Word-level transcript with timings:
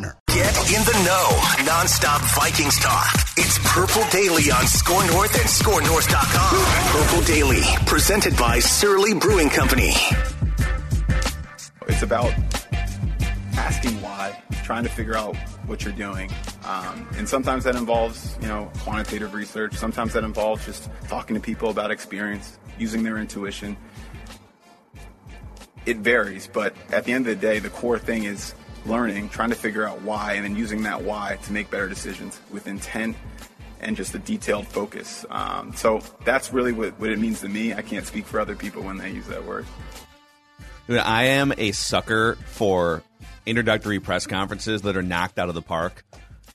Get 0.00 0.56
in 0.72 0.82
the 0.84 1.02
know. 1.04 1.28
Nonstop 1.64 2.20
Vikings 2.34 2.78
talk. 2.78 3.12
It's 3.36 3.58
Purple 3.58 4.02
Daily 4.10 4.50
on 4.50 4.66
Score 4.66 5.04
North 5.08 5.34
and 5.34 5.48
ScoreNorth.com. 5.48 7.02
Purple 7.02 7.24
Daily, 7.26 7.62
presented 7.86 8.36
by 8.36 8.60
Surly 8.60 9.12
Brewing 9.14 9.50
Company. 9.50 9.92
It's 11.88 12.02
about 12.02 12.32
asking 13.54 14.00
why, 14.00 14.42
trying 14.64 14.84
to 14.84 14.88
figure 14.88 15.16
out 15.16 15.36
what 15.66 15.84
you're 15.84 15.92
doing. 15.92 16.30
Um, 16.64 17.06
and 17.16 17.28
sometimes 17.28 17.64
that 17.64 17.76
involves, 17.76 18.36
you 18.40 18.48
know, 18.48 18.70
quantitative 18.78 19.34
research. 19.34 19.74
Sometimes 19.74 20.14
that 20.14 20.24
involves 20.24 20.64
just 20.64 20.88
talking 21.08 21.34
to 21.34 21.40
people 21.40 21.68
about 21.68 21.90
experience, 21.90 22.58
using 22.78 23.02
their 23.02 23.18
intuition. 23.18 23.76
It 25.84 25.98
varies, 25.98 26.48
but 26.50 26.74
at 26.90 27.04
the 27.04 27.12
end 27.12 27.26
of 27.26 27.38
the 27.38 27.46
day, 27.46 27.58
the 27.58 27.70
core 27.70 27.98
thing 27.98 28.24
is 28.24 28.54
learning, 28.86 29.28
trying 29.28 29.50
to 29.50 29.56
figure 29.56 29.86
out 29.86 30.02
why, 30.02 30.34
and 30.34 30.44
then 30.44 30.56
using 30.56 30.82
that 30.82 31.02
why 31.02 31.38
to 31.44 31.52
make 31.52 31.70
better 31.70 31.88
decisions 31.88 32.40
with 32.50 32.66
intent 32.66 33.16
and 33.80 33.96
just 33.96 34.14
a 34.14 34.18
detailed 34.18 34.66
focus. 34.66 35.24
Um, 35.30 35.74
so 35.74 36.00
that's 36.24 36.52
really 36.52 36.72
what, 36.72 36.98
what 37.00 37.10
it 37.10 37.18
means 37.18 37.40
to 37.40 37.48
me. 37.48 37.72
I 37.72 37.82
can't 37.82 38.06
speak 38.06 38.26
for 38.26 38.40
other 38.40 38.54
people 38.54 38.82
when 38.82 38.98
they 38.98 39.10
use 39.10 39.26
that 39.26 39.44
word. 39.44 39.66
Dude, 40.86 40.98
I 40.98 41.24
am 41.24 41.52
a 41.56 41.72
sucker 41.72 42.36
for 42.46 43.02
introductory 43.46 44.00
press 44.00 44.26
conferences 44.26 44.82
that 44.82 44.96
are 44.96 45.02
knocked 45.02 45.38
out 45.38 45.48
of 45.48 45.54
the 45.54 45.62
park. 45.62 46.04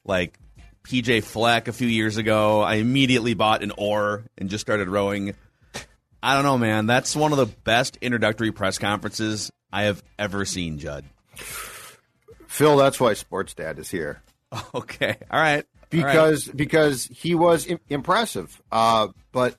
Like 0.03 0.37
PJ 0.83 1.23
Fleck 1.23 1.67
a 1.67 1.73
few 1.73 1.87
years 1.87 2.17
ago, 2.17 2.61
I 2.61 2.75
immediately 2.75 3.33
bought 3.33 3.63
an 3.63 3.71
oar 3.77 4.23
and 4.37 4.49
just 4.49 4.61
started 4.61 4.87
rowing. 4.87 5.35
I 6.21 6.35
don't 6.35 6.43
know, 6.43 6.57
man. 6.57 6.85
That's 6.85 7.15
one 7.15 7.31
of 7.31 7.37
the 7.37 7.45
best 7.45 7.97
introductory 8.01 8.51
press 8.51 8.77
conferences 8.77 9.51
I 9.71 9.83
have 9.83 10.03
ever 10.19 10.45
seen, 10.45 10.79
Judd. 10.79 11.05
Phil, 12.55 12.77
that's 12.77 12.99
why 12.99 13.13
Sports 13.13 13.53
Dad 13.53 13.79
is 13.79 13.89
here. 13.89 14.21
Okay, 14.73 15.17
all 15.29 15.41
right. 15.41 15.65
Because 15.89 16.47
because 16.47 17.05
he 17.07 17.35
was 17.35 17.67
Im- 17.67 17.79
impressive, 17.89 18.61
uh, 18.71 19.09
but 19.33 19.57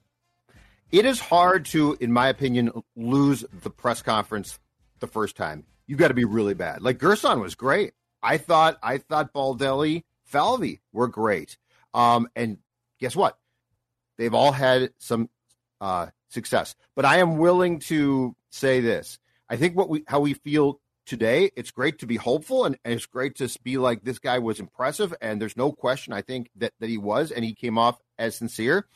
it 0.91 1.05
is 1.05 1.20
hard 1.20 1.67
to, 1.67 1.98
in 2.01 2.12
my 2.12 2.29
opinion, 2.29 2.70
lose 2.95 3.45
the 3.62 3.68
press 3.68 4.01
conference 4.01 4.58
the 5.01 5.06
first 5.06 5.36
time. 5.36 5.64
You've 5.86 5.98
got 5.98 6.08
to 6.08 6.14
be 6.14 6.24
really 6.24 6.55
bad. 6.55 6.80
Like 6.80 6.98
Gerson 6.98 7.40
was 7.40 7.55
great. 7.55 7.92
I 8.23 8.39
thought 8.39 8.79
I 8.83 8.98
thought 8.98 9.35
Baldelli, 9.35 10.05
Falvey 10.24 10.80
were 10.92 11.08
great. 11.08 11.58
Um, 11.92 12.29
and 12.35 12.58
guess 12.98 13.14
what? 13.14 13.39
They've 14.17 14.35
all 14.35 14.52
had 14.52 14.90
some 14.98 15.29
uh, 15.80 16.06
success. 16.29 16.74
But 16.95 17.05
I 17.05 17.18
am 17.18 17.36
willing 17.36 17.80
to 17.80 18.35
say 18.51 18.80
this. 18.80 19.18
I 19.48 19.56
think 19.56 19.77
what 19.77 19.90
we 19.90 20.05
how 20.06 20.20
we 20.20 20.33
feel 20.35 20.80
today, 21.06 21.50
it's 21.56 21.70
great 21.70 22.00
to 22.00 22.06
be 22.06 22.17
hopeful 22.17 22.64
and, 22.64 22.77
and, 22.84 22.94
it's 22.94 23.06
great 23.06 23.36
to 23.36 23.48
be 23.62 23.78
like 23.78 24.02
this 24.02 24.18
guy 24.18 24.39
was 24.39 24.61
impressive. 24.61 25.14
And 25.20 25.40
there's 25.40 25.56
no 25.56 25.72
question, 25.72 26.12
I 26.12 26.22
think, 26.22 26.50
that, 26.56 26.72
that 26.80 26.90
he 26.90 26.98
was 26.98 27.30
and 27.30 27.44
he 27.44 27.55
came 27.55 27.78
off 27.78 27.98
as 28.18 28.36
sincere. 28.36 28.86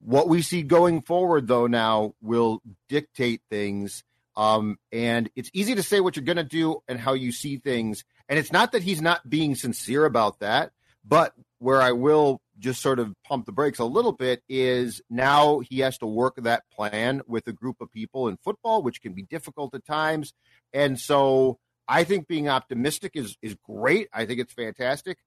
What 0.00 0.28
we 0.28 0.42
see 0.42 0.62
going 0.62 1.02
forward, 1.02 1.46
though, 1.46 1.66
now 1.66 2.14
will 2.22 2.62
dictate 2.88 3.42
things. 3.50 4.04
Um, 4.36 4.78
and 4.92 5.28
it's 5.34 5.50
easy 5.52 5.74
to 5.74 5.82
say 5.82 6.00
what 6.00 6.16
you're 6.16 6.24
going 6.24 6.36
to 6.36 6.44
do 6.44 6.82
and 6.88 6.98
how 6.98 7.14
you 7.14 7.32
see 7.32 7.56
things. 7.56 8.04
And 8.28 8.38
it's 8.38 8.52
not 8.52 8.72
that 8.72 8.82
he's 8.82 9.02
not 9.02 9.28
being 9.28 9.54
sincere 9.54 10.04
about 10.04 10.38
that, 10.40 10.72
but 11.04 11.34
where 11.60 11.80
I 11.80 11.92
will 11.92 12.40
just 12.58 12.80
sort 12.82 12.98
of 12.98 13.14
pump 13.22 13.46
the 13.46 13.52
brakes 13.52 13.78
a 13.78 13.84
little 13.84 14.12
bit 14.12 14.42
is 14.48 15.00
now 15.10 15.60
he 15.60 15.80
has 15.80 15.98
to 15.98 16.06
work 16.06 16.34
that 16.36 16.64
plan 16.72 17.20
with 17.26 17.46
a 17.46 17.52
group 17.52 17.76
of 17.80 17.92
people 17.92 18.28
in 18.28 18.38
football, 18.42 18.82
which 18.82 19.00
can 19.00 19.12
be 19.12 19.22
difficult 19.22 19.74
at 19.74 19.84
times. 19.84 20.32
And 20.72 20.98
so 20.98 21.58
I 21.86 22.04
think 22.04 22.26
being 22.26 22.48
optimistic 22.48 23.12
is 23.14 23.36
is 23.42 23.56
great. 23.62 24.08
I 24.12 24.24
think 24.24 24.40
it's 24.40 24.54
fantastic. 24.54 25.18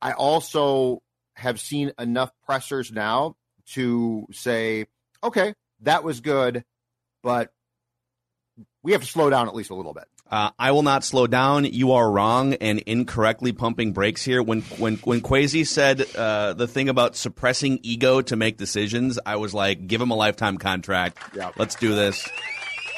I 0.00 0.12
also 0.12 1.02
have 1.34 1.60
seen 1.60 1.92
enough 1.98 2.30
pressers 2.44 2.92
now 2.92 3.34
to 3.74 4.26
say, 4.32 4.86
okay, 5.22 5.54
that 5.80 6.04
was 6.04 6.20
good, 6.20 6.64
but 7.22 7.50
we 8.82 8.92
have 8.92 9.00
to 9.00 9.06
slow 9.06 9.30
down 9.30 9.48
at 9.48 9.54
least 9.54 9.70
a 9.70 9.74
little 9.74 9.94
bit. 9.94 10.04
Uh, 10.32 10.50
I 10.58 10.70
will 10.70 10.82
not 10.82 11.04
slow 11.04 11.26
down. 11.26 11.66
You 11.66 11.92
are 11.92 12.10
wrong 12.10 12.54
and 12.54 12.78
incorrectly 12.78 13.52
pumping 13.52 13.92
brakes 13.92 14.24
here. 14.24 14.42
When 14.42 14.62
when 14.78 14.96
when 15.04 15.20
Kwesi 15.20 15.66
said 15.66 16.06
uh, 16.16 16.54
the 16.54 16.66
thing 16.66 16.88
about 16.88 17.16
suppressing 17.16 17.80
ego 17.82 18.22
to 18.22 18.34
make 18.34 18.56
decisions, 18.56 19.18
I 19.26 19.36
was 19.36 19.52
like, 19.52 19.86
give 19.86 20.00
him 20.00 20.10
a 20.10 20.14
lifetime 20.16 20.56
contract. 20.56 21.18
Yeah. 21.36 21.50
Let's 21.58 21.74
do 21.74 21.94
this. 21.94 22.26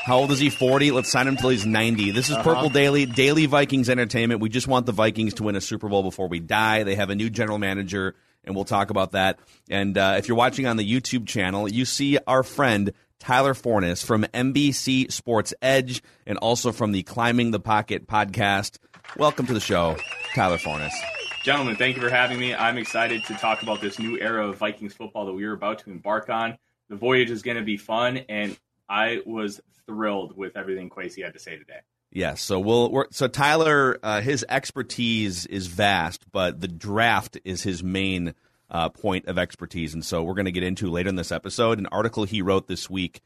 How 0.04 0.18
old 0.18 0.30
is 0.30 0.38
he? 0.38 0.48
40? 0.48 0.92
Let's 0.92 1.10
sign 1.10 1.26
him 1.26 1.36
till 1.36 1.48
he's 1.48 1.66
90. 1.66 2.12
This 2.12 2.28
is 2.28 2.36
Uh-huh. 2.36 2.44
Purple 2.44 2.68
Daily, 2.68 3.04
Daily 3.06 3.46
Vikings 3.46 3.88
Entertainment. 3.90 4.40
We 4.40 4.48
just 4.48 4.68
want 4.68 4.86
the 4.86 4.92
Vikings 4.92 5.34
to 5.34 5.42
win 5.42 5.56
a 5.56 5.60
Super 5.60 5.88
Bowl 5.88 6.02
before 6.04 6.28
we 6.28 6.38
die. 6.38 6.84
They 6.84 6.94
have 6.94 7.10
a 7.10 7.14
new 7.16 7.30
general 7.30 7.58
manager, 7.58 8.14
and 8.44 8.54
we'll 8.54 8.66
talk 8.66 8.90
about 8.90 9.12
that. 9.12 9.38
And 9.70 9.96
uh, 9.98 10.16
if 10.18 10.28
you're 10.28 10.36
watching 10.36 10.66
on 10.66 10.76
the 10.76 10.88
YouTube 10.88 11.26
channel, 11.26 11.68
you 11.68 11.84
see 11.86 12.18
our 12.28 12.42
friend 12.44 12.92
Tyler 13.24 13.54
Forness 13.54 14.04
from 14.04 14.24
NBC 14.34 15.10
Sports 15.10 15.54
Edge 15.62 16.02
and 16.26 16.36
also 16.36 16.72
from 16.72 16.92
the 16.92 17.02
Climbing 17.04 17.52
the 17.52 17.58
Pocket 17.58 18.06
podcast. 18.06 18.76
Welcome 19.16 19.46
to 19.46 19.54
the 19.54 19.60
show, 19.60 19.96
Tyler 20.34 20.58
Forness. 20.58 20.94
Gentlemen, 21.42 21.76
thank 21.76 21.96
you 21.96 22.02
for 22.02 22.10
having 22.10 22.38
me. 22.38 22.54
I'm 22.54 22.76
excited 22.76 23.24
to 23.24 23.34
talk 23.36 23.62
about 23.62 23.80
this 23.80 23.98
new 23.98 24.20
era 24.20 24.46
of 24.46 24.58
Vikings 24.58 24.92
football 24.92 25.24
that 25.24 25.32
we 25.32 25.44
are 25.44 25.54
about 25.54 25.78
to 25.80 25.90
embark 25.90 26.28
on. 26.28 26.58
The 26.90 26.96
voyage 26.96 27.30
is 27.30 27.42
going 27.42 27.56
to 27.56 27.62
be 27.62 27.78
fun, 27.78 28.18
and 28.28 28.58
I 28.90 29.22
was 29.24 29.58
thrilled 29.86 30.36
with 30.36 30.54
everything 30.54 30.90
Kwesi 30.90 31.24
had 31.24 31.32
to 31.32 31.38
say 31.38 31.56
today. 31.56 31.80
Yes. 32.12 32.42
So 32.42 32.60
we'll. 32.60 32.90
We're, 32.90 33.06
so 33.10 33.26
Tyler, 33.26 33.98
uh, 34.02 34.20
his 34.20 34.44
expertise 34.50 35.46
is 35.46 35.66
vast, 35.66 36.30
but 36.30 36.60
the 36.60 36.68
draft 36.68 37.38
is 37.42 37.62
his 37.62 37.82
main 37.82 38.34
uh, 38.74 38.88
point 38.88 39.26
of 39.28 39.38
expertise, 39.38 39.94
and 39.94 40.04
so 40.04 40.24
we're 40.24 40.34
going 40.34 40.44
to 40.46 40.52
get 40.52 40.64
into 40.64 40.90
later 40.90 41.08
in 41.08 41.14
this 41.14 41.30
episode 41.30 41.78
an 41.78 41.86
article 41.86 42.24
he 42.24 42.42
wrote 42.42 42.66
this 42.66 42.90
week 42.90 43.20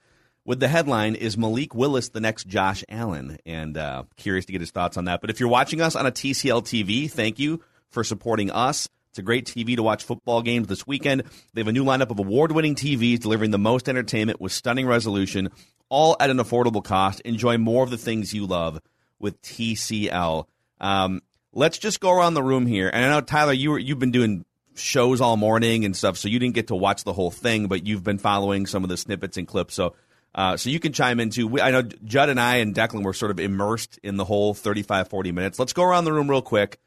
with 0.45 0.61
the 0.61 0.69
headline 0.69 1.15
"Is 1.15 1.39
Malik 1.39 1.75
Willis 1.75 2.11
the 2.11 2.21
next 2.21 2.47
Josh 2.47 2.85
Allen?" 2.89 3.39
And 3.47 3.79
uh, 3.79 4.05
curious 4.17 4.45
to 4.45 4.53
get 4.53 4.61
his 4.61 4.71
thoughts 4.71 4.99
on 4.99 5.07
that. 5.07 5.23
But 5.23 5.31
if 5.31 5.41
you're 5.41 5.49
watching 5.49 5.81
us 5.81 5.97
on 5.97 6.05
a 6.05 6.13
TCL 6.13 6.65
TV, 6.65 7.11
thank 7.11 7.39
you 7.39 7.63
for 7.89 8.05
supporting 8.05 8.50
us. 8.50 8.91
It's 9.09 9.19
a 9.19 9.23
great 9.23 9.47
TV 9.47 9.75
to 9.77 9.83
watch 9.83 10.05
football 10.05 10.43
games 10.43 10.69
this 10.69 10.87
weekend. 10.87 11.23
They 11.55 11.62
have 11.62 11.69
a 11.69 11.73
new 11.73 11.85
lineup 11.85 12.11
of 12.11 12.19
award 12.19 12.53
winning 12.53 12.75
TVs 12.75 13.21
delivering 13.21 13.51
the 13.51 13.59
most 13.59 13.89
entertainment 13.89 14.43
with 14.43 14.53
stunning 14.53 14.87
resolution, 14.87 15.49
all 15.89 16.15
at 16.21 16.29
an 16.29 16.37
affordable 16.37 16.85
cost. 16.85 17.21
Enjoy 17.23 17.56
more 17.56 17.83
of 17.85 17.91
the 17.91 17.97
things 17.97 18.35
you 18.35 18.44
love 18.44 18.83
with 19.19 19.41
TCL. 19.41 20.44
Um, 20.79 21.23
let's 21.55 21.79
just 21.79 22.01
go 22.01 22.12
around 22.12 22.35
the 22.35 22.43
room 22.43 22.67
here. 22.67 22.91
And 22.93 23.03
I 23.03 23.09
know, 23.09 23.23
Tyler, 23.23 23.55
you 23.55 23.71
were, 23.71 23.79
you've 23.79 23.99
been 23.99 24.12
doing 24.12 24.44
shows 24.79 25.21
all 25.21 25.37
morning 25.37 25.85
and 25.85 25.97
stuff, 25.97 26.17
so 26.17 26.29
you 26.29 26.39
didn't 26.39 26.55
get 26.55 26.69
to 26.69 26.75
watch 26.75 27.05
the 27.05 27.13
whole 27.13 27.31
thing, 27.31 27.67
but 27.69 27.87
you've 27.87 28.05
been 28.05 28.19
following 28.19 28.67
some 28.67 28.85
of 28.85 28.91
the 28.91 28.97
snippets 28.97 29.37
and 29.37 29.47
clips. 29.47 29.75
So, 29.75 29.95
uh, 30.35 30.57
so 30.57 30.71
you 30.71 30.81
can 30.81 30.93
chime 30.93 31.21
in 31.21 31.31
too. 31.31 31.47
We, 31.47 31.61
I 31.61 31.71
know 31.71 31.83
Judd 31.83 32.29
and 32.29 32.41
I 32.41 32.57
and 32.57 32.75
Declan 32.75 33.03
were 33.03 33.13
sort 33.13 33.31
of 33.31 33.41
immersed 33.41 33.99
in 34.03 34.17
the 34.17 34.25
whole 34.25 34.55
35, 34.55 35.09
40 35.09 35.33
minutes. 35.33 35.59
Let's 35.59 35.73
go 35.73 35.85
around 35.85 36.05
the 36.05 36.13
room 36.13 36.29
real 36.29 36.43
quick. 36.43 36.79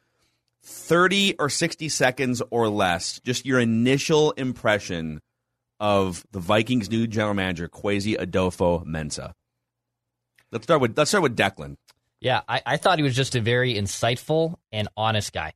30 0.64 1.36
or 1.38 1.48
60 1.48 1.88
seconds 1.88 2.40
or 2.50 2.68
less, 2.68 3.20
just 3.20 3.44
your 3.44 3.58
initial 3.58 4.30
impression 4.32 5.20
of 5.80 6.24
the 6.30 6.38
Vikings' 6.38 6.88
new 6.88 7.08
general 7.08 7.34
manager, 7.34 7.68
Kwesi 7.68 8.16
Adofo-Mensah. 8.16 9.32
Let's 10.52 10.64
start 10.64 10.80
with 10.80 10.96
let's 10.96 11.10
start 11.10 11.22
with 11.22 11.36
Declan. 11.36 11.76
Yeah, 12.20 12.42
I, 12.48 12.62
I 12.64 12.76
thought 12.76 12.98
he 12.98 13.02
was 13.02 13.16
just 13.16 13.34
a 13.34 13.40
very 13.40 13.74
insightful 13.74 14.54
and 14.70 14.86
honest 14.96 15.32
guy. 15.32 15.54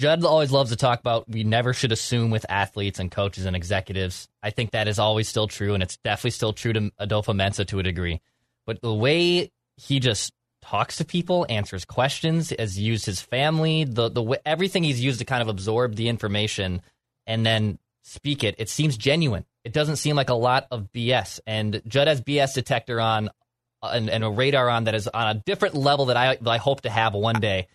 Judd 0.00 0.24
always 0.24 0.50
loves 0.50 0.70
to 0.70 0.76
talk 0.76 0.98
about 0.98 1.28
we 1.28 1.44
never 1.44 1.74
should 1.74 1.92
assume 1.92 2.30
with 2.30 2.46
athletes 2.48 2.98
and 2.98 3.10
coaches 3.10 3.44
and 3.44 3.54
executives. 3.54 4.28
I 4.42 4.48
think 4.48 4.70
that 4.70 4.88
is 4.88 4.98
always 4.98 5.28
still 5.28 5.46
true, 5.46 5.74
and 5.74 5.82
it's 5.82 5.98
definitely 5.98 6.30
still 6.30 6.54
true 6.54 6.72
to 6.72 6.90
Adofo-Mensah 6.98 7.66
to 7.66 7.80
a 7.80 7.82
degree. 7.82 8.22
But 8.64 8.80
the 8.80 8.94
way 8.94 9.52
he 9.76 10.00
just 10.00 10.32
talks 10.62 10.96
to 10.96 11.04
people, 11.04 11.44
answers 11.50 11.84
questions, 11.84 12.50
has 12.58 12.78
used 12.78 13.04
his 13.04 13.20
family, 13.20 13.84
the 13.84 14.08
the 14.08 14.40
everything 14.46 14.84
he's 14.84 15.04
used 15.04 15.18
to 15.18 15.26
kind 15.26 15.42
of 15.42 15.48
absorb 15.48 15.96
the 15.96 16.08
information 16.08 16.80
and 17.26 17.44
then 17.44 17.78
speak 18.02 18.42
it. 18.42 18.54
It 18.56 18.70
seems 18.70 18.96
genuine. 18.96 19.44
It 19.64 19.74
doesn't 19.74 19.96
seem 19.96 20.16
like 20.16 20.30
a 20.30 20.34
lot 20.34 20.66
of 20.70 20.90
BS. 20.94 21.40
And 21.46 21.82
Judd 21.86 22.08
has 22.08 22.22
BS 22.22 22.54
detector 22.54 23.02
on 23.02 23.28
uh, 23.82 23.90
and, 23.92 24.08
and 24.08 24.24
a 24.24 24.30
radar 24.30 24.70
on 24.70 24.84
that 24.84 24.94
is 24.94 25.08
on 25.08 25.36
a 25.36 25.42
different 25.44 25.74
level 25.74 26.06
that 26.06 26.16
I 26.16 26.36
that 26.36 26.50
I 26.50 26.56
hope 26.56 26.80
to 26.82 26.90
have 26.90 27.12
one 27.12 27.38
day. 27.38 27.68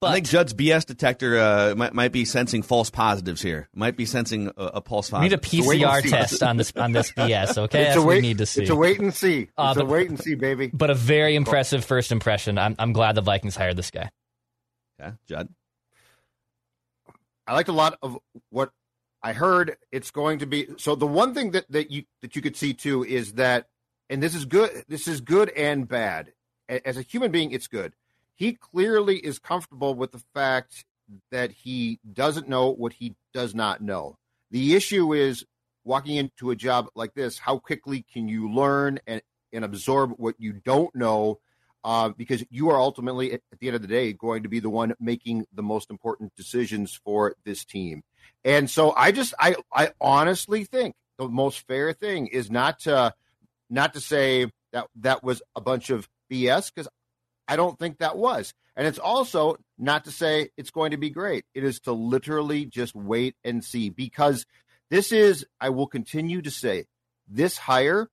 But, 0.00 0.12
I 0.12 0.14
think 0.14 0.28
Judd's 0.28 0.54
BS 0.54 0.86
detector 0.86 1.38
uh, 1.38 1.74
might, 1.76 1.92
might 1.92 2.10
be 2.10 2.24
sensing 2.24 2.62
false 2.62 2.88
positives 2.88 3.42
here. 3.42 3.68
Might 3.74 3.98
be 3.98 4.06
sensing 4.06 4.50
a, 4.56 4.64
a 4.64 4.80
pulse 4.80 5.10
positive. 5.10 5.42
We 5.42 5.58
need 5.58 5.64
a 5.66 5.72
PCR 5.74 6.08
test 6.08 6.42
on 6.42 6.56
this 6.56 6.72
on 6.74 6.92
this 6.92 7.12
BS. 7.16 7.58
Okay, 7.58 7.82
it's 7.82 7.88
That's 7.88 7.96
a 7.96 8.02
wait, 8.02 8.14
we 8.16 8.20
need 8.22 8.38
to 8.38 8.46
see. 8.46 8.62
It's 8.62 8.70
a 8.70 8.76
wait 8.76 8.98
and 8.98 9.12
see. 9.12 9.40
It's 9.40 9.52
uh, 9.58 9.74
but, 9.74 9.82
a 9.82 9.84
wait 9.84 10.08
and 10.08 10.18
see, 10.18 10.36
baby. 10.36 10.70
But 10.72 10.88
a 10.88 10.94
very 10.94 11.34
impressive 11.34 11.84
first 11.84 12.12
impression. 12.12 12.56
I'm 12.56 12.76
I'm 12.78 12.94
glad 12.94 13.14
the 13.14 13.20
Vikings 13.20 13.56
hired 13.56 13.76
this 13.76 13.90
guy. 13.90 14.10
Yeah, 14.98 15.12
Judd. 15.28 15.48
I 17.46 17.52
liked 17.52 17.68
a 17.68 17.72
lot 17.72 17.98
of 18.00 18.16
what 18.48 18.70
I 19.22 19.34
heard. 19.34 19.76
It's 19.92 20.10
going 20.10 20.38
to 20.38 20.46
be 20.46 20.68
so. 20.78 20.94
The 20.94 21.06
one 21.06 21.34
thing 21.34 21.50
that 21.50 21.70
that 21.70 21.90
you 21.90 22.04
that 22.22 22.34
you 22.34 22.40
could 22.40 22.56
see 22.56 22.72
too 22.72 23.04
is 23.04 23.34
that, 23.34 23.68
and 24.08 24.22
this 24.22 24.34
is 24.34 24.46
good. 24.46 24.82
This 24.88 25.06
is 25.06 25.20
good 25.20 25.50
and 25.50 25.86
bad. 25.86 26.32
As 26.70 26.96
a 26.96 27.02
human 27.02 27.30
being, 27.32 27.50
it's 27.50 27.66
good 27.66 27.92
he 28.40 28.54
clearly 28.54 29.18
is 29.18 29.38
comfortable 29.38 29.94
with 29.94 30.12
the 30.12 30.22
fact 30.32 30.86
that 31.30 31.52
he 31.52 32.00
doesn't 32.10 32.48
know 32.48 32.70
what 32.70 32.94
he 32.94 33.14
does 33.34 33.54
not 33.54 33.82
know. 33.82 34.16
The 34.50 34.74
issue 34.74 35.12
is 35.12 35.44
walking 35.84 36.16
into 36.16 36.50
a 36.50 36.56
job 36.56 36.88
like 36.94 37.12
this, 37.12 37.38
how 37.38 37.58
quickly 37.58 38.02
can 38.10 38.28
you 38.28 38.50
learn 38.50 38.98
and, 39.06 39.20
and 39.52 39.62
absorb 39.62 40.12
what 40.16 40.36
you 40.38 40.54
don't 40.54 40.94
know? 40.96 41.38
Uh, 41.84 42.10
because 42.16 42.42
you 42.48 42.70
are 42.70 42.80
ultimately, 42.80 43.34
at 43.34 43.42
the 43.58 43.66
end 43.66 43.76
of 43.76 43.82
the 43.82 43.88
day, 43.88 44.14
going 44.14 44.42
to 44.44 44.48
be 44.48 44.58
the 44.58 44.70
one 44.70 44.94
making 44.98 45.44
the 45.52 45.62
most 45.62 45.90
important 45.90 46.34
decisions 46.34 46.98
for 47.04 47.34
this 47.44 47.66
team. 47.66 48.02
And 48.42 48.70
so 48.70 48.92
I 48.92 49.12
just, 49.12 49.34
I, 49.38 49.56
I 49.70 49.90
honestly 50.00 50.64
think 50.64 50.94
the 51.18 51.28
most 51.28 51.66
fair 51.66 51.92
thing 51.92 52.28
is 52.28 52.50
not 52.50 52.80
to, 52.80 53.12
not 53.68 53.92
to 53.92 54.00
say 54.00 54.50
that 54.72 54.86
that 54.96 55.22
was 55.22 55.42
a 55.54 55.60
bunch 55.60 55.90
of 55.90 56.08
BS 56.32 56.72
because 56.74 56.88
I 57.50 57.56
don't 57.56 57.76
think 57.76 57.98
that 57.98 58.16
was. 58.16 58.54
And 58.76 58.86
it's 58.86 59.00
also 59.00 59.56
not 59.76 60.04
to 60.04 60.12
say 60.12 60.50
it's 60.56 60.70
going 60.70 60.92
to 60.92 60.96
be 60.96 61.10
great. 61.10 61.44
It 61.52 61.64
is 61.64 61.80
to 61.80 61.92
literally 61.92 62.64
just 62.64 62.94
wait 62.94 63.34
and 63.42 63.64
see 63.64 63.90
because 63.90 64.46
this 64.88 65.10
is, 65.10 65.44
I 65.60 65.70
will 65.70 65.88
continue 65.88 66.42
to 66.42 66.50
say, 66.50 66.84
this 67.28 67.58
hire, 67.58 68.08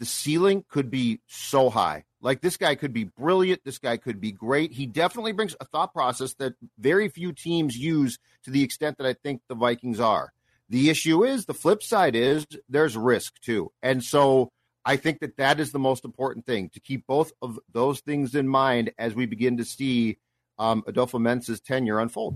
the 0.00 0.06
ceiling 0.06 0.64
could 0.68 0.90
be 0.90 1.20
so 1.28 1.70
high. 1.70 2.02
Like 2.20 2.40
this 2.40 2.56
guy 2.56 2.74
could 2.74 2.92
be 2.92 3.04
brilliant. 3.04 3.62
This 3.64 3.78
guy 3.78 3.96
could 3.96 4.20
be 4.20 4.32
great. 4.32 4.72
He 4.72 4.86
definitely 4.86 5.32
brings 5.32 5.54
a 5.60 5.64
thought 5.66 5.94
process 5.94 6.34
that 6.34 6.54
very 6.76 7.08
few 7.08 7.32
teams 7.32 7.76
use 7.76 8.18
to 8.42 8.50
the 8.50 8.64
extent 8.64 8.98
that 8.98 9.06
I 9.06 9.14
think 9.14 9.42
the 9.48 9.54
Vikings 9.54 10.00
are. 10.00 10.32
The 10.68 10.90
issue 10.90 11.24
is 11.24 11.44
the 11.44 11.54
flip 11.54 11.80
side 11.80 12.16
is 12.16 12.44
there's 12.68 12.96
risk 12.96 13.40
too. 13.40 13.70
And 13.82 14.02
so 14.02 14.50
I 14.84 14.96
think 14.96 15.20
that 15.20 15.36
that 15.36 15.60
is 15.60 15.72
the 15.72 15.78
most 15.78 16.04
important 16.04 16.46
thing 16.46 16.70
to 16.70 16.80
keep 16.80 17.06
both 17.06 17.32
of 17.42 17.58
those 17.72 18.00
things 18.00 18.34
in 18.34 18.48
mind 18.48 18.92
as 18.98 19.14
we 19.14 19.26
begin 19.26 19.58
to 19.58 19.64
see 19.64 20.18
um, 20.58 20.82
Adofo-Mensah's 20.82 21.60
tenure 21.60 22.00
unfold. 22.00 22.34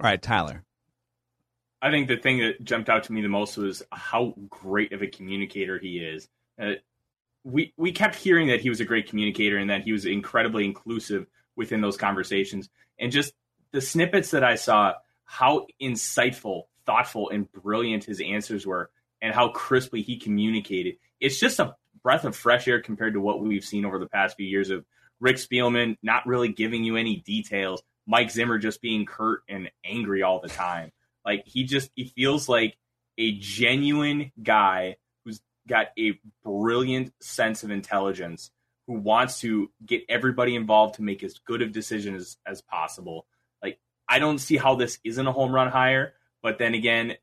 All 0.00 0.04
right, 0.04 0.20
Tyler. 0.20 0.64
I 1.82 1.90
think 1.90 2.08
the 2.08 2.16
thing 2.16 2.38
that 2.38 2.62
jumped 2.62 2.88
out 2.88 3.04
to 3.04 3.12
me 3.12 3.22
the 3.22 3.28
most 3.28 3.56
was 3.56 3.82
how 3.90 4.34
great 4.48 4.92
of 4.92 5.02
a 5.02 5.06
communicator 5.06 5.78
he 5.78 5.98
is. 5.98 6.28
Uh, 6.60 6.72
we 7.42 7.72
we 7.78 7.92
kept 7.92 8.16
hearing 8.16 8.48
that 8.48 8.60
he 8.60 8.68
was 8.68 8.80
a 8.80 8.84
great 8.84 9.08
communicator 9.08 9.56
and 9.56 9.70
that 9.70 9.82
he 9.82 9.92
was 9.92 10.04
incredibly 10.04 10.64
inclusive 10.64 11.26
within 11.56 11.80
those 11.80 11.96
conversations, 11.96 12.68
and 12.98 13.12
just 13.12 13.32
the 13.72 13.80
snippets 13.80 14.32
that 14.32 14.44
I 14.44 14.56
saw, 14.56 14.94
how 15.24 15.66
insightful, 15.80 16.64
thoughtful, 16.84 17.30
and 17.30 17.50
brilliant 17.50 18.04
his 18.04 18.20
answers 18.20 18.66
were, 18.66 18.90
and 19.22 19.34
how 19.34 19.48
crisply 19.48 20.02
he 20.02 20.18
communicated 20.18 20.96
it's 21.20 21.38
just 21.38 21.58
a 21.58 21.74
breath 22.02 22.24
of 22.24 22.34
fresh 22.34 22.66
air 22.66 22.80
compared 22.80 23.14
to 23.14 23.20
what 23.20 23.40
we've 23.40 23.64
seen 23.64 23.84
over 23.84 23.98
the 23.98 24.08
past 24.08 24.36
few 24.36 24.46
years 24.46 24.70
of 24.70 24.84
Rick 25.20 25.36
Spielman 25.36 25.96
not 26.02 26.26
really 26.26 26.48
giving 26.48 26.82
you 26.82 26.96
any 26.96 27.16
details, 27.16 27.82
Mike 28.06 28.30
Zimmer 28.30 28.58
just 28.58 28.80
being 28.80 29.04
curt 29.04 29.42
and 29.48 29.70
angry 29.84 30.22
all 30.22 30.40
the 30.40 30.48
time. 30.48 30.92
Like 31.24 31.46
he 31.46 31.64
just 31.64 31.90
he 31.94 32.04
feels 32.04 32.48
like 32.48 32.76
a 33.18 33.32
genuine 33.32 34.32
guy 34.42 34.96
who's 35.24 35.40
got 35.68 35.88
a 35.98 36.18
brilliant 36.42 37.12
sense 37.20 37.62
of 37.62 37.70
intelligence 37.70 38.50
who 38.86 38.94
wants 38.94 39.40
to 39.40 39.70
get 39.84 40.02
everybody 40.08 40.56
involved 40.56 40.94
to 40.94 41.02
make 41.02 41.22
as 41.22 41.38
good 41.38 41.62
of 41.62 41.72
decisions 41.72 42.22
as, 42.22 42.36
as 42.54 42.62
possible. 42.62 43.26
Like 43.62 43.78
I 44.08 44.18
don't 44.18 44.38
see 44.38 44.56
how 44.56 44.74
this 44.74 44.98
isn't 45.04 45.26
a 45.26 45.32
home 45.32 45.54
run 45.54 45.68
hire, 45.68 46.14
but 46.42 46.58
then 46.58 46.74
again, 46.74 47.16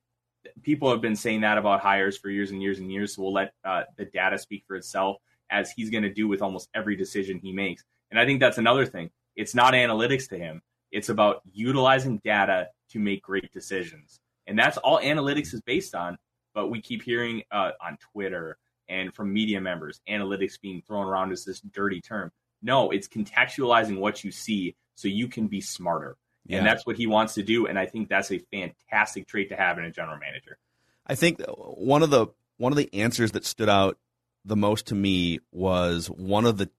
people 0.63 0.89
have 0.91 1.01
been 1.01 1.15
saying 1.15 1.41
that 1.41 1.57
about 1.57 1.81
hires 1.81 2.17
for 2.17 2.29
years 2.29 2.51
and 2.51 2.61
years 2.61 2.79
and 2.79 2.91
years. 2.91 3.15
So 3.15 3.23
we'll 3.23 3.33
let 3.33 3.53
uh, 3.63 3.83
the 3.97 4.05
data 4.05 4.37
speak 4.37 4.63
for 4.67 4.75
itself, 4.75 5.17
as 5.49 5.71
he's 5.71 5.89
going 5.89 6.03
to 6.03 6.13
do 6.13 6.27
with 6.27 6.41
almost 6.41 6.69
every 6.73 6.95
decision 6.95 7.39
he 7.39 7.51
makes. 7.51 7.83
And 8.11 8.19
I 8.19 8.25
think 8.25 8.39
that's 8.39 8.57
another 8.57 8.85
thing. 8.85 9.09
It's 9.35 9.55
not 9.55 9.73
analytics 9.73 10.29
to 10.29 10.37
him. 10.37 10.61
It's 10.91 11.09
about 11.09 11.41
utilizing 11.51 12.19
data 12.23 12.69
to 12.91 12.99
make 12.99 13.21
great 13.21 13.51
decisions, 13.51 14.19
and 14.47 14.57
that's 14.57 14.77
all 14.77 14.99
analytics 14.99 15.53
is 15.53 15.61
based 15.61 15.93
on. 15.93 16.17
But 16.53 16.69
we 16.69 16.81
keep 16.81 17.03
hearing 17.03 17.43
uh, 17.51 17.71
on 17.81 17.97
Twitter 18.13 18.57
and 18.89 19.13
from 19.13 19.33
media 19.33 19.61
members, 19.61 20.01
analytics 20.09 20.59
being 20.59 20.81
thrown 20.87 21.05
around 21.05 21.31
as 21.31 21.43
this 21.43 21.59
dirty 21.59 22.01
term. 22.01 22.31
No, 22.61 22.89
it's 22.91 23.07
contextualizing 23.07 23.99
what 23.99 24.23
you 24.23 24.31
see 24.31 24.75
so 24.95 25.07
you 25.07 25.27
can 25.27 25.47
be 25.47 25.61
smarter. 25.61 26.17
Yeah. 26.47 26.59
And 26.59 26.67
that's 26.67 26.85
what 26.85 26.95
he 26.95 27.07
wants 27.07 27.33
to 27.35 27.43
do. 27.43 27.67
And 27.67 27.77
I 27.77 27.85
think 27.85 28.09
that's 28.09 28.31
a 28.31 28.39
fantastic 28.51 29.27
trait 29.27 29.49
to 29.49 29.55
have 29.55 29.77
in 29.77 29.83
a 29.83 29.91
general 29.91 30.17
manager. 30.17 30.57
I 31.05 31.15
think 31.15 31.41
one 31.47 32.03
of 32.03 32.09
the 32.09 32.27
one 32.57 32.71
of 32.71 32.77
the 32.77 32.89
answers 32.93 33.33
that 33.33 33.45
stood 33.45 33.69
out 33.69 33.97
the 34.45 34.55
most 34.55 34.87
to 34.87 34.95
me 34.95 35.39
was 35.51 36.07
one 36.07 36.45
of 36.45 36.57
the 36.57 36.69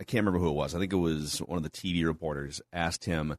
I 0.00 0.04
can't 0.04 0.24
remember 0.24 0.44
who 0.44 0.50
it 0.50 0.56
was. 0.56 0.74
I 0.74 0.78
think 0.78 0.92
it 0.92 0.96
was 0.96 1.38
one 1.38 1.56
of 1.56 1.62
the 1.62 1.70
TV 1.70 2.04
reporters 2.04 2.60
asked 2.72 3.04
him, 3.04 3.36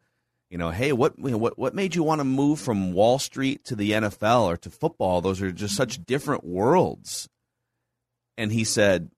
you 0.49 0.57
know, 0.57 0.71
hey, 0.71 0.91
what 0.91 1.13
you 1.17 1.31
know, 1.31 1.37
what 1.37 1.57
what 1.57 1.75
made 1.75 1.95
you 1.95 2.03
want 2.03 2.19
to 2.19 2.25
move 2.25 2.59
from 2.59 2.93
Wall 2.93 3.19
Street 3.19 3.63
to 3.65 3.75
the 3.75 3.91
NFL 3.91 4.45
or 4.45 4.57
to 4.57 4.69
football? 4.69 5.21
Those 5.21 5.41
are 5.41 5.51
just 5.51 5.75
such 5.75 6.03
different 6.05 6.43
worlds. 6.43 7.29
And 8.37 8.51
he 8.51 8.63
said, 8.63 9.09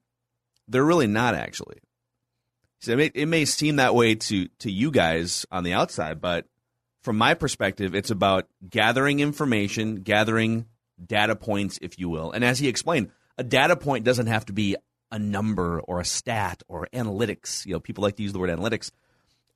they're 0.68 0.86
really 0.86 1.08
not 1.08 1.36
actually. 1.36 1.78
He 2.80 2.86
said 2.86 2.94
it 2.94 3.16
may, 3.16 3.22
it 3.22 3.26
may 3.28 3.46
seem 3.46 3.78
that 3.78 3.96
way 3.96 4.16
to 4.16 4.48
to 4.60 4.72
you 4.72 4.92
guys 4.92 5.46
on 5.52 5.64
the 5.64 5.74
outside, 5.74 6.22
but 6.22 6.46
from 7.02 7.18
my 7.18 7.34
perspective, 7.34 7.96
it's 7.96 8.12
about 8.12 8.48
gathering 8.68 9.20
information, 9.20 9.98
gathering 9.98 10.66
data 11.04 11.36
points, 11.36 11.80
if 11.82 11.98
you 11.98 12.10
will. 12.10 12.32
And 12.32 12.44
as 12.44 12.60
he 12.60 12.68
explained, 12.68 13.12
a 13.38 13.44
data 13.44 13.76
point 13.76 14.04
doesn't 14.04 14.28
have 14.28 14.46
to 14.48 14.54
be 14.54 14.76
a 15.12 15.20
number 15.20 15.80
or 15.82 16.00
a 16.00 16.06
stat 16.06 16.62
or 16.68 16.88
analytics. 16.94 17.66
You 17.66 17.74
know, 17.74 17.80
people 17.80 18.04
like 18.04 18.18
to 18.18 18.24
use 18.24 18.34
the 18.34 18.40
word 18.40 18.50
analytics. 18.50 18.92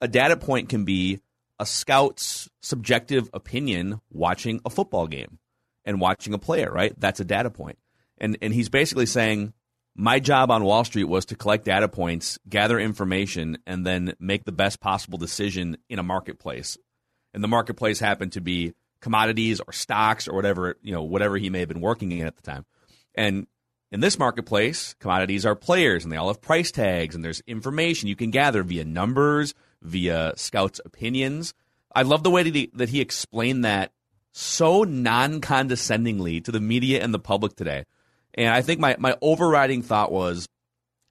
A 0.00 0.08
data 0.08 0.36
point 0.36 0.68
can 0.68 0.84
be 0.84 1.20
a 1.58 1.66
scout's 1.66 2.48
subjective 2.60 3.30
opinion 3.32 4.00
watching 4.10 4.60
a 4.64 4.70
football 4.70 5.06
game 5.06 5.38
and 5.84 6.00
watching 6.00 6.34
a 6.34 6.38
player, 6.38 6.70
right? 6.70 6.98
That's 6.98 7.20
a 7.20 7.24
data 7.24 7.50
point. 7.50 7.78
And 8.18 8.38
and 8.42 8.52
he's 8.52 8.68
basically 8.68 9.06
saying 9.06 9.52
my 9.94 10.18
job 10.18 10.50
on 10.50 10.64
Wall 10.64 10.84
Street 10.84 11.04
was 11.04 11.26
to 11.26 11.36
collect 11.36 11.64
data 11.64 11.88
points, 11.88 12.38
gather 12.48 12.80
information, 12.80 13.58
and 13.66 13.86
then 13.86 14.14
make 14.18 14.44
the 14.44 14.52
best 14.52 14.80
possible 14.80 15.18
decision 15.18 15.76
in 15.88 15.98
a 15.98 16.02
marketplace 16.02 16.76
and 17.34 17.44
the 17.44 17.48
marketplace 17.48 17.98
happened 17.98 18.32
to 18.32 18.40
be 18.40 18.72
commodities 19.00 19.60
or 19.60 19.72
stocks 19.72 20.26
or 20.26 20.34
whatever 20.34 20.76
you 20.80 20.92
know 20.94 21.02
whatever 21.02 21.36
he 21.36 21.50
may 21.50 21.58
have 21.58 21.68
been 21.68 21.80
working 21.80 22.12
in 22.12 22.26
at 22.26 22.36
the 22.36 22.42
time. 22.42 22.64
And 23.14 23.46
in 23.92 24.00
this 24.00 24.18
marketplace 24.18 24.94
commodities 24.98 25.44
are 25.44 25.54
players 25.54 26.04
and 26.04 26.12
they 26.12 26.16
all 26.16 26.28
have 26.28 26.40
price 26.40 26.70
tags 26.70 27.14
and 27.14 27.22
there's 27.22 27.42
information 27.46 28.08
you 28.08 28.16
can 28.16 28.30
gather 28.30 28.62
via 28.62 28.84
numbers 28.84 29.52
via 29.82 30.32
scouts 30.36 30.80
opinions. 30.84 31.52
I 31.94 32.02
love 32.02 32.22
the 32.22 32.30
way 32.30 32.42
that 32.42 32.54
he, 32.54 32.70
that 32.74 32.88
he 32.88 33.00
explained 33.00 33.64
that 33.64 33.92
so 34.32 34.82
non-condescendingly 34.82 36.40
to 36.40 36.50
the 36.50 36.58
media 36.58 37.00
and 37.02 37.14
the 37.14 37.20
public 37.20 37.54
today. 37.56 37.84
And 38.32 38.48
i 38.48 38.62
think 38.62 38.80
my, 38.80 38.96
my 38.98 39.16
overriding 39.20 39.82
thought 39.82 40.10
was 40.10 40.48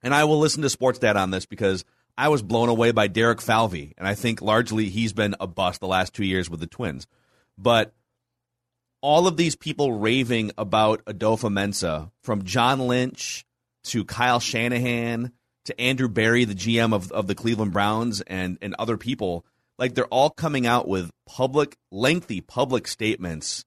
and 0.02 0.14
i 0.14 0.24
will 0.24 0.38
listen 0.38 0.62
to 0.62 0.68
sports 0.68 0.98
data 0.98 1.18
on 1.18 1.30
this 1.30 1.46
because 1.46 1.84
I 2.16 2.28
was 2.28 2.42
blown 2.42 2.68
away 2.68 2.92
by 2.92 3.08
Derek 3.08 3.40
Falvey, 3.40 3.94
and 3.98 4.06
I 4.06 4.14
think 4.14 4.40
largely 4.40 4.88
he's 4.88 5.12
been 5.12 5.34
a 5.40 5.46
bust 5.46 5.80
the 5.80 5.88
last 5.88 6.14
two 6.14 6.24
years 6.24 6.48
with 6.48 6.60
the 6.60 6.66
Twins. 6.66 7.06
But 7.58 7.92
all 9.00 9.26
of 9.26 9.36
these 9.36 9.56
people 9.56 9.92
raving 9.92 10.52
about 10.56 11.04
Adofo-Mensah, 11.04 12.10
from 12.22 12.44
John 12.44 12.80
Lynch 12.80 13.44
to 13.84 14.04
Kyle 14.04 14.40
Shanahan 14.40 15.32
to 15.66 15.80
Andrew 15.80 16.08
Berry, 16.08 16.44
the 16.44 16.54
GM 16.54 16.94
of, 16.94 17.10
of 17.10 17.26
the 17.26 17.34
Cleveland 17.34 17.72
Browns, 17.72 18.20
and, 18.22 18.58
and 18.62 18.74
other 18.78 18.96
people, 18.96 19.44
like 19.78 19.94
they're 19.94 20.06
all 20.06 20.30
coming 20.30 20.66
out 20.66 20.86
with 20.86 21.10
public, 21.26 21.76
lengthy 21.90 22.40
public 22.40 22.86
statements, 22.86 23.64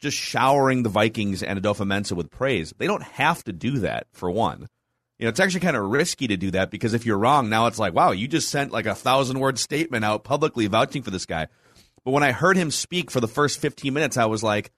just 0.00 0.16
showering 0.16 0.82
the 0.82 0.88
Vikings 0.88 1.42
and 1.42 1.60
Adofo-Mensah 1.60 2.12
with 2.12 2.30
praise. 2.30 2.72
They 2.78 2.86
don't 2.86 3.02
have 3.02 3.44
to 3.44 3.52
do 3.52 3.78
that, 3.80 4.06
for 4.12 4.30
one. 4.30 4.68
You 5.18 5.26
know, 5.26 5.30
it's 5.30 5.40
actually 5.40 5.60
kind 5.60 5.76
of 5.76 5.84
risky 5.84 6.26
to 6.28 6.36
do 6.36 6.50
that 6.52 6.70
because 6.70 6.92
if 6.92 7.06
you're 7.06 7.18
wrong, 7.18 7.48
now 7.48 7.66
it's 7.66 7.78
like, 7.78 7.94
wow, 7.94 8.10
you 8.10 8.26
just 8.26 8.48
sent 8.48 8.72
like 8.72 8.86
a 8.86 8.94
thousand 8.94 9.38
word 9.38 9.58
statement 9.58 10.04
out 10.04 10.24
publicly 10.24 10.66
vouching 10.66 11.02
for 11.02 11.10
this 11.10 11.26
guy. 11.26 11.46
But 12.04 12.10
when 12.10 12.22
I 12.22 12.32
heard 12.32 12.56
him 12.56 12.70
speak 12.70 13.10
for 13.10 13.20
the 13.20 13.28
first 13.28 13.60
15 13.60 13.94
minutes, 13.94 14.16
I 14.16 14.26
was 14.26 14.42
like, 14.42 14.72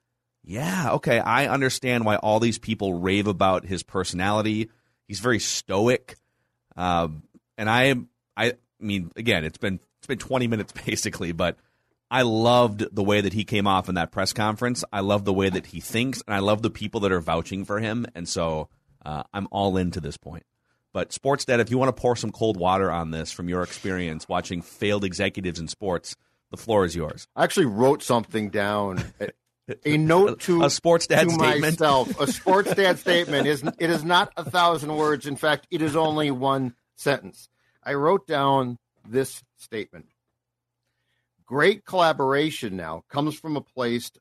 yeah, 0.45 0.93
okay, 0.93 1.19
I 1.19 1.49
understand 1.49 2.05
why 2.05 2.16
all 2.16 2.38
these 2.38 2.59
people 2.59 2.95
rave 2.95 3.26
about 3.26 3.66
his 3.66 3.83
personality. 3.83 4.71
He's 5.09 5.21
very 5.21 5.40
stoic. 5.40 6.16
Um, 6.76 7.25
and 7.59 7.69
I, 7.69 7.95
I 8.37 8.52
mean, 8.78 9.11
again, 9.16 9.45
it's 9.45 9.59
been 9.59 9.81
it's 9.99 10.07
been 10.07 10.19
20 10.19 10.47
minutes 10.47 10.73
basically, 10.87 11.33
but 11.33 11.57
I 12.11 12.23
loved 12.23 12.95
the 12.95 13.02
way 13.02 13.21
that 13.21 13.33
he 13.33 13.45
came 13.45 13.66
off 13.66 13.88
in 13.88 13.97
that 13.97 14.12
press 14.12 14.33
conference. 14.33 14.85
I 14.93 15.00
love 15.00 15.25
the 15.25 15.33
way 15.33 15.49
that 15.49 15.66
he 15.66 15.81
thinks, 15.81 16.23
and 16.26 16.35
I 16.35 16.38
love 16.38 16.62
the 16.62 16.71
people 16.71 17.00
that 17.00 17.12
are 17.12 17.21
vouching 17.21 17.64
for 17.64 17.81
him. 17.81 18.07
And 18.14 18.28
so 18.28 18.69
uh, 19.07 19.23
I'm 19.33 19.47
all 19.53 19.77
in 19.77 19.93
to 19.93 20.01
this 20.01 20.17
point. 20.17 20.43
But 20.93 21.13
Sports 21.13 21.45
Sportsnet, 21.45 21.61
if 21.61 21.71
you 21.71 21.79
want 21.79 21.95
to 21.95 22.01
pour 22.01 22.17
some 22.17 22.33
cold 22.33 22.57
water 22.57 22.91
on 22.91 23.11
this 23.11 23.31
from 23.31 23.49
your 23.49 23.63
experience 23.63 24.29
watching 24.29 24.63
failed 24.63 25.05
executives 25.05 25.61
in 25.61 25.69
sports, 25.69 26.17
the 26.51 26.57
floor 26.57 26.85
is 26.85 26.97
yours. 26.97 27.29
I 27.37 27.45
actually 27.45 27.67
wrote 27.67 28.03
something 28.03 28.51
down. 28.51 29.05
A 29.85 29.97
note 29.97 30.43
to 30.43 30.63
a 30.63 30.71
sports 30.71 31.09
dad 31.09 31.25
to 31.25 31.31
statement. 31.31 31.61
myself. 31.61 32.21
A 32.21 32.27
sports 32.33 32.73
dad 32.75 33.01
statement 33.01 33.49
is 33.49 33.65
it 33.81 33.91
is 33.91 34.05
not 34.05 34.33
a 34.37 34.49
thousand 34.49 34.95
words. 34.95 35.27
In 35.27 35.35
fact, 35.35 35.67
it 35.73 35.83
is 35.83 35.97
only 35.97 36.31
one 36.31 36.77
sentence. 36.95 37.49
I 37.83 37.95
wrote 37.95 38.29
down 38.29 38.79
this 39.05 39.43
statement. 39.57 40.07
Great 41.47 41.85
collaboration 41.85 42.77
now 42.77 43.03
comes 43.09 43.37
from 43.37 43.57
a 43.57 43.61
place 43.61 44.13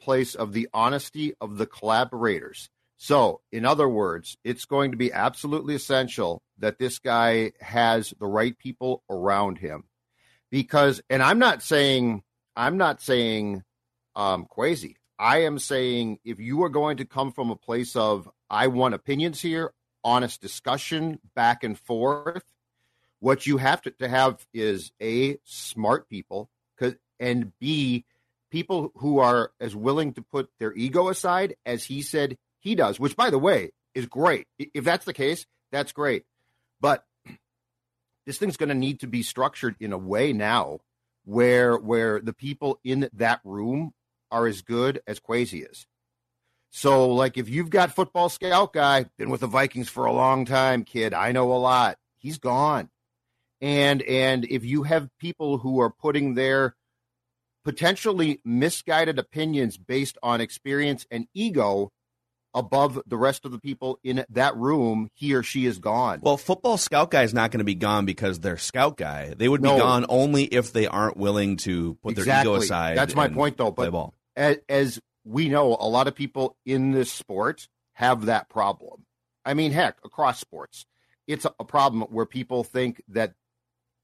place 0.00 0.34
of 0.34 0.54
the 0.54 0.70
honesty 0.72 1.34
of 1.38 1.58
the 1.58 1.66
collaborators. 1.66 2.70
So, 3.00 3.42
in 3.52 3.64
other 3.64 3.88
words, 3.88 4.36
it's 4.42 4.64
going 4.64 4.90
to 4.90 4.96
be 4.96 5.12
absolutely 5.12 5.76
essential 5.76 6.42
that 6.58 6.80
this 6.80 6.98
guy 6.98 7.52
has 7.60 8.12
the 8.18 8.26
right 8.26 8.58
people 8.58 9.04
around 9.08 9.58
him. 9.58 9.84
Because 10.50 11.00
and 11.08 11.22
I'm 11.22 11.38
not 11.38 11.62
saying 11.62 12.22
I'm 12.56 12.76
not 12.76 13.00
saying 13.00 13.62
um, 14.16 14.46
Kwesi. 14.46 14.96
I 15.16 15.42
am 15.42 15.60
saying 15.60 16.18
if 16.24 16.40
you 16.40 16.64
are 16.64 16.68
going 16.68 16.96
to 16.96 17.04
come 17.04 17.30
from 17.32 17.50
a 17.50 17.56
place 17.56 17.94
of 17.94 18.28
I 18.50 18.66
want 18.66 18.94
opinions 18.94 19.40
here, 19.40 19.72
honest 20.02 20.40
discussion, 20.40 21.20
back 21.36 21.62
and 21.62 21.78
forth, 21.78 22.42
what 23.20 23.46
you 23.46 23.58
have 23.58 23.80
to, 23.82 23.92
to 23.92 24.08
have 24.08 24.44
is 24.52 24.90
a 25.00 25.38
smart 25.44 26.08
people, 26.08 26.50
and 27.20 27.52
b 27.60 28.04
people 28.50 28.92
who 28.96 29.18
are 29.18 29.52
as 29.60 29.76
willing 29.76 30.14
to 30.14 30.22
put 30.22 30.48
their 30.58 30.72
ego 30.72 31.08
aside 31.08 31.54
as 31.66 31.84
he 31.84 32.02
said 32.02 32.36
he 32.68 32.74
does. 32.74 33.00
Which, 33.00 33.16
by 33.16 33.30
the 33.30 33.38
way, 33.38 33.70
is 33.94 34.06
great. 34.06 34.46
If 34.58 34.84
that's 34.84 35.04
the 35.04 35.14
case, 35.14 35.46
that's 35.72 35.92
great. 35.92 36.24
But 36.80 37.04
this 38.26 38.38
thing's 38.38 38.56
going 38.56 38.68
to 38.68 38.74
need 38.74 39.00
to 39.00 39.06
be 39.06 39.22
structured 39.22 39.76
in 39.80 39.92
a 39.92 39.98
way 39.98 40.32
now 40.32 40.80
where 41.24 41.76
where 41.76 42.20
the 42.20 42.32
people 42.32 42.78
in 42.84 43.08
that 43.14 43.40
room 43.44 43.92
are 44.30 44.46
as 44.46 44.62
good 44.62 45.00
as 45.06 45.20
Kwesi 45.20 45.68
is. 45.68 45.86
So, 46.70 47.08
like, 47.08 47.38
if 47.38 47.48
you've 47.48 47.70
got 47.70 47.94
football 47.94 48.28
scout 48.28 48.74
guy, 48.74 49.06
been 49.16 49.30
with 49.30 49.40
the 49.40 49.46
Vikings 49.46 49.88
for 49.88 50.04
a 50.04 50.12
long 50.12 50.44
time, 50.44 50.84
kid, 50.84 51.14
I 51.14 51.32
know 51.32 51.50
a 51.52 51.56
lot. 51.56 51.96
He's 52.18 52.38
gone. 52.38 52.90
And 53.60 54.02
and 54.02 54.44
if 54.44 54.64
you 54.64 54.82
have 54.84 55.08
people 55.18 55.58
who 55.58 55.80
are 55.80 55.90
putting 55.90 56.34
their 56.34 56.76
potentially 57.64 58.40
misguided 58.44 59.18
opinions 59.18 59.76
based 59.76 60.16
on 60.22 60.40
experience 60.40 61.06
and 61.10 61.26
ego 61.34 61.90
above 62.54 63.00
the 63.06 63.16
rest 63.16 63.44
of 63.44 63.52
the 63.52 63.58
people 63.58 63.98
in 64.02 64.24
that 64.30 64.56
room, 64.56 65.10
he 65.14 65.34
or 65.34 65.42
she 65.42 65.66
is 65.66 65.78
gone. 65.78 66.20
Well, 66.22 66.36
football 66.36 66.78
scout 66.78 67.10
guy 67.10 67.22
is 67.22 67.34
not 67.34 67.50
going 67.50 67.58
to 67.58 67.64
be 67.64 67.74
gone 67.74 68.04
because 68.04 68.40
they're 68.40 68.56
scout 68.56 68.96
guy. 68.96 69.34
They 69.36 69.48
would 69.48 69.62
be 69.62 69.68
gone 69.68 70.06
only 70.08 70.44
if 70.44 70.72
they 70.72 70.86
aren't 70.86 71.16
willing 71.16 71.56
to 71.58 71.94
put 72.02 72.16
their 72.16 72.40
ego 72.40 72.54
aside. 72.54 72.96
That's 72.96 73.14
my 73.14 73.28
point, 73.28 73.56
though. 73.56 73.70
But 73.70 73.92
ball. 73.92 74.14
as, 74.36 74.58
as 74.68 75.00
we 75.24 75.48
know, 75.48 75.76
a 75.78 75.88
lot 75.88 76.08
of 76.08 76.14
people 76.14 76.56
in 76.64 76.92
this 76.92 77.12
sport 77.12 77.68
have 77.94 78.26
that 78.26 78.48
problem. 78.48 79.04
I 79.44 79.54
mean, 79.54 79.72
heck, 79.72 79.98
across 80.04 80.38
sports, 80.38 80.86
it's 81.26 81.44
a 81.44 81.64
problem 81.64 82.02
where 82.10 82.26
people 82.26 82.64
think 82.64 83.02
that 83.08 83.34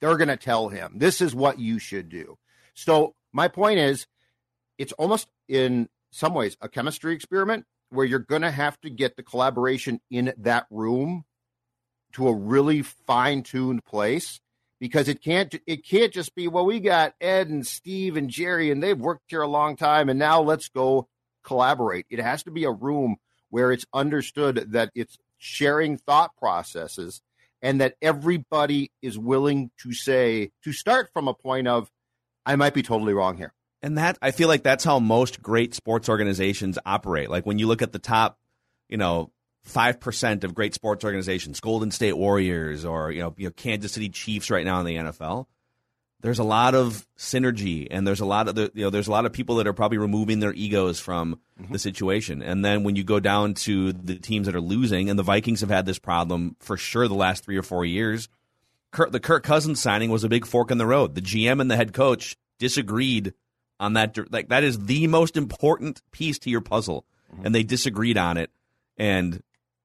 they're 0.01 0.17
going 0.17 0.29
to 0.29 0.37
tell 0.37 0.69
him 0.69 0.93
this 0.97 1.21
is 1.21 1.35
what 1.35 1.59
you 1.59 1.79
should 1.79 2.09
do. 2.09 2.37
So 2.75 3.15
my 3.33 3.49
point 3.49 3.79
is, 3.79 4.07
it's 4.79 4.93
almost 4.93 5.29
in 5.49 5.89
some 6.11 6.35
ways 6.35 6.57
a 6.61 6.69
chemistry 6.69 7.15
experiment 7.15 7.65
where 7.95 8.07
you're 8.07 8.19
going 8.19 8.43
to 8.43 8.51
have 8.51 8.81
to 8.83 8.91
get 8.91 9.17
the 9.17 9.23
collaboration 9.23 10.01
in 10.11 10.33
that 10.39 10.67
room 10.71 11.25
to 12.13 12.29
a 12.29 12.35
really 12.35 12.83
fine-tuned 12.83 13.85
place 13.85 14.41
because 14.81 15.09
it 15.09 15.23
can't 15.23 15.55
it 15.67 15.87
can't 15.87 16.13
just 16.13 16.35
be 16.35 16.47
well 16.47 16.67
we 16.67 16.81
got 16.81 17.15
Ed 17.21 17.49
and 17.49 17.67
Steve 17.67 18.17
and 18.17 18.29
Jerry 18.29 18.71
and 18.71 18.83
they've 18.83 18.99
worked 18.99 19.25
here 19.29 19.43
a 19.43 19.49
long 19.49 19.77
time 19.77 20.09
and 20.09 20.19
now 20.19 20.41
let's 20.41 20.69
go 20.69 21.09
collaborate. 21.45 22.07
It 22.11 22.21
has 22.21 22.43
to 22.45 22.51
be 22.51 22.65
a 22.65 22.71
room 22.71 23.17
where 23.51 23.71
it's 23.71 23.87
understood 23.95 24.73
that 24.73 24.91
it's 24.95 25.17
sharing 25.39 25.97
thought 25.97 26.37
processes 26.37 27.21
and 27.63 27.81
that 27.81 27.95
everybody 28.03 28.91
is 29.01 29.19
willing 29.19 29.71
to 29.83 29.93
say 29.93 30.51
to 30.65 30.73
start 30.73 31.11
from 31.13 31.29
a 31.29 31.35
point 31.35 31.69
of 31.69 31.91
I 32.45 32.57
might 32.57 32.75
be 32.75 32.83
totally 32.83 33.15
wrong 33.15 33.37
here. 33.37 33.55
And 33.85 33.99
that 33.99 34.17
I 34.23 34.31
feel 34.31 34.49
like 34.49 34.63
that's 34.63 34.83
how 34.83 34.99
most 34.99 35.43
great 35.43 35.75
sports 35.75 36.09
organizations 36.09 36.79
operate. 36.87 37.29
Like 37.29 37.45
when 37.45 37.59
you 37.59 37.67
look 37.67 37.83
at 37.83 37.93
the 37.93 37.99
top, 37.99 38.39
you 38.89 38.97
know, 38.97 39.31
five 39.63 40.01
percent 40.01 40.43
of 40.43 40.55
great 40.55 40.73
sports 40.73 41.05
organizations, 41.05 41.61
Golden 41.61 41.91
State 41.91 42.17
Warriors 42.17 42.87
or 42.87 43.13
you 43.13 43.21
know, 43.21 43.35
you 43.37 43.49
know 43.49 43.53
Kansas 43.53 43.93
City 43.93 44.09
Chiefs 44.09 44.51
right 44.51 44.65
now 44.65 44.81
in 44.81 44.87
the 44.87 44.97
NFL. 44.97 45.49
There's 46.23 46.39
a 46.39 46.45
lot 46.45 46.75
of 46.75 47.07
synergy, 47.19 47.87
and 47.91 48.09
there's 48.09 48.21
a 48.21 48.25
lot 48.25 48.49
of 48.49 48.55
the, 48.55 48.73
you 48.73 48.85
know, 48.85 48.89
there's 48.89 49.09
a 49.09 49.11
lot 49.11 49.27
of 49.27 49.35
people 49.35 49.57
that 49.57 49.67
are 49.67 49.75
probably 49.75 49.99
removing 49.99 50.41
their 50.41 50.55
egos 50.55 50.99
from 50.99 51.39
mm-hmm. 51.61 51.71
the 51.71 51.79
situation. 51.79 52.41
And 52.41 52.65
then 52.65 52.85
when 52.85 52.97
you 52.97 53.05
go 53.05 53.21
down 53.21 53.53
to 53.53 53.93
the 53.93 54.15
teams 54.15 54.47
that 54.47 54.57
are 54.57 54.63
losing, 54.63 55.11
and 55.11 55.19
the 55.19 55.23
Vikings 55.23 55.61
have 55.61 55.69
had 55.69 55.85
this 55.85 55.99
problem 55.99 56.57
for 56.59 56.79
sure 56.79 57.07
the 57.07 57.13
last 57.13 57.45
three 57.45 57.59
or 57.59 57.63
four 57.63 57.85
years. 57.85 58.31
Kurt, 58.93 59.13
the 59.13 59.21
Kirk 59.21 59.43
Cousins 59.43 59.79
signing 59.79 60.09
was 60.09 60.25
a 60.25 60.31
big 60.31 60.47
fork 60.47 60.71
in 60.71 60.79
the 60.79 60.87
road. 60.87 61.15
The 61.15 61.21
GM 61.21 61.61
and 61.61 61.71
the 61.71 61.77
head 61.77 61.93
coach 61.93 62.39
disagreed 62.59 63.35
on 63.85 63.93
that. 63.95 64.17
Like 64.33 64.49
that 64.49 64.65
is 64.65 64.87
the 64.87 65.07
most 65.07 65.37
important 65.37 66.03
piece 66.11 66.39
to 66.41 66.51
your 66.51 66.61
puzzle, 66.61 67.05
mm-hmm. 67.33 67.47
and 67.47 67.55
they 67.55 67.63
disagreed 67.63 68.19
on 68.19 68.37
it. 68.37 68.51
And 68.97 69.43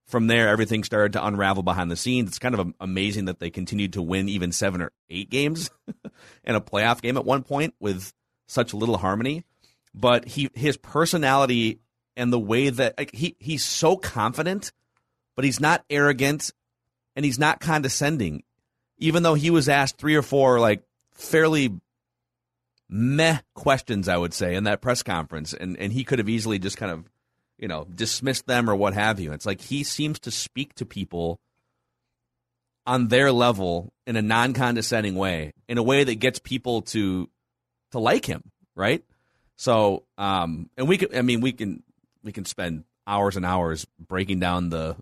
from 0.07 0.27
there, 0.27 0.47
everything 0.47 0.83
started 0.83 1.13
to 1.13 1.25
unravel 1.25 1.63
behind 1.63 1.91
the 1.91 1.95
scenes. 1.95 2.29
It's 2.29 2.39
kind 2.39 2.55
of 2.55 2.73
amazing 2.79 3.25
that 3.25 3.39
they 3.39 3.49
continued 3.49 3.93
to 3.93 4.01
win 4.01 4.29
even 4.29 4.51
seven 4.51 4.81
or 4.81 4.91
eight 5.09 5.29
games 5.29 5.69
in 6.43 6.55
a 6.55 6.61
playoff 6.61 7.01
game 7.01 7.17
at 7.17 7.25
one 7.25 7.43
point 7.43 7.75
with 7.79 8.13
such 8.47 8.73
little 8.73 8.97
harmony. 8.97 9.43
But 9.93 10.25
he, 10.25 10.49
his 10.53 10.77
personality 10.77 11.79
and 12.15 12.33
the 12.33 12.39
way 12.39 12.69
that 12.69 12.95
like, 12.97 13.13
he 13.13 13.35
he's 13.39 13.63
so 13.63 13.97
confident, 13.97 14.71
but 15.35 15.45
he's 15.45 15.59
not 15.59 15.83
arrogant, 15.89 16.51
and 17.15 17.25
he's 17.25 17.39
not 17.39 17.59
condescending. 17.59 18.43
Even 18.97 19.23
though 19.23 19.35
he 19.35 19.49
was 19.49 19.69
asked 19.69 19.97
three 19.97 20.15
or 20.15 20.21
four 20.21 20.59
like 20.59 20.83
fairly 21.13 21.79
meh 22.89 23.39
questions, 23.53 24.08
I 24.08 24.17
would 24.17 24.34
say, 24.34 24.55
in 24.55 24.65
that 24.65 24.81
press 24.81 25.03
conference, 25.03 25.53
and 25.53 25.77
and 25.77 25.93
he 25.93 26.03
could 26.03 26.19
have 26.19 26.29
easily 26.29 26.60
just 26.60 26.77
kind 26.77 26.91
of 26.91 27.10
you 27.60 27.67
know, 27.67 27.86
dismissed 27.93 28.48
them 28.48 28.69
or 28.69 28.75
what 28.75 28.93
have 28.93 29.19
you. 29.19 29.34
It's 29.34 29.46
like 29.46 29.62
he 29.62 29.84
seems 29.84 30.17
to 30.19 30.31
speak 30.31 30.74
to 30.75 30.86
people 30.86 31.39
on 32.86 33.10
their 33.10 33.31
level 33.31 33.93
in 34.08 34.15
a 34.15 34.22
non-condescending 34.22 35.15
way, 35.15 35.53
in 35.67 35.77
a 35.77 35.84
way 35.84 36.03
that 36.03 36.15
gets 36.15 36.39
people 36.39 36.81
to 36.84 37.29
to 37.91 38.00
like 38.00 38.25
him, 38.25 38.43
right? 38.75 39.03
So, 39.58 40.03
um, 40.17 40.69
and 40.77 40.88
we 40.88 40.98
can, 40.98 41.15
I 41.15 41.22
mean, 41.22 41.41
we 41.41 41.51
can 41.51 41.84
we 42.24 42.31
can 42.31 42.46
spend 42.46 42.86
hours 43.05 43.36
and 43.36 43.46
hours 43.46 43.86
breaking 44.00 44.39
down 44.39 44.69
the 44.69 44.96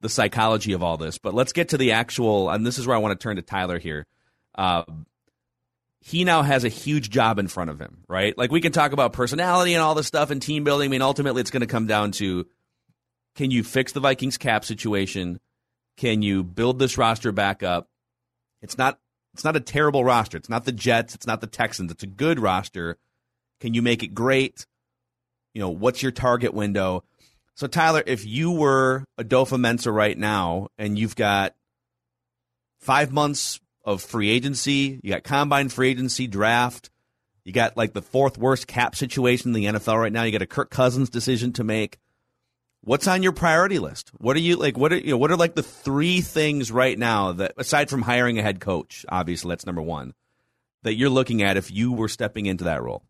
the 0.00 0.08
psychology 0.08 0.72
of 0.72 0.82
all 0.82 0.96
this, 0.96 1.18
but 1.18 1.32
let's 1.32 1.52
get 1.52 1.68
to 1.68 1.78
the 1.78 1.92
actual. 1.92 2.50
And 2.50 2.66
this 2.66 2.76
is 2.76 2.86
where 2.88 2.96
I 2.96 3.00
want 3.00 3.18
to 3.18 3.22
turn 3.22 3.36
to 3.36 3.42
Tyler 3.42 3.78
here. 3.78 4.04
Uh, 4.56 4.82
he 6.04 6.24
now 6.24 6.42
has 6.42 6.64
a 6.64 6.68
huge 6.68 7.10
job 7.10 7.38
in 7.38 7.46
front 7.46 7.70
of 7.70 7.78
him, 7.78 7.98
right? 8.08 8.36
Like 8.36 8.50
we 8.50 8.60
can 8.60 8.72
talk 8.72 8.92
about 8.92 9.12
personality 9.12 9.74
and 9.74 9.82
all 9.82 9.94
this 9.94 10.08
stuff 10.08 10.30
and 10.30 10.42
team 10.42 10.64
building. 10.64 10.88
I 10.88 10.90
mean, 10.90 11.00
ultimately, 11.00 11.40
it's 11.40 11.52
going 11.52 11.60
to 11.60 11.66
come 11.66 11.86
down 11.86 12.10
to 12.12 12.46
can 13.36 13.52
you 13.52 13.62
fix 13.62 13.92
the 13.92 14.00
Vikings 14.00 14.36
cap 14.36 14.64
situation? 14.64 15.38
Can 15.96 16.20
you 16.20 16.42
build 16.42 16.80
this 16.80 16.98
roster 16.98 17.30
back 17.30 17.62
up? 17.62 17.88
It's 18.62 18.76
not 18.76 18.98
it's 19.32 19.44
not 19.44 19.56
a 19.56 19.60
terrible 19.60 20.04
roster. 20.04 20.36
It's 20.36 20.48
not 20.48 20.64
the 20.64 20.72
Jets. 20.72 21.14
It's 21.14 21.26
not 21.26 21.40
the 21.40 21.46
Texans. 21.46 21.92
It's 21.92 22.02
a 22.02 22.08
good 22.08 22.40
roster. 22.40 22.98
Can 23.60 23.72
you 23.72 23.80
make 23.80 24.02
it 24.02 24.08
great? 24.08 24.66
You 25.54 25.60
know, 25.60 25.70
what's 25.70 26.02
your 26.02 26.12
target 26.12 26.52
window? 26.52 27.04
So, 27.54 27.66
Tyler, 27.66 28.02
if 28.04 28.26
you 28.26 28.50
were 28.50 29.04
Adofo-Mensah 29.20 29.92
right 29.94 30.18
now 30.18 30.68
and 30.78 30.98
you've 30.98 31.16
got 31.16 31.54
five 32.80 33.12
months 33.12 33.60
of 33.84 34.02
free 34.02 34.30
agency. 34.30 35.00
You 35.02 35.12
got 35.12 35.24
combine 35.24 35.68
free 35.68 35.90
agency 35.90 36.26
draft. 36.26 36.90
You 37.44 37.52
got 37.52 37.76
like 37.76 37.92
the 37.92 38.02
fourth 38.02 38.38
worst 38.38 38.66
cap 38.66 38.94
situation 38.94 39.48
in 39.48 39.52
the 39.54 39.78
NFL 39.78 40.00
right 40.00 40.12
now. 40.12 40.22
You 40.22 40.32
got 40.32 40.42
a 40.42 40.46
Kirk 40.46 40.70
Cousins 40.70 41.10
decision 41.10 41.52
to 41.54 41.64
make. 41.64 41.98
What's 42.84 43.06
on 43.06 43.22
your 43.22 43.32
priority 43.32 43.78
list? 43.78 44.10
What 44.18 44.36
are 44.36 44.40
you 44.40 44.56
like? 44.56 44.76
What 44.76 44.92
are 44.92 44.98
you 44.98 45.12
know? 45.12 45.16
What 45.16 45.30
are 45.30 45.36
like 45.36 45.54
the 45.54 45.62
three 45.62 46.20
things 46.20 46.70
right 46.72 46.98
now 46.98 47.32
that 47.32 47.54
aside 47.56 47.90
from 47.90 48.02
hiring 48.02 48.38
a 48.38 48.42
head 48.42 48.60
coach, 48.60 49.04
obviously 49.08 49.50
that's 49.50 49.66
number 49.66 49.82
one, 49.82 50.14
that 50.82 50.94
you're 50.94 51.10
looking 51.10 51.42
at 51.42 51.56
if 51.56 51.70
you 51.70 51.92
were 51.92 52.08
stepping 52.08 52.46
into 52.46 52.64
that 52.64 52.82
role? 52.82 53.04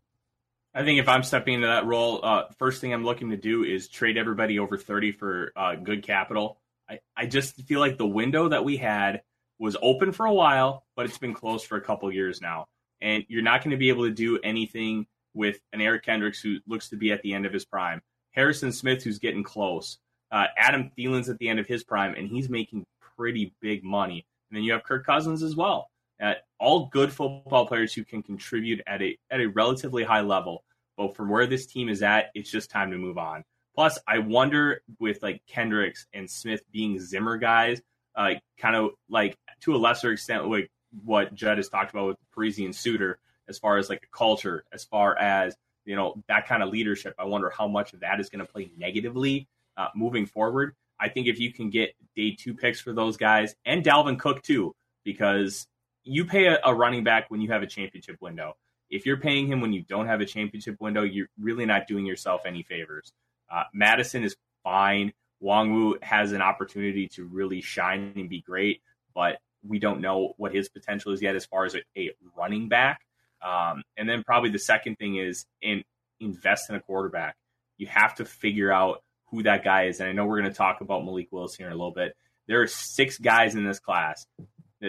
I 0.74 0.84
think 0.84 0.98
if 0.98 1.08
I'm 1.08 1.22
stepping 1.22 1.54
into 1.54 1.66
that 1.66 1.84
role, 1.84 2.20
uh, 2.22 2.44
first 2.58 2.80
thing 2.80 2.94
I'm 2.94 3.04
looking 3.04 3.30
to 3.30 3.36
do 3.36 3.62
is 3.62 3.88
trade 3.88 4.16
everybody 4.16 4.58
over 4.58 4.78
30 4.78 5.12
for 5.12 5.52
uh, 5.54 5.74
good 5.74 6.02
capital. 6.02 6.58
I, 6.88 7.00
I 7.14 7.26
just 7.26 7.56
feel 7.66 7.80
like 7.80 7.98
the 7.98 8.06
window 8.06 8.48
that 8.48 8.64
we 8.64 8.78
had 8.78 9.22
was 9.62 9.76
open 9.80 10.12
for 10.12 10.26
a 10.26 10.32
while, 10.32 10.84
but 10.96 11.06
it's 11.06 11.18
been 11.18 11.34
closed 11.34 11.66
for 11.66 11.76
a 11.76 11.80
couple 11.80 12.12
years 12.12 12.40
now. 12.40 12.66
And 13.00 13.24
you're 13.28 13.42
not 13.42 13.62
going 13.62 13.70
to 13.70 13.76
be 13.76 13.88
able 13.88 14.04
to 14.04 14.10
do 14.10 14.38
anything 14.44 15.06
with 15.34 15.58
an 15.72 15.80
Eric 15.80 16.04
Kendricks 16.04 16.40
who 16.40 16.58
looks 16.66 16.88
to 16.90 16.96
be 16.96 17.12
at 17.12 17.22
the 17.22 17.32
end 17.32 17.46
of 17.46 17.52
his 17.52 17.64
prime, 17.64 18.02
Harrison 18.32 18.72
Smith 18.72 19.02
who's 19.02 19.18
getting 19.18 19.42
close, 19.42 19.98
uh, 20.30 20.46
Adam 20.58 20.90
Thielen's 20.96 21.28
at 21.28 21.38
the 21.38 21.48
end 21.48 21.58
of 21.58 21.66
his 21.66 21.84
prime, 21.84 22.14
and 22.14 22.28
he's 22.28 22.48
making 22.48 22.84
pretty 23.16 23.54
big 23.60 23.82
money. 23.82 24.26
And 24.50 24.56
then 24.56 24.64
you 24.64 24.72
have 24.72 24.84
Kirk 24.84 25.06
Cousins 25.06 25.42
as 25.42 25.56
well 25.56 25.88
uh, 26.22 26.34
all 26.58 26.86
good 26.86 27.12
football 27.12 27.66
players 27.66 27.92
who 27.92 28.04
can 28.04 28.22
contribute 28.22 28.80
at 28.86 29.02
a 29.02 29.18
at 29.30 29.40
a 29.40 29.46
relatively 29.46 30.04
high 30.04 30.20
level. 30.20 30.64
But 30.96 31.16
from 31.16 31.28
where 31.28 31.46
this 31.46 31.66
team 31.66 31.88
is 31.88 32.02
at, 32.02 32.30
it's 32.34 32.50
just 32.50 32.70
time 32.70 32.90
to 32.92 32.98
move 32.98 33.18
on. 33.18 33.44
Plus, 33.74 33.98
I 34.06 34.18
wonder 34.18 34.82
with 35.00 35.22
like 35.22 35.42
Kendricks 35.46 36.06
and 36.12 36.30
Smith 36.30 36.62
being 36.70 37.00
Zimmer 37.00 37.38
guys, 37.38 37.80
uh, 38.14 38.34
kind 38.58 38.76
of 38.76 38.90
like 39.08 39.36
to 39.62 39.74
a 39.74 39.78
lesser 39.78 40.12
extent, 40.12 40.48
like 40.48 40.70
what 41.04 41.34
Judd 41.34 41.56
has 41.58 41.68
talked 41.68 41.92
about 41.92 42.08
with 42.08 42.16
Parise 42.36 42.64
and 42.64 42.74
Suter, 42.74 43.18
as 43.48 43.58
far 43.58 43.78
as 43.78 43.88
like 43.88 44.02
a 44.02 44.16
culture, 44.16 44.64
as 44.72 44.84
far 44.84 45.16
as 45.18 45.56
you 45.84 45.96
know 45.96 46.22
that 46.28 46.46
kind 46.46 46.62
of 46.62 46.70
leadership. 46.70 47.14
I 47.18 47.24
wonder 47.24 47.50
how 47.50 47.68
much 47.68 47.92
of 47.92 48.00
that 48.00 48.20
is 48.20 48.28
going 48.28 48.44
to 48.44 48.50
play 48.50 48.70
negatively 48.76 49.48
uh, 49.76 49.88
moving 49.94 50.26
forward. 50.26 50.74
I 51.00 51.08
think 51.08 51.26
if 51.26 51.40
you 51.40 51.52
can 51.52 51.70
get 51.70 51.94
day 52.14 52.36
two 52.38 52.54
picks 52.54 52.80
for 52.80 52.92
those 52.92 53.16
guys 53.16 53.54
and 53.64 53.84
Dalvin 53.84 54.18
Cook 54.18 54.42
too, 54.42 54.74
because 55.04 55.66
you 56.04 56.24
pay 56.24 56.46
a, 56.46 56.58
a 56.64 56.74
running 56.74 57.04
back 57.04 57.30
when 57.30 57.40
you 57.40 57.50
have 57.50 57.62
a 57.62 57.66
championship 57.66 58.16
window. 58.20 58.56
If 58.90 59.06
you're 59.06 59.16
paying 59.16 59.46
him 59.46 59.60
when 59.60 59.72
you 59.72 59.82
don't 59.82 60.06
have 60.06 60.20
a 60.20 60.26
championship 60.26 60.76
window, 60.80 61.02
you're 61.02 61.28
really 61.40 61.64
not 61.64 61.86
doing 61.86 62.04
yourself 62.04 62.42
any 62.46 62.62
favors. 62.62 63.12
Uh, 63.50 63.64
Mattison 63.72 64.22
is 64.22 64.36
fine. 64.62 65.12
Nwangwu 65.42 66.02
has 66.02 66.32
an 66.32 66.42
opportunity 66.42 67.08
to 67.08 67.24
really 67.24 67.60
shine 67.60 68.12
and 68.16 68.28
be 68.28 68.40
great, 68.40 68.82
but 69.14 69.38
we 69.66 69.78
don't 69.78 70.00
know 70.00 70.34
what 70.36 70.54
his 70.54 70.68
potential 70.68 71.12
is 71.12 71.22
yet 71.22 71.36
as 71.36 71.46
far 71.46 71.64
as 71.64 71.74
a, 71.74 71.82
a 71.96 72.10
running 72.36 72.68
back. 72.68 73.00
Um, 73.42 73.82
and 73.96 74.08
then 74.08 74.22
probably 74.22 74.50
the 74.50 74.58
second 74.58 74.96
thing 74.96 75.16
is 75.16 75.46
in 75.60 75.84
invest 76.20 76.70
in 76.70 76.76
a 76.76 76.80
quarterback. 76.80 77.36
You 77.76 77.88
have 77.88 78.14
to 78.16 78.24
figure 78.24 78.72
out 78.72 79.02
who 79.30 79.42
that 79.42 79.64
guy 79.64 79.86
is. 79.86 79.98
And 79.98 80.08
I 80.08 80.12
know 80.12 80.26
we're 80.26 80.40
going 80.40 80.52
to 80.52 80.56
talk 80.56 80.80
about 80.80 81.04
Malik 81.04 81.28
Willis 81.32 81.54
here 81.56 81.66
in 81.66 81.72
a 81.72 81.76
little 81.76 81.92
bit. 81.92 82.14
There 82.46 82.62
are 82.62 82.66
six 82.66 83.18
guys 83.18 83.54
in 83.54 83.64
this 83.64 83.80
class 83.80 84.26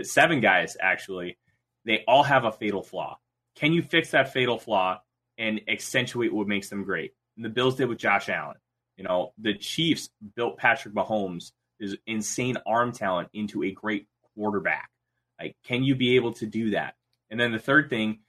seven 0.01 0.41
guys 0.41 0.75
actually, 0.81 1.37
they 1.85 2.03
all 2.07 2.23
have 2.23 2.45
a 2.45 2.51
fatal 2.51 2.81
flaw. 2.81 3.19
Can 3.55 3.73
you 3.73 3.83
fix 3.83 4.11
that 4.11 4.33
fatal 4.33 4.57
flaw 4.57 4.99
and 5.37 5.61
accentuate 5.67 6.33
what 6.33 6.47
makes 6.47 6.69
them 6.69 6.83
great? 6.83 7.13
And 7.35 7.45
the 7.45 7.49
Bills 7.49 7.75
did 7.75 7.87
with 7.87 7.99
Josh 7.99 8.29
Allen. 8.29 8.57
You 8.97 9.03
know, 9.03 9.33
the 9.37 9.55
Chiefs 9.55 10.09
built 10.35 10.57
Patrick 10.57 10.93
Mahomes, 10.93 11.51
his 11.79 11.97
insane 12.05 12.57
arm 12.65 12.91
talent, 12.91 13.29
into 13.33 13.63
a 13.63 13.71
great 13.71 14.07
quarterback. 14.35 14.89
Like, 15.39 15.55
can 15.65 15.83
you 15.83 15.95
be 15.95 16.15
able 16.15 16.33
to 16.33 16.45
do 16.45 16.71
that? 16.71 16.95
And 17.29 17.39
then 17.39 17.51
the 17.51 17.59
third 17.59 17.89
thing, 17.89 18.19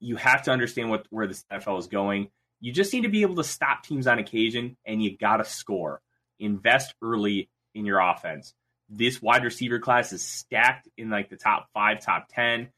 you 0.00 0.16
have 0.16 0.42
to 0.44 0.50
understand 0.50 0.90
what 0.90 1.06
where 1.10 1.26
the 1.26 1.42
NFL 1.52 1.78
is 1.78 1.86
going. 1.86 2.28
You 2.60 2.72
just 2.72 2.92
need 2.92 3.02
to 3.02 3.08
be 3.08 3.22
able 3.22 3.36
to 3.36 3.44
stop 3.44 3.82
teams 3.82 4.06
on 4.06 4.18
occasion, 4.18 4.76
and 4.86 5.02
you 5.02 5.16
got 5.16 5.38
to 5.38 5.44
score. 5.44 6.00
Invest 6.38 6.94
early 7.02 7.50
in 7.74 7.84
your 7.84 8.00
offense 8.00 8.54
this 8.88 9.22
wide 9.22 9.44
receiver 9.44 9.78
class 9.78 10.12
is 10.12 10.22
stacked 10.22 10.88
in 10.96 11.10
like 11.10 11.30
the 11.30 11.36
top 11.36 11.68
five, 11.72 12.00
top 12.00 12.28
10. 12.30 12.68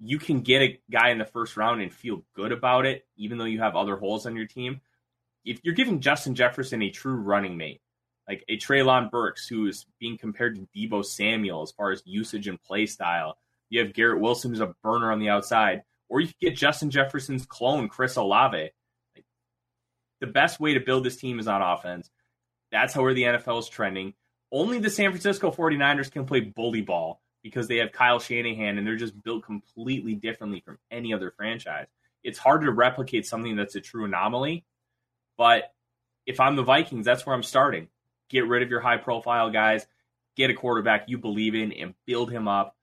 You 0.00 0.18
can 0.18 0.40
get 0.40 0.62
a 0.62 0.80
guy 0.90 1.10
in 1.10 1.18
the 1.18 1.24
first 1.24 1.56
round 1.56 1.80
and 1.80 1.92
feel 1.92 2.24
good 2.34 2.52
about 2.52 2.84
it, 2.86 3.06
even 3.16 3.38
though 3.38 3.44
you 3.44 3.60
have 3.60 3.76
other 3.76 3.96
holes 3.96 4.26
on 4.26 4.36
your 4.36 4.46
team. 4.46 4.80
If 5.46 5.60
you're 5.62 5.74
giving 5.74 6.00
Justin 6.00 6.34
Jefferson 6.34 6.82
a 6.82 6.90
true 6.90 7.14
running 7.14 7.56
mate, 7.56 7.80
like 8.28 8.44
a 8.48 8.58
Treylon 8.58 9.10
Burks, 9.10 9.48
who 9.48 9.66
is 9.66 9.86
being 9.98 10.18
compared 10.18 10.56
to 10.56 10.68
Deebo 10.76 11.04
Samuel 11.04 11.62
as 11.62 11.70
far 11.70 11.92
as 11.92 12.02
usage 12.04 12.48
and 12.48 12.62
play 12.62 12.84
style, 12.84 13.38
you 13.70 13.80
have 13.80 13.94
Garrett 13.94 14.20
Wilson, 14.20 14.50
who's 14.50 14.60
a 14.60 14.74
burner 14.82 15.10
on 15.10 15.20
the 15.20 15.30
outside, 15.30 15.82
or 16.08 16.20
you 16.20 16.26
could 16.26 16.40
get 16.40 16.56
Justin 16.56 16.90
Jefferson's 16.90 17.46
clone, 17.46 17.88
Chris 17.88 18.16
Olave. 18.16 18.70
Like, 19.14 19.24
the 20.20 20.26
best 20.26 20.60
way 20.60 20.74
to 20.74 20.80
build 20.80 21.04
this 21.04 21.16
team 21.16 21.38
is 21.38 21.48
on 21.48 21.62
offense. 21.62 22.10
That's 22.70 22.92
how 22.92 23.02
where 23.02 23.14
the 23.14 23.22
NFL 23.22 23.60
is 23.60 23.68
trending 23.68 24.12
only 24.52 24.78
the 24.78 24.90
San 24.90 25.10
Francisco 25.10 25.50
49ers 25.50 26.10
can 26.10 26.24
play 26.24 26.40
bully 26.40 26.82
ball 26.82 27.20
because 27.42 27.68
they 27.68 27.76
have 27.76 27.92
Kyle 27.92 28.18
Shanahan 28.18 28.78
and 28.78 28.86
they're 28.86 28.96
just 28.96 29.20
built 29.22 29.44
completely 29.44 30.14
differently 30.14 30.60
from 30.64 30.78
any 30.90 31.12
other 31.12 31.32
franchise. 31.36 31.86
It's 32.24 32.38
hard 32.38 32.62
to 32.62 32.72
replicate 32.72 33.26
something 33.26 33.56
that's 33.56 33.76
a 33.76 33.80
true 33.80 34.04
anomaly. 34.04 34.64
But 35.36 35.72
if 36.26 36.40
I'm 36.40 36.56
the 36.56 36.62
Vikings, 36.62 37.04
that's 37.04 37.26
where 37.26 37.34
I'm 37.34 37.42
starting. 37.42 37.88
Get 38.28 38.46
rid 38.46 38.62
of 38.62 38.70
your 38.70 38.80
high 38.80 38.96
profile 38.96 39.50
guys, 39.50 39.86
get 40.36 40.50
a 40.50 40.54
quarterback 40.54 41.08
you 41.08 41.18
believe 41.18 41.54
in 41.54 41.72
and 41.72 41.94
build 42.06 42.30
him 42.30 42.48
up, 42.48 42.76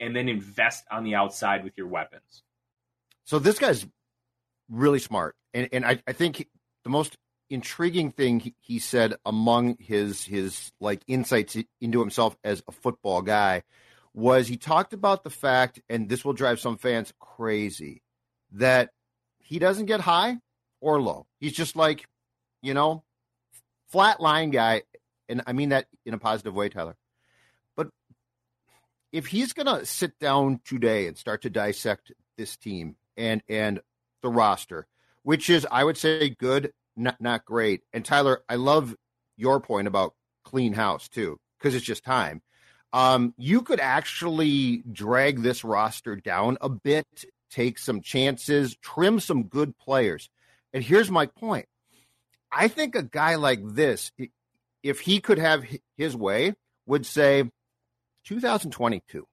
and 0.00 0.14
then 0.14 0.28
invest 0.28 0.84
on 0.90 1.04
the 1.04 1.14
outside 1.14 1.64
with 1.64 1.76
your 1.76 1.86
weapons. 1.86 2.42
So 3.24 3.38
this 3.38 3.58
guy's 3.58 3.86
really 4.68 4.98
smart. 4.98 5.36
And, 5.54 5.68
and 5.72 5.84
I, 5.84 6.02
I 6.06 6.12
think 6.12 6.48
the 6.84 6.90
most 6.90 7.16
intriguing 7.48 8.10
thing 8.10 8.40
he, 8.40 8.54
he 8.60 8.78
said 8.78 9.14
among 9.26 9.76
his 9.78 10.24
his 10.24 10.72
like 10.80 11.02
insights 11.06 11.56
into 11.80 12.00
himself 12.00 12.36
as 12.42 12.62
a 12.66 12.72
football 12.72 13.20
guy 13.20 13.62
was 14.14 14.48
he 14.48 14.56
talked 14.56 14.92
about 14.92 15.24
the 15.24 15.30
fact, 15.30 15.80
and 15.88 16.08
this 16.08 16.24
will 16.24 16.32
drive 16.32 16.60
some 16.60 16.76
fans 16.76 17.12
crazy, 17.18 18.02
that 18.52 18.90
he 19.38 19.58
doesn't 19.58 19.86
get 19.86 20.00
high 20.00 20.38
or 20.82 21.00
low. 21.00 21.26
He's 21.40 21.54
just 21.54 21.76
like, 21.76 22.06
you 22.60 22.74
know, 22.74 23.04
flat 23.88 24.20
line 24.20 24.50
guy. 24.50 24.82
And 25.28 25.42
I 25.46 25.54
mean 25.54 25.70
that 25.70 25.86
in 26.04 26.12
a 26.12 26.18
positive 26.18 26.54
way, 26.54 26.68
Tyler. 26.68 26.96
But 27.76 27.88
if 29.12 29.26
he's 29.26 29.54
going 29.54 29.66
to 29.66 29.86
sit 29.86 30.18
down 30.18 30.60
today 30.64 31.06
and 31.06 31.16
start 31.16 31.42
to 31.42 31.50
dissect 31.50 32.12
this 32.36 32.56
team 32.58 32.96
and, 33.16 33.42
and 33.48 33.80
the 34.20 34.28
roster, 34.28 34.86
which 35.22 35.48
is, 35.48 35.66
I 35.70 35.84
would 35.84 35.96
say, 35.96 36.28
good 36.28 36.72
not 36.96 37.20
not 37.20 37.44
great. 37.44 37.82
And 37.92 38.04
Tyler, 38.04 38.42
I 38.48 38.56
love 38.56 38.94
your 39.36 39.60
point 39.60 39.88
about 39.88 40.14
clean 40.44 40.72
house 40.74 41.08
too, 41.08 41.38
because 41.58 41.74
it's 41.74 41.84
just 41.84 42.04
time. 42.04 42.42
Um, 42.92 43.34
you 43.38 43.62
could 43.62 43.80
actually 43.80 44.82
drag 44.90 45.40
this 45.40 45.64
roster 45.64 46.16
down 46.16 46.58
a 46.60 46.68
bit, 46.68 47.06
take 47.50 47.78
some 47.78 48.02
chances, 48.02 48.76
trim 48.76 49.20
some 49.20 49.44
good 49.44 49.78
players. 49.78 50.28
And 50.72 50.82
here's 50.82 51.10
my 51.10 51.26
point. 51.26 51.66
I 52.50 52.68
think 52.68 52.94
a 52.94 53.02
guy 53.02 53.36
like 53.36 53.60
this, 53.64 54.12
if 54.82 55.00
he 55.00 55.20
could 55.20 55.38
have 55.38 55.64
his 55.96 56.16
way, 56.16 56.54
would 56.86 57.06
say 57.06 57.50
2022. 58.26 59.26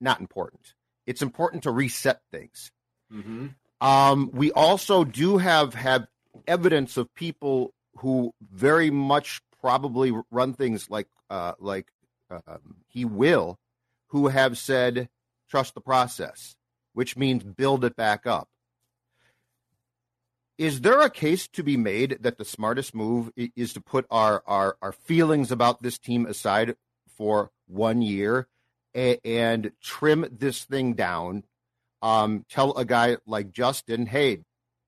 Not 0.00 0.20
important. 0.20 0.74
It's 1.06 1.22
important 1.22 1.64
to 1.64 1.70
reset 1.70 2.20
things. 2.32 2.70
Mm-hmm. 3.12 3.48
Um, 3.80 4.30
we 4.32 4.50
also 4.52 5.04
do 5.04 5.38
have 5.38 5.74
have 5.74 6.06
evidence 6.46 6.96
of 6.96 7.12
people 7.14 7.72
who 7.98 8.32
very 8.40 8.90
much 8.90 9.40
probably 9.60 10.12
run 10.30 10.54
things 10.54 10.90
like 10.90 11.08
uh, 11.30 11.52
like 11.58 11.88
um, 12.30 12.76
he 12.88 13.04
will, 13.04 13.58
who 14.08 14.28
have 14.28 14.58
said 14.58 15.08
trust 15.48 15.74
the 15.74 15.80
process, 15.80 16.56
which 16.92 17.16
means 17.16 17.44
build 17.44 17.84
it 17.84 17.96
back 17.96 18.26
up. 18.26 18.48
Is 20.56 20.82
there 20.82 21.00
a 21.00 21.10
case 21.10 21.48
to 21.48 21.64
be 21.64 21.76
made 21.76 22.18
that 22.20 22.38
the 22.38 22.44
smartest 22.44 22.94
move 22.94 23.32
is 23.36 23.72
to 23.72 23.80
put 23.80 24.06
our 24.10 24.42
our, 24.46 24.76
our 24.80 24.92
feelings 24.92 25.50
about 25.50 25.82
this 25.82 25.98
team 25.98 26.26
aside 26.26 26.76
for 27.16 27.50
one 27.66 28.02
year 28.02 28.46
and, 28.94 29.18
and 29.24 29.72
trim 29.82 30.26
this 30.30 30.64
thing 30.64 30.94
down? 30.94 31.42
Um, 32.02 32.44
tell 32.48 32.76
a 32.76 32.84
guy 32.84 33.16
like 33.26 33.50
Justin, 33.50 34.06
hey, 34.06 34.40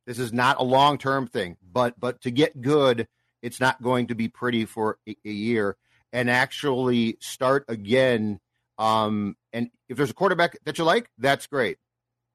this 0.06 0.18
is 0.18 0.32
not 0.32 0.60
a 0.60 0.62
long 0.62 0.98
term 0.98 1.26
thing, 1.26 1.56
but 1.72 1.98
but 1.98 2.20
to 2.20 2.30
get 2.30 2.60
good, 2.60 3.08
it's 3.42 3.58
not 3.58 3.82
going 3.82 4.06
to 4.08 4.14
be 4.14 4.28
pretty 4.28 4.66
for 4.66 4.98
a, 5.08 5.16
a 5.24 5.30
year. 5.30 5.76
And 6.12 6.30
actually 6.30 7.18
start 7.20 7.64
again. 7.68 8.38
Um, 8.78 9.36
and 9.52 9.70
if 9.88 9.96
there's 9.96 10.10
a 10.10 10.14
quarterback 10.14 10.56
that 10.64 10.78
you 10.78 10.84
like, 10.84 11.10
that's 11.18 11.48
great 11.48 11.78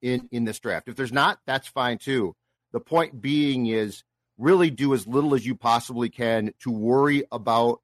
in 0.02 0.28
in 0.34 0.44
this 0.44 0.60
draft. 0.60 0.90
If 0.90 0.98
there's 0.98 1.14
not, 1.14 1.40
that's 1.48 1.68
fine 1.68 1.98
too. 1.98 2.36
The 2.72 2.80
point 2.80 3.22
being 3.22 3.68
is 3.68 4.04
really 4.38 4.70
do 4.70 4.94
as 4.94 5.08
little 5.08 5.36
as 5.36 5.46
you 5.46 5.56
possibly 5.56 6.10
can 6.10 6.54
to 6.62 6.72
worry 6.72 7.24
about 7.32 7.82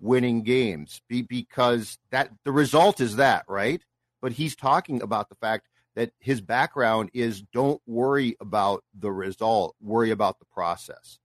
winning 0.00 0.42
games 0.42 1.00
because 1.08 1.98
that 2.10 2.30
the 2.44 2.52
result 2.52 3.00
is 3.00 3.16
that, 3.16 3.44
right? 3.48 3.82
But 4.20 4.32
he's 4.32 4.56
talking 4.56 5.02
about 5.02 5.28
the 5.28 5.34
fact 5.36 5.68
that 5.94 6.12
his 6.18 6.40
background 6.40 7.10
is 7.12 7.42
don't 7.42 7.80
worry 7.86 8.36
about 8.40 8.84
the 8.98 9.12
result, 9.12 9.76
worry 9.80 10.10
about 10.10 10.38
the 10.38 10.46
process. 10.46 11.18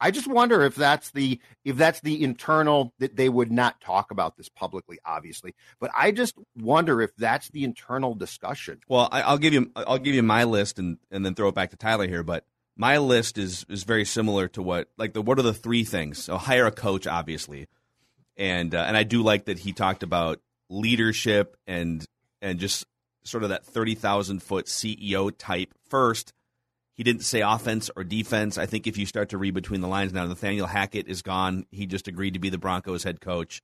I 0.00 0.10
just 0.10 0.26
wonder 0.26 0.62
if 0.62 0.74
that's 0.74 1.10
the 1.10 1.40
if 1.64 1.76
that's 1.76 2.00
the 2.00 2.22
internal 2.22 2.92
that 2.98 3.16
they 3.16 3.28
would 3.28 3.50
not 3.50 3.80
talk 3.80 4.10
about 4.10 4.36
this 4.36 4.48
publicly, 4.48 4.98
obviously. 5.04 5.54
But 5.80 5.90
I 5.96 6.10
just 6.10 6.34
wonder 6.56 7.00
if 7.00 7.14
that's 7.16 7.48
the 7.50 7.64
internal 7.64 8.14
discussion. 8.14 8.80
Well, 8.88 9.08
I, 9.10 9.30
will 9.30 9.38
give 9.38 9.54
you 9.54 9.70
I'll 9.74 9.98
give 9.98 10.14
you 10.14 10.22
my 10.22 10.44
list 10.44 10.78
and 10.78 10.98
and 11.10 11.24
then 11.24 11.34
throw 11.34 11.48
it 11.48 11.54
back 11.54 11.70
to 11.70 11.76
Tyler 11.76 12.06
here. 12.06 12.22
But 12.22 12.44
my 12.76 12.98
list 12.98 13.38
is 13.38 13.64
is 13.68 13.84
very 13.84 14.04
similar 14.04 14.48
to 14.48 14.62
what 14.62 14.88
like 14.98 15.14
the 15.14 15.22
what 15.22 15.38
are 15.38 15.42
the 15.42 15.54
three 15.54 15.84
things? 15.84 16.22
So 16.22 16.36
hire 16.36 16.66
a 16.66 16.72
coach, 16.72 17.06
obviously, 17.06 17.68
and 18.36 18.74
uh, 18.74 18.84
and 18.86 18.96
I 18.96 19.02
do 19.02 19.22
like 19.22 19.46
that 19.46 19.60
he 19.60 19.72
talked 19.72 20.02
about 20.02 20.40
leadership 20.68 21.56
and 21.66 22.04
and 22.42 22.58
just 22.58 22.84
sort 23.24 23.44
of 23.44 23.48
that 23.48 23.64
thirty 23.64 23.94
thousand 23.94 24.42
foot 24.42 24.66
CEO 24.66 25.32
type 25.36 25.72
first 25.88 26.34
he 26.96 27.02
didn't 27.02 27.24
say 27.24 27.42
offense 27.42 27.90
or 27.94 28.04
defense. 28.04 28.56
I 28.56 28.64
think 28.64 28.86
if 28.86 28.96
you 28.96 29.04
start 29.04 29.28
to 29.28 29.38
read 29.38 29.52
between 29.52 29.82
the 29.82 29.88
lines 29.88 30.14
now, 30.14 30.24
Nathaniel 30.24 30.66
Hackett 30.66 31.08
is 31.08 31.20
gone. 31.20 31.66
He 31.70 31.86
just 31.86 32.08
agreed 32.08 32.34
to 32.34 32.40
be 32.40 32.48
the 32.48 32.58
Broncos 32.58 33.04
head 33.04 33.20
coach. 33.20 33.62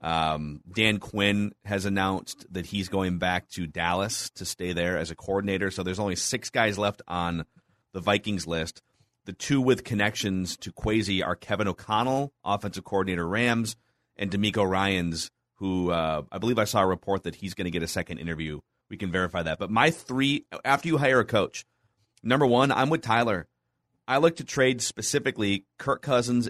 Um, 0.00 0.62
Dan 0.74 0.98
Quinn 0.98 1.52
has 1.64 1.84
announced 1.84 2.46
that 2.50 2.66
he's 2.66 2.88
going 2.88 3.18
back 3.18 3.48
to 3.50 3.66
Dallas 3.66 4.30
to 4.30 4.44
stay 4.44 4.72
there 4.72 4.98
as 4.98 5.10
a 5.10 5.14
coordinator. 5.14 5.70
So 5.70 5.82
there's 5.82 6.00
only 6.00 6.16
six 6.16 6.50
guys 6.50 6.78
left 6.78 7.02
on 7.06 7.44
the 7.92 8.00
Vikings 8.00 8.46
list. 8.46 8.82
The 9.26 9.32
two 9.32 9.60
with 9.60 9.84
connections 9.84 10.56
to 10.58 10.72
Kwesi 10.72 11.24
are 11.24 11.36
Kevin 11.36 11.68
O'Connell, 11.68 12.32
offensive 12.44 12.84
coordinator 12.84 13.28
Rams, 13.28 13.76
and 14.16 14.30
DeMeco 14.30 14.68
Ryans, 14.68 15.30
who 15.56 15.90
uh, 15.90 16.22
I 16.32 16.38
believe 16.38 16.58
I 16.58 16.64
saw 16.64 16.80
a 16.80 16.86
report 16.86 17.24
that 17.24 17.36
he's 17.36 17.54
going 17.54 17.66
to 17.66 17.70
get 17.70 17.84
a 17.84 17.88
second 17.88 18.18
interview. 18.18 18.60
We 18.90 18.96
can 18.96 19.12
verify 19.12 19.42
that. 19.44 19.58
But 19.58 19.70
my 19.70 19.90
three, 19.90 20.46
after 20.64 20.88
you 20.88 20.98
hire 20.98 21.20
a 21.20 21.24
coach, 21.24 21.64
Number 22.22 22.46
one, 22.46 22.70
I'm 22.70 22.90
with 22.90 23.02
Tyler. 23.02 23.48
I 24.06 24.18
look 24.18 24.36
to 24.36 24.44
trade 24.44 24.82
specifically 24.82 25.64
Kirk 25.78 26.02
Cousins, 26.02 26.48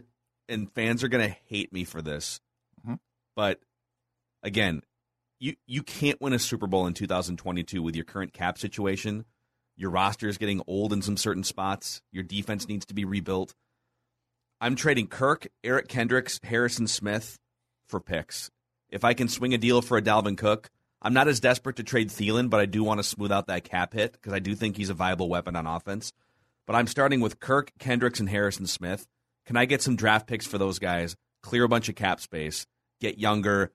and 0.49 0.73
fans 0.73 1.05
are 1.05 1.09
going 1.09 1.27
to 1.27 1.37
hate 1.47 1.73
me 1.73 1.85
for 1.85 2.03
this. 2.03 2.41
Mm-hmm. 2.81 2.95
But 3.37 3.61
again, 4.43 4.83
you 5.39 5.57
you 5.67 5.83
can't 5.83 6.21
win 6.21 6.33
a 6.33 6.39
Super 6.39 6.67
Bowl 6.67 6.87
in 6.87 6.95
2022 6.95 7.83
with 7.83 7.97
your 7.97 8.05
current 8.05 8.33
cap 8.33 8.59
situation. 8.59 9.25
Your 9.77 9.91
roster 9.91 10.29
is 10.29 10.39
getting 10.39 10.63
old 10.67 10.93
in 10.93 11.03
some 11.03 11.17
certain 11.17 11.45
spots. 11.45 12.03
Your 12.13 12.23
defense 12.23 12.69
needs 12.69 12.87
to 12.87 12.95
be 12.95 13.05
rebuilt. 13.05 13.55
I'm 14.61 14.77
trading 14.77 15.09
Kirk, 15.09 15.49
Eric 15.65 15.89
Kendricks, 15.89 16.39
Harrison 16.45 16.87
Smith 16.87 17.39
for 17.89 17.99
picks. 17.99 18.51
If 18.91 19.05
I 19.05 19.15
can 19.15 19.29
swing 19.29 19.55
a 19.55 19.59
deal 19.59 19.83
for 19.83 19.97
a 19.97 20.03
Dalvin 20.03 20.37
Cook, 20.37 20.71
I'm 21.03 21.15
not 21.15 21.27
as 21.27 21.41
desperate 21.41 21.77
to 21.77 21.83
trade 21.83 22.11
Thielen, 22.11 22.49
but 22.49 22.61
I 22.61 22.67
do 22.67 22.85
want 22.85 23.01
to 23.01 23.05
smooth 23.05 23.33
out 23.33 23.49
that 23.49 23.65
cap 23.65 23.93
hit 23.93 24.13
because 24.13 24.33
I 24.33 24.39
do 24.39 24.55
think 24.55 24.77
he's 24.77 24.91
a 24.91 24.95
viable 24.95 25.29
weapon 25.29 25.57
on 25.57 25.67
offense. 25.67 26.13
But 26.65 26.77
I'm 26.77 26.87
starting 26.87 27.21
with 27.21 27.41
Kirk, 27.41 27.73
Kendricks, 27.81 28.21
and 28.21 28.29
Harrison 28.29 28.69
Smith. 28.69 29.09
Can 29.45 29.57
I 29.57 29.65
get 29.65 29.83
some 29.83 29.97
draft 29.97 30.29
picks 30.29 30.47
for 30.47 30.59
those 30.59 30.79
guys? 30.79 31.17
Clear 31.43 31.65
a 31.65 31.69
bunch 31.69 31.89
of 31.89 31.97
cap 31.97 32.21
space, 32.21 32.67
get 33.01 33.19
younger. 33.19 33.73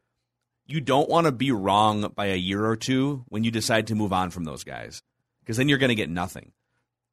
You 0.66 0.80
don't 0.80 1.10
want 1.10 1.26
to 1.26 1.34
be 1.34 1.52
wrong 1.52 2.14
by 2.16 2.28
a 2.28 2.36
year 2.36 2.66
or 2.66 2.78
two 2.78 3.26
when 3.28 3.44
you 3.44 3.52
decide 3.52 3.88
to 3.88 3.96
move 3.96 4.14
on 4.14 4.30
from 4.30 4.46
those 4.46 4.64
guys 4.64 5.04
because 5.42 5.58
then 5.58 5.68
you're 5.68 5.78
going 5.78 5.90
to 5.90 5.96
get 5.96 6.10
nothing. 6.10 6.54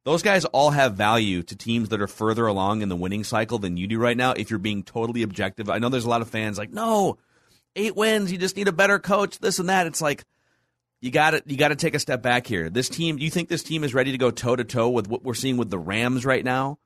Those 0.05 0.21
guys 0.21 0.45
all 0.45 0.69
have 0.69 0.95
value 0.95 1.41
to 1.43 1.55
teams 1.55 1.89
that 1.89 1.99
are 1.99 2.07
further 2.07 2.45
along 2.45 2.81
in 2.81 2.89
the 2.89 2.95
winning 2.95 3.23
cycle 3.23 3.57
than 3.57 3.75
you 3.75 3.87
do 3.87 3.97
right 3.97 4.15
now 4.15 4.31
if 4.31 4.49
you're 4.49 4.59
being 4.59 4.83
totally 4.83 5.23
objective. 5.23 5.69
I 5.69 5.79
know 5.79 5.89
there's 5.89 6.05
a 6.05 6.09
lot 6.09 6.21
of 6.21 6.29
fans 6.29 6.57
like, 6.57 6.71
no, 6.71 7.17
eight 7.75 7.95
wins. 7.95 8.31
You 8.31 8.37
just 8.37 8.55
need 8.55 8.67
a 8.67 8.73
better 8.73 8.99
coach. 8.99 9.39
This 9.39 9.59
and 9.59 9.69
that. 9.69 9.87
It's 9.87 10.01
like 10.01 10.23
you 11.01 11.11
got 11.11 11.31
to 11.31 11.43
you 11.45 11.57
got 11.57 11.69
to 11.69 11.75
take 11.75 11.95
a 11.95 11.99
step 11.99 12.21
back 12.21 12.47
here. 12.47 12.69
This 12.69 12.89
team. 12.89 13.17
Do 13.17 13.23
you 13.23 13.31
think 13.31 13.49
this 13.49 13.63
team 13.63 13.83
is 13.83 13.93
ready 13.93 14.11
to 14.11 14.17
go 14.17 14.31
toe 14.31 14.55
to 14.55 14.63
toe 14.63 14.89
with 14.89 15.07
what 15.07 15.23
we're 15.23 15.33
seeing 15.33 15.57
with 15.57 15.69
the 15.69 15.79
Rams 15.79 16.25
right 16.25 16.43
now? 16.43 16.79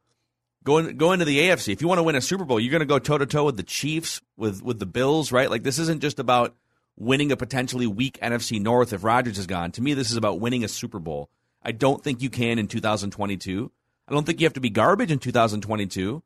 Going 0.64 0.98
go 0.98 1.14
into 1.14 1.26
the 1.26 1.40
AFC. 1.40 1.72
If 1.72 1.82
you 1.82 1.88
want 1.88 2.00
to 2.00 2.04
win 2.04 2.16
a 2.16 2.22
Super 2.22 2.46
Bowl, 2.46 2.60
you're 2.60 2.72
going 2.72 2.82
to 2.82 2.86
go 2.86 3.00
toe 3.00 3.18
to 3.18 3.26
toe 3.26 3.46
with 3.46 3.58
the 3.58 3.64
Chiefs, 3.64 4.22
with 4.36 4.62
with 4.62 4.80
the 4.80 4.86
Bills, 4.86 5.32
right? 5.32 5.50
Like 5.50 5.64
this 5.64 5.80
isn't 5.80 6.02
just 6.02 6.20
about 6.20 6.56
winning 6.98 7.32
a 7.32 7.38
potentially 7.38 7.88
weak 7.88 8.20
NFC 8.22 8.62
North 8.62 8.92
if 8.92 9.04
Rodgers 9.04 9.38
is 9.38 9.48
gone. 9.48 9.72
To 9.72 9.82
me, 9.82 9.94
this 9.94 10.12
is 10.12 10.18
about 10.18 10.42
winning 10.42 10.64
a 10.64 10.68
Super 10.68 11.00
Bowl. 11.00 11.30
I 11.64 11.72
don't 11.72 12.04
think 12.04 12.22
you 12.22 12.30
can 12.30 12.60
in 12.60 12.68
2022. 12.68 13.72
I 14.08 14.14
don't 14.14 14.26
think 14.26 14.42
you 14.42 14.46
have 14.46 14.54
to 14.54 14.60
be 14.60 14.70
garbage 14.70 15.12
in 15.12 15.20
2022, 15.20 16.24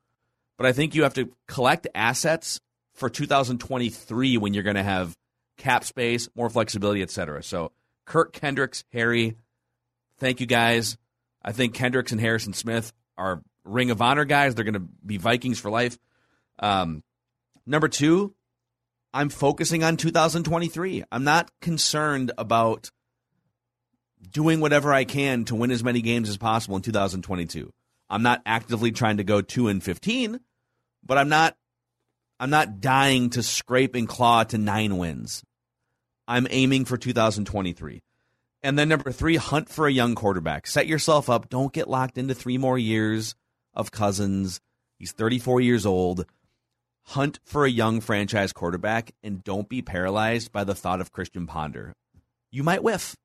but 0.57 0.65
I 0.65 0.71
think 0.71 0.95
you 0.95 1.03
have 1.03 1.13
to 1.15 1.29
collect 1.47 1.87
assets 1.93 2.59
for 2.93 3.09
2023 3.09 4.37
when 4.37 4.53
you're 4.53 4.63
going 4.63 4.75
to 4.75 4.83
have 4.83 5.15
cap 5.57 5.83
space, 5.83 6.29
more 6.35 6.49
flexibility, 6.49 7.01
etc. 7.01 7.43
So 7.43 7.71
Kirk 8.05 8.33
Kendricks, 8.33 8.83
Harry, 8.91 9.35
thank 10.19 10.39
you 10.39 10.45
guys. 10.45 10.97
I 11.43 11.51
think 11.51 11.73
Kendricks 11.73 12.11
and 12.11 12.21
Harrison 12.21 12.53
Smith 12.53 12.93
are 13.17 13.41
Ring 13.65 13.91
of 13.91 14.01
Honor 14.01 14.25
guys. 14.25 14.55
They're 14.55 14.65
going 14.65 14.73
to 14.73 14.87
be 15.05 15.17
Vikings 15.17 15.59
for 15.59 15.69
life. 15.69 15.97
Um, 16.59 17.03
number 17.65 17.87
two, 17.87 18.33
I'm 19.13 19.29
focusing 19.29 19.83
on 19.83 19.97
2023. 19.97 21.03
I'm 21.11 21.23
not 21.23 21.51
concerned 21.61 22.31
about 22.37 22.89
doing 24.31 24.59
whatever 24.59 24.93
I 24.93 25.03
can 25.03 25.45
to 25.45 25.55
win 25.55 25.71
as 25.71 25.83
many 25.83 26.01
games 26.01 26.29
as 26.29 26.37
possible 26.37 26.75
in 26.75 26.81
2022. 26.81 27.71
I'm 28.09 28.23
not 28.23 28.41
actively 28.45 28.91
trying 28.91 29.17
to 29.17 29.23
go 29.23 29.41
2 29.41 29.67
and 29.67 29.83
15, 29.83 30.39
but 31.03 31.17
I'm 31.17 31.29
not 31.29 31.55
I'm 32.39 32.49
not 32.49 32.81
dying 32.81 33.29
to 33.31 33.43
scrape 33.43 33.95
and 33.95 34.07
claw 34.07 34.43
to 34.45 34.57
nine 34.57 34.97
wins. 34.97 35.43
I'm 36.27 36.47
aiming 36.49 36.85
for 36.85 36.97
2023. 36.97 38.01
And 38.61 38.79
then 38.79 38.89
number 38.89 39.11
three, 39.11 39.35
hunt 39.35 39.69
for 39.69 39.87
a 39.87 39.91
young 39.91 40.15
quarterback. 40.15 40.67
Set 40.67 40.87
yourself 40.87 41.29
up. 41.29 41.49
Don't 41.49 41.73
get 41.73 41.89
locked 41.89 42.17
into 42.17 42.33
three 42.33 42.57
more 42.57 42.77
years 42.77 43.35
of 43.73 43.91
Cousins. 43.91 44.61
He's 44.97 45.11
34 45.11 45.59
years 45.61 45.85
old. 45.85 46.25
Hunt 47.07 47.39
for 47.43 47.65
a 47.65 47.69
young 47.69 47.99
franchise 47.99 48.53
quarterback 48.53 49.11
and 49.21 49.43
don't 49.43 49.67
be 49.67 49.81
paralyzed 49.81 50.53
by 50.53 50.63
the 50.63 50.75
thought 50.75 51.01
of 51.01 51.11
Christian 51.11 51.45
Ponder. 51.45 51.93
You 52.51 52.63
might 52.63 52.83
whiff. 52.83 53.15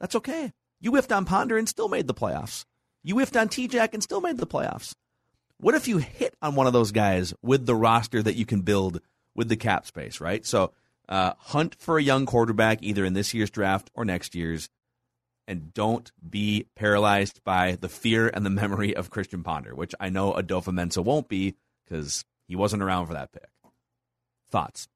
That's 0.00 0.16
okay. 0.16 0.52
You 0.80 0.90
whiffed 0.90 1.12
on 1.12 1.24
Ponder 1.24 1.56
and 1.56 1.68
still 1.68 1.88
made 1.88 2.08
the 2.08 2.14
playoffs. 2.14 2.64
You 3.04 3.14
whiffed 3.14 3.36
on 3.36 3.48
T 3.48 3.68
Jack 3.68 3.94
and 3.94 4.02
still 4.02 4.20
made 4.20 4.38
the 4.38 4.46
playoffs. 4.46 4.92
What 5.58 5.74
if 5.74 5.88
you 5.88 5.98
hit 5.98 6.34
on 6.42 6.54
one 6.54 6.66
of 6.66 6.72
those 6.72 6.92
guys 6.92 7.32
with 7.42 7.66
the 7.66 7.74
roster 7.74 8.22
that 8.22 8.34
you 8.36 8.44
can 8.44 8.62
build 8.62 9.00
with 9.34 9.48
the 9.48 9.56
cap 9.56 9.86
space, 9.86 10.20
right? 10.20 10.44
So 10.44 10.72
uh, 11.08 11.32
hunt 11.38 11.76
for 11.78 11.98
a 11.98 12.02
young 12.02 12.26
quarterback 12.26 12.82
either 12.82 13.04
in 13.04 13.14
this 13.14 13.34
year's 13.34 13.50
draft 13.50 13.90
or 13.94 14.04
next 14.04 14.34
year's, 14.34 14.68
and 15.46 15.74
don't 15.74 16.10
be 16.28 16.66
paralyzed 16.74 17.42
by 17.44 17.76
the 17.80 17.88
fear 17.88 18.28
and 18.28 18.44
the 18.44 18.50
memory 18.62 18.96
of 18.96 19.10
Christian 19.10 19.42
Ponder, 19.42 19.74
which 19.74 19.94
I 20.00 20.08
know 20.08 20.32
Adofo-Mensah 20.32 21.04
won't 21.04 21.28
be 21.28 21.54
because 21.84 22.24
he 22.48 22.56
wasn't 22.56 22.82
around 22.82 23.06
for 23.06 23.14
that 23.14 23.32
pick. 23.32 23.48
Thoughts? 24.50 24.88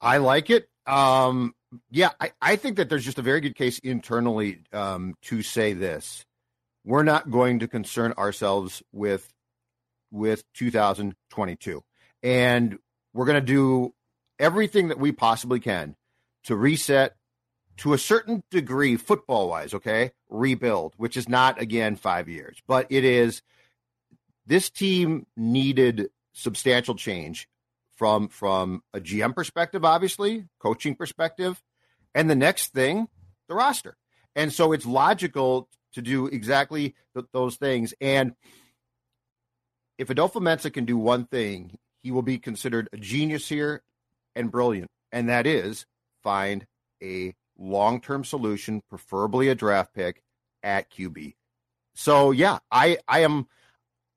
I 0.00 0.18
like 0.18 0.50
it. 0.50 0.68
Um, 0.86 1.54
yeah, 1.90 2.10
I, 2.20 2.32
I 2.40 2.56
think 2.56 2.76
that 2.76 2.88
there's 2.88 3.04
just 3.04 3.18
a 3.18 3.22
very 3.22 3.40
good 3.40 3.54
case 3.54 3.78
internally 3.80 4.62
um, 4.72 5.14
to 5.22 5.42
say 5.42 5.72
this 5.74 6.24
we're 6.88 7.02
not 7.02 7.30
going 7.30 7.58
to 7.58 7.68
concern 7.68 8.14
ourselves 8.16 8.82
with 8.92 9.30
with 10.10 10.42
2022 10.54 11.84
and 12.22 12.78
we're 13.12 13.26
going 13.26 13.34
to 13.34 13.40
do 13.42 13.94
everything 14.38 14.88
that 14.88 14.98
we 14.98 15.12
possibly 15.12 15.60
can 15.60 15.94
to 16.44 16.56
reset 16.56 17.14
to 17.76 17.92
a 17.92 17.98
certain 17.98 18.42
degree 18.50 18.96
football 18.96 19.50
wise 19.50 19.74
okay 19.74 20.12
rebuild 20.30 20.94
which 20.96 21.16
is 21.16 21.28
not 21.28 21.60
again 21.60 21.94
5 21.94 22.28
years. 22.28 22.56
But 22.66 22.86
it 22.88 23.04
is 23.04 23.42
this 24.46 24.70
team 24.70 25.26
needed 25.36 26.08
substantial 26.32 26.94
change 26.94 27.48
from 27.96 28.28
from 28.28 28.82
a 28.94 29.00
GM 29.00 29.34
perspective 29.34 29.84
obviously 29.84 30.46
coaching 30.58 30.94
perspective 30.94 31.62
and 32.14 32.30
the 32.30 32.34
next 32.34 32.72
thing 32.72 33.08
the 33.46 33.54
roster. 33.54 33.98
And 34.34 34.52
so 34.52 34.72
it's 34.72 34.86
logical 34.86 35.68
to 35.92 36.02
do 36.02 36.26
exactly 36.26 36.94
th- 37.14 37.26
those 37.32 37.56
things. 37.56 37.94
And 38.00 38.34
if 39.96 40.08
Adofo-Mensah 40.08 40.72
can 40.72 40.84
do 40.84 40.96
one 40.96 41.26
thing, 41.26 41.78
he 42.02 42.10
will 42.10 42.22
be 42.22 42.38
considered 42.38 42.88
a 42.92 42.96
genius 42.96 43.48
here 43.48 43.82
and 44.34 44.50
brilliant, 44.50 44.90
and 45.10 45.28
that 45.28 45.46
is 45.46 45.86
find 46.22 46.66
a 47.02 47.34
long 47.58 48.00
term 48.00 48.24
solution, 48.24 48.82
preferably 48.88 49.48
a 49.48 49.54
draft 49.54 49.94
pick 49.94 50.22
at 50.62 50.90
QB. 50.90 51.34
So 51.94 52.30
yeah, 52.30 52.58
I 52.70 52.98
I 53.08 53.20
am 53.20 53.48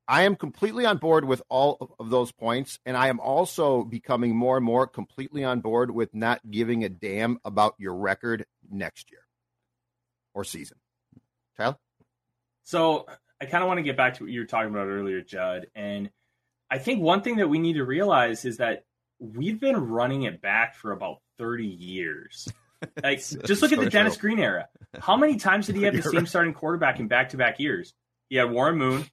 I 0.08 0.24
am 0.24 0.36
completely 0.36 0.86
on 0.86 0.98
board 0.98 1.26
with 1.26 1.42
all 1.50 1.96
of 2.00 2.10
those 2.10 2.32
points, 2.32 2.80
and 2.86 2.98
I 2.98 3.08
am 3.08 3.20
also 3.20 3.84
becoming 3.84 4.36
more 4.36 4.58
and 4.58 4.66
more 4.66 4.86
completely 4.86 5.44
on 5.44 5.62
board 5.62 5.90
with 5.90 6.14
not 6.14 6.42
giving 6.52 6.84
a 6.84 6.90
damn 6.90 7.40
about 7.46 7.76
your 7.80 7.96
record 7.96 8.46
next 8.70 9.10
year 9.10 9.26
or 10.34 10.44
season. 10.44 10.81
Tyler? 11.58 11.78
So 12.64 13.06
I 13.40 13.46
kind 13.46 13.64
of 13.64 13.68
want 13.68 13.80
to 13.80 13.84
get 13.84 13.98
back 13.98 14.16
to 14.16 14.24
what 14.24 14.32
you 14.32 14.42
were 14.42 14.46
talking 14.46 14.70
about 14.70 14.88
earlier, 14.88 15.22
Judd. 15.22 15.68
And 15.76 16.10
I 16.70 16.78
think 16.78 17.02
one 17.02 17.22
thing 17.22 17.38
that 17.38 17.50
we 17.50 17.60
need 17.60 17.74
to 17.74 17.84
realize 17.84 18.46
is 18.46 18.58
that 18.58 18.86
we've 19.20 19.60
been 19.60 19.76
running 19.76 20.24
it 20.24 20.42
back 20.42 20.76
for 20.76 20.92
about 20.92 21.18
30 21.38 21.66
years. 21.66 22.48
Like, 23.04 23.20
just 23.20 23.62
look 23.62 23.72
at 23.72 23.80
the 23.80 23.92
Dennis 23.92 24.18
Green 24.18 24.40
era. 24.40 24.68
How 25.00 25.16
many 25.16 25.36
times 25.36 25.68
did 25.68 25.76
he 25.76 25.84
have 25.84 25.96
the 25.96 26.02
same 26.12 26.26
starting 26.26 26.56
quarterback 26.56 27.00
in 27.00 27.08
back 27.08 27.30
to 27.30 27.38
back 27.38 27.60
years? 27.60 27.94
He 28.28 28.38
had 28.38 28.50
Warren 28.50 28.76
Moon, 28.76 29.06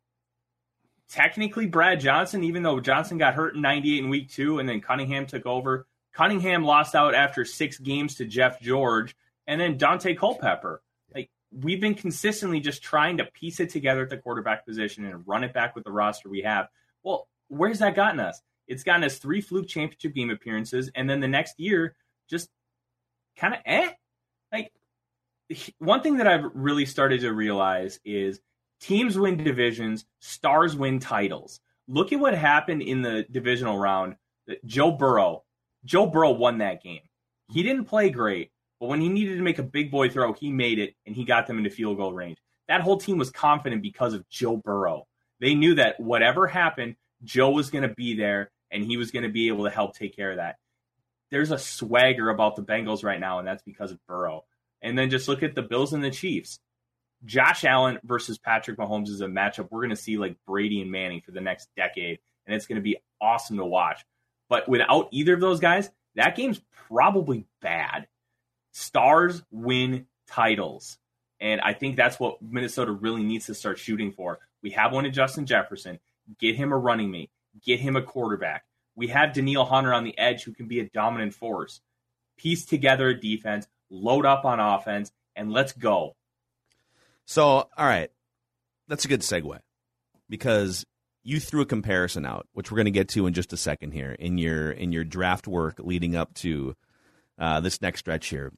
technically 1.11 1.67
Brad 1.67 2.01
Johnson, 2.01 2.45
even 2.45 2.63
though 2.63 2.81
Johnson 2.81 3.19
got 3.19 3.35
hurt 3.35 3.57
in 3.57 3.61
98 3.61 4.05
in 4.05 4.09
week 4.09 4.31
two, 4.31 4.59
and 4.59 4.67
then 4.67 4.81
Cunningham 4.81 5.27
took 5.27 5.45
over. 5.45 5.87
Cunningham 6.15 6.65
lost 6.65 6.95
out 6.95 7.15
after 7.15 7.45
six 7.45 7.79
games 7.79 8.15
to 8.15 8.25
Jeff 8.25 8.59
George, 8.59 9.15
and 9.47 9.61
then 9.61 9.79
Daunte 9.79 10.17
Culpepper. 10.17 10.83
We've 11.51 11.81
been 11.81 11.95
consistently 11.95 12.61
just 12.61 12.83
trying 12.83 13.17
to 13.19 13.25
piece 13.25 13.61
it 13.61 13.71
together 13.71 14.03
at 14.03 14.11
the 14.11 14.19
quarterback 14.19 14.67
position 14.67 15.05
and 15.07 15.27
run 15.27 15.45
it 15.45 15.55
back 15.55 15.75
with 15.75 15.85
the 15.85 15.93
roster 15.93 16.29
we 16.29 16.43
have. 16.43 16.69
Well, 17.03 17.29
where's 17.49 17.79
that 17.79 17.97
gotten 17.97 18.21
us? 18.21 18.41
It's 18.67 18.83
gotten 18.83 19.05
us 19.05 19.19
three 19.19 19.41
fluke 19.41 19.67
championship 19.67 20.15
game 20.15 20.31
appearances, 20.31 20.91
and 20.95 21.09
then 21.09 21.21
the 21.21 21.29
next 21.29 21.59
year, 21.59 21.97
just 22.29 22.51
kind 23.37 23.55
of 23.55 23.61
eh. 23.65 23.91
Like 24.53 24.73
one 25.79 26.03
thing 26.03 26.19
that 26.19 26.27
I've 26.27 26.51
really 26.55 26.85
started 26.85 27.23
to 27.23 27.33
realize 27.33 27.99
is 28.05 28.41
teams 28.81 29.19
win 29.19 29.43
divisions, 29.43 30.05
stars 30.21 30.77
win 30.77 31.01
titles. 31.01 31.61
Look 31.87 32.13
at 32.13 32.21
what 32.21 32.35
happened 32.35 32.83
in 32.83 33.01
the 33.01 33.25
divisional 33.31 33.79
round. 33.79 34.17
Joe 34.67 34.91
Burrow, 34.91 35.45
Joe 35.85 36.07
Burrow 36.07 36.33
won 36.33 36.59
that 36.59 36.83
game. 36.83 37.01
He 37.51 37.63
didn't 37.63 37.87
play 37.87 38.11
great, 38.11 38.51
but 38.81 38.87
when 38.87 39.01
he 39.01 39.09
needed 39.09 39.37
to 39.37 39.43
make 39.43 39.59
a 39.59 39.63
big 39.63 39.91
boy 39.91 40.09
throw, 40.09 40.33
he 40.33 40.51
made 40.51 40.79
it 40.79 40.95
and 41.07 41.15
he 41.15 41.25
got 41.25 41.47
them 41.47 41.59
into 41.59 41.71
field 41.71 41.97
goal 41.97 42.13
range. 42.13 42.39
That 42.69 42.81
whole 42.83 42.99
team 42.99 43.19
was 43.19 43.31
confident 43.31 43.83
because 43.83 44.15
of 44.15 44.29
Joe 44.29 44.57
Burrow. 44.57 45.07
They 45.41 45.55
knew 45.55 45.75
that 45.77 45.99
whatever 45.99 46.47
happened, 46.47 46.97
Joe 47.25 47.51
was 47.51 47.71
going 47.71 47.89
to 47.89 47.95
be 47.95 48.15
there 48.15 48.51
and 48.71 48.85
he 48.85 48.97
was 48.97 49.11
going 49.11 49.23
to 49.23 49.31
be 49.31 49.49
able 49.49 49.65
to 49.65 49.71
help 49.71 49.97
take 49.97 50.15
care 50.15 50.31
of 50.31 50.37
that 50.37 50.57
there's 51.31 51.51
a 51.51 51.59
swagger 51.59 52.31
about 52.31 52.57
the 52.57 52.63
Bengals 52.63 53.05
right 53.05 53.21
now, 53.21 53.39
and 53.39 53.47
that's 53.47 53.63
because 53.63 53.93
of 53.93 53.99
Burrow. 54.07 54.45
And 54.83 54.99
then 54.99 55.11
just 55.11 55.29
look 55.29 55.43
at 55.43 55.55
the 55.55 55.63
Bills 55.63 55.93
and 55.93 56.03
the 56.03 56.11
Chiefs. 56.11 56.61
Josh 57.25 57.65
Allen 57.65 57.99
versus 58.05 58.39
Patrick 58.39 58.79
Mahomes 58.79 59.09
is 59.09 59.21
a 59.21 59.27
matchup 59.27 59.69
we're 59.71 59.81
going 59.81 59.91
to 59.91 59.97
see 59.97 60.19
like 60.19 60.37
Brady 60.47 60.81
and 60.81 60.91
Manning 60.91 61.21
for 61.21 61.33
the 61.33 61.41
next 61.41 61.69
decade, 61.77 62.19
and 62.47 62.55
it's 62.55 62.67
going 62.67 62.77
to 62.77 62.83
be 62.83 62.99
awesome 63.21 63.57
to 63.57 63.65
watch. 63.65 64.05
But 64.49 64.69
without 64.69 65.09
either 65.11 65.35
of 65.35 65.41
those 65.41 65.61
guys, 65.61 65.91
that 66.15 66.37
game's 66.37 66.61
probably 66.89 67.45
bad. 67.61 68.07
Stars 68.79 69.43
win 69.51 70.07
titles. 70.29 70.99
And 71.41 71.61
I 71.61 71.73
think 71.73 71.97
that's 71.97 72.21
what 72.21 72.41
Minnesota 72.41 72.93
really 72.93 73.25
needs 73.25 73.47
to 73.47 73.55
start 73.55 73.77
shooting 73.79 74.13
for. 74.13 74.39
We 74.63 74.71
have 74.71 74.93
one 74.93 75.05
in 75.05 75.13
Justin 75.13 75.47
Jefferson. 75.47 75.99
Get 76.39 76.55
him 76.55 76.73
a 76.73 76.79
running 76.79 77.11
mate. 77.11 77.31
Get 77.65 77.81
him 77.81 77.97
a 77.97 78.03
quarterback. 78.03 78.65
We 78.95 79.09
have 79.09 79.33
Danielle 79.33 79.65
Hunter 79.65 79.93
on 79.93 80.05
the 80.05 80.17
edge 80.17 80.45
who 80.45 80.53
can 80.53 80.69
be 80.69 80.79
a 80.79 80.89
dominant 80.91 81.35
force. 81.35 81.81
Piece 82.37 82.65
together 82.67 83.09
a 83.09 83.21
defense, 83.21 83.67
load 83.91 84.25
up 84.25 84.45
on 84.45 84.61
offense, 84.61 85.11
and 85.35 85.53
let's 85.53 85.73
go. 85.73 86.15
So, 87.25 87.45
all 87.45 87.69
right, 87.79 88.11
that's 88.87 89.05
a 89.05 89.09
good 89.09 89.23
segue 89.23 89.59
because 90.29 90.87
you 91.25 91.41
threw 91.41 91.63
a 91.63 91.67
comparison 91.67 92.25
out, 92.25 92.47
which 92.53 92.71
we're 92.71 92.77
going 92.77 92.85
to 92.85 92.93
get 92.93 93.09
to 93.09 93.27
in 93.27 93.35
just 93.35 93.53
a 93.53 93.57
second 93.57 93.91
here 93.91 94.13
in 94.13 94.39
your 94.39 94.71
in 94.71 94.93
your 94.93 95.05
draft 95.05 95.49
work 95.49 95.81
leading 95.81 96.15
up 96.15 96.33
to 96.35 96.77
uh, 97.39 97.61
this 97.61 97.83
next 97.83 98.01
stretch 98.01 98.29
here. 98.29 98.53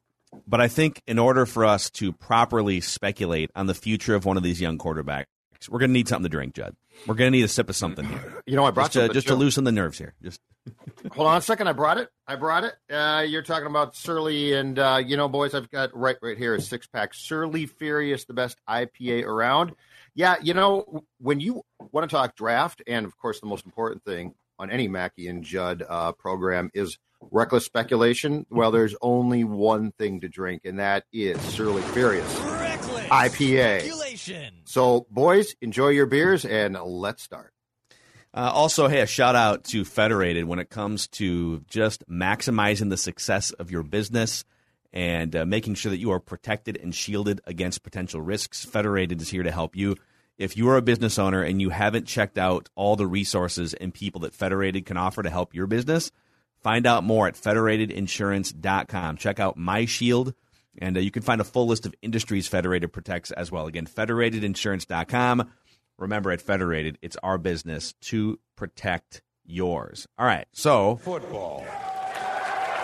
But 0.47 0.61
I 0.61 0.67
think 0.67 1.01
in 1.07 1.19
order 1.19 1.45
for 1.45 1.65
us 1.65 1.89
to 1.91 2.13
properly 2.13 2.81
speculate 2.81 3.51
on 3.55 3.67
the 3.67 3.73
future 3.73 4.15
of 4.15 4.25
one 4.25 4.37
of 4.37 4.43
these 4.43 4.61
young 4.61 4.77
quarterbacks, 4.77 5.25
we're 5.69 5.79
going 5.79 5.89
to 5.89 5.93
need 5.93 6.07
something 6.07 6.23
to 6.23 6.29
drink, 6.29 6.55
Judd. 6.55 6.75
We're 7.05 7.15
going 7.15 7.31
to 7.31 7.37
need 7.37 7.43
a 7.43 7.47
sip 7.47 7.69
of 7.69 7.75
something 7.75 8.05
here. 8.05 8.41
You 8.45 8.55
know, 8.55 8.65
I 8.65 8.71
brought 8.71 8.91
just, 8.91 9.07
to, 9.07 9.13
just 9.13 9.27
to 9.27 9.35
loosen 9.35 9.63
the 9.63 9.71
nerves 9.71 9.97
here. 9.97 10.13
Just 10.21 10.41
hold 11.11 11.27
on 11.27 11.37
a 11.37 11.41
second. 11.41 11.67
I 11.67 11.73
brought 11.73 11.97
it. 11.97 12.09
I 12.27 12.35
brought 12.35 12.63
it. 12.63 12.73
Uh, 12.91 13.23
you're 13.27 13.41
talking 13.43 13.67
about 13.67 13.95
Surly, 13.95 14.53
and 14.53 14.77
uh, 14.77 15.01
you 15.03 15.17
know, 15.17 15.27
boys, 15.27 15.53
I've 15.53 15.69
got 15.69 15.95
right 15.95 16.17
right 16.21 16.37
here 16.37 16.55
a 16.55 16.61
six 16.61 16.87
pack 16.87 17.13
Surly 17.13 17.65
Furious, 17.65 18.25
the 18.25 18.33
best 18.33 18.59
IPA 18.67 19.25
around. 19.25 19.75
Yeah, 20.13 20.35
you 20.41 20.53
know, 20.53 21.03
when 21.19 21.39
you 21.39 21.63
want 21.91 22.09
to 22.09 22.13
talk 22.13 22.35
draft, 22.35 22.81
and 22.87 23.05
of 23.05 23.17
course, 23.17 23.39
the 23.39 23.47
most 23.47 23.65
important 23.65 24.03
thing 24.03 24.33
on 24.59 24.69
any 24.69 24.87
Mackey 24.87 25.27
and 25.27 25.43
Judd 25.43 25.83
uh, 25.87 26.11
program 26.13 26.69
is 26.73 26.97
reckless 27.29 27.65
speculation. 27.65 28.45
Well, 28.49 28.71
there's 28.71 28.95
only 29.01 29.43
one 29.43 29.91
thing 29.91 30.21
to 30.21 30.29
drink, 30.29 30.63
and 30.65 30.79
that 30.79 31.05
is 31.13 31.39
Surly 31.41 31.81
Furious. 31.93 32.33
IPA. 33.11 34.61
So, 34.63 35.05
boys, 35.09 35.55
enjoy 35.61 35.89
your 35.89 36.05
beers 36.05 36.45
and 36.45 36.75
let's 36.75 37.21
start. 37.21 37.53
Uh, 38.33 38.49
also, 38.53 38.87
hey, 38.87 39.01
a 39.01 39.05
shout 39.05 39.35
out 39.35 39.65
to 39.65 39.83
Federated 39.83 40.45
when 40.45 40.59
it 40.59 40.69
comes 40.69 41.07
to 41.09 41.59
just 41.67 42.07
maximizing 42.07 42.89
the 42.89 42.95
success 42.95 43.51
of 43.51 43.71
your 43.71 43.83
business 43.83 44.45
and 44.93 45.35
uh, 45.35 45.45
making 45.45 45.75
sure 45.75 45.89
that 45.89 45.99
you 45.99 46.11
are 46.11 46.19
protected 46.19 46.77
and 46.77 46.95
shielded 46.95 47.41
against 47.45 47.83
potential 47.83 48.21
risks. 48.21 48.63
Federated 48.63 49.21
is 49.21 49.29
here 49.29 49.43
to 49.43 49.51
help 49.51 49.75
you. 49.75 49.97
If 50.37 50.55
you 50.55 50.69
are 50.69 50.77
a 50.77 50.81
business 50.81 51.19
owner 51.19 51.43
and 51.43 51.61
you 51.61 51.69
haven't 51.69 52.07
checked 52.07 52.37
out 52.37 52.69
all 52.75 52.95
the 52.95 53.07
resources 53.07 53.73
and 53.73 53.93
people 53.93 54.21
that 54.21 54.33
Federated 54.33 54.85
can 54.85 54.97
offer 54.97 55.21
to 55.21 55.29
help 55.29 55.53
your 55.53 55.67
business, 55.67 56.11
find 56.61 56.85
out 56.85 57.03
more 57.03 57.27
at 57.27 57.35
federatedinsurance.com. 57.35 59.17
Check 59.17 59.39
out 59.39 59.57
My 59.57 59.85
Shield 59.85 60.33
and 60.77 60.97
uh, 60.97 60.99
you 60.99 61.11
can 61.11 61.23
find 61.23 61.41
a 61.41 61.45
full 61.45 61.67
list 61.67 61.85
of 61.85 61.93
industries 62.01 62.47
Federated 62.47 62.93
protects 62.93 63.31
as 63.31 63.51
well. 63.51 63.67
Again, 63.67 63.85
federatedinsurance.com. 63.85 65.49
Remember, 65.97 66.31
at 66.31 66.41
Federated, 66.41 66.97
it's 67.01 67.17
our 67.21 67.37
business 67.37 67.93
to 68.01 68.39
protect 68.55 69.21
yours. 69.45 70.07
All 70.17 70.25
right, 70.25 70.47
so 70.53 70.95
football. 70.97 71.65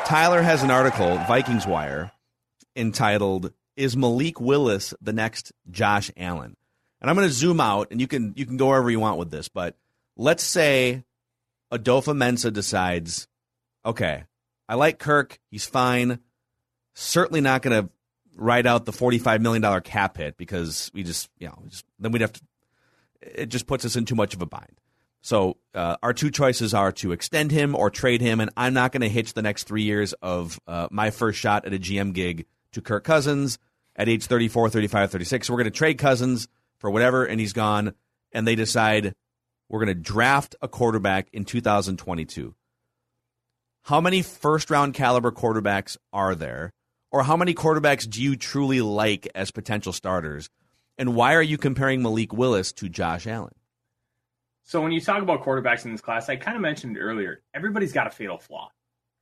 Tyler 0.05 0.41
has 0.41 0.63
an 0.63 0.71
article, 0.71 1.17
Vikings 1.27 1.65
Wire, 1.65 2.11
entitled 2.75 3.53
"Is 3.75 3.97
Malik 3.97 4.39
Willis 4.39 4.93
the 5.01 5.13
next 5.13 5.51
Josh 5.69 6.11
Allen?" 6.15 6.55
And 7.01 7.09
I'm 7.09 7.15
going 7.15 7.27
to 7.27 7.33
zoom 7.33 7.59
out, 7.59 7.87
and 7.91 7.99
you 7.99 8.07
can 8.07 8.33
you 8.35 8.45
can 8.45 8.57
go 8.57 8.67
wherever 8.67 8.89
you 8.89 8.99
want 8.99 9.17
with 9.17 9.31
this. 9.31 9.49
But 9.49 9.75
let's 10.15 10.43
say 10.43 11.03
Adofo-Mensah 11.73 12.53
decides, 12.53 13.27
okay, 13.88 14.26
I 14.69 14.76
like 14.76 15.00
Kirk, 15.00 15.39
he's 15.50 15.65
fine 15.65 16.19
certainly 16.97 17.41
not 17.41 17.62
going 17.62 17.84
to 17.84 17.89
write 18.36 18.65
out 18.65 18.86
the 18.86 18.91
$45 18.91 19.39
million 19.39 19.82
cap 19.82 20.17
hit 20.17 20.36
because 20.36 20.89
we 20.93 21.04
just, 21.04 21.30
you 21.38 21.47
know, 21.47 21.58
just, 21.67 21.86
then 22.00 22.12
we'd 22.12 22.21
have 22.21 22.34
to, 22.34 22.41
it 23.21 23.45
just 23.47 23.67
puts 23.67 23.86
us 23.86 23.95
in 23.95 24.06
too 24.06 24.15
much 24.15 24.34
of 24.34 24.41
a 24.41 24.47
bind. 24.47 24.82
So 25.21 25.58
uh, 25.76 25.97
our 26.02 26.13
two 26.13 26.32
choices 26.32 26.73
are 26.73 26.91
to 26.93 27.12
extend 27.12 27.52
him 27.52 27.76
or 27.76 27.89
trade 27.89 28.21
him, 28.21 28.39
and 28.39 28.50
I'm 28.58 28.73
not 28.73 28.91
going 28.91 29.02
to 29.02 29.10
hitch 29.10 29.34
the 29.34 29.41
next 29.41 29.65
three 29.65 29.84
years 29.84 30.13
of 30.13 30.60
uh, 30.67 30.88
my 30.89 31.12
first 31.12 31.38
shot 31.39 31.65
at 31.65 31.73
a 31.73 31.80
GM 31.80 32.13
gig 32.13 32.45
to 32.71 32.82
Kirk 32.82 33.04
Cousins 33.04 33.60
at 33.95 34.10
age 34.10 34.26
34, 34.26 34.69
35, 34.69 35.12
36. 35.12 35.47
So 35.47 35.54
we're 35.54 35.58
going 35.58 35.71
to 35.71 35.78
trade 35.78 35.97
Cousins 35.97 36.47
for 36.78 36.89
whatever, 36.89 37.26
and 37.26 37.39
he's 37.39 37.54
gone, 37.54 37.93
and 38.32 38.47
they 38.47 38.56
decide 38.56 39.13
we're 39.69 39.84
going 39.84 39.95
to 39.95 40.02
draft 40.02 40.56
a 40.62 40.67
quarterback 40.67 41.28
in 41.34 41.45
2022. 41.45 42.56
How 43.88 44.02
many 44.02 44.21
first 44.21 44.69
round 44.69 44.95
caliber 44.95 45.32
quarterbacks 45.32 45.95
are 46.12 46.36
there? 46.36 46.73
Or 47.10 47.23
how 47.23 47.38
many 47.38 47.54
quarterbacks 47.54 48.06
do 48.10 48.21
you 48.21 48.36
truly 48.36 48.82
like 48.82 49.30
as 49.34 49.50
potential 49.50 49.93
starters? 49.93 50.50
And 50.97 51.15
why 51.15 51.36
are 51.36 51.41
you 51.41 51.58
comparing 51.58 52.02
Malik 52.02 52.34
Willis 52.34 52.73
to 52.73 52.89
Josh 52.89 53.26
Allen? 53.26 53.54
So 54.63 54.82
when 54.82 54.91
you 54.91 55.00
talk 55.00 55.21
about 55.21 55.41
quarterbacks 55.41 55.86
in 55.86 55.93
this 55.93 56.02
class, 56.02 56.28
I 56.28 56.36
kind 56.36 56.58
of 56.58 56.62
mentioned 56.62 56.97
earlier, 57.00 57.43
everybody's 57.54 57.93
got 57.93 58.08
a 58.08 58.10
fatal 58.10 58.38
flaw. 58.38 58.71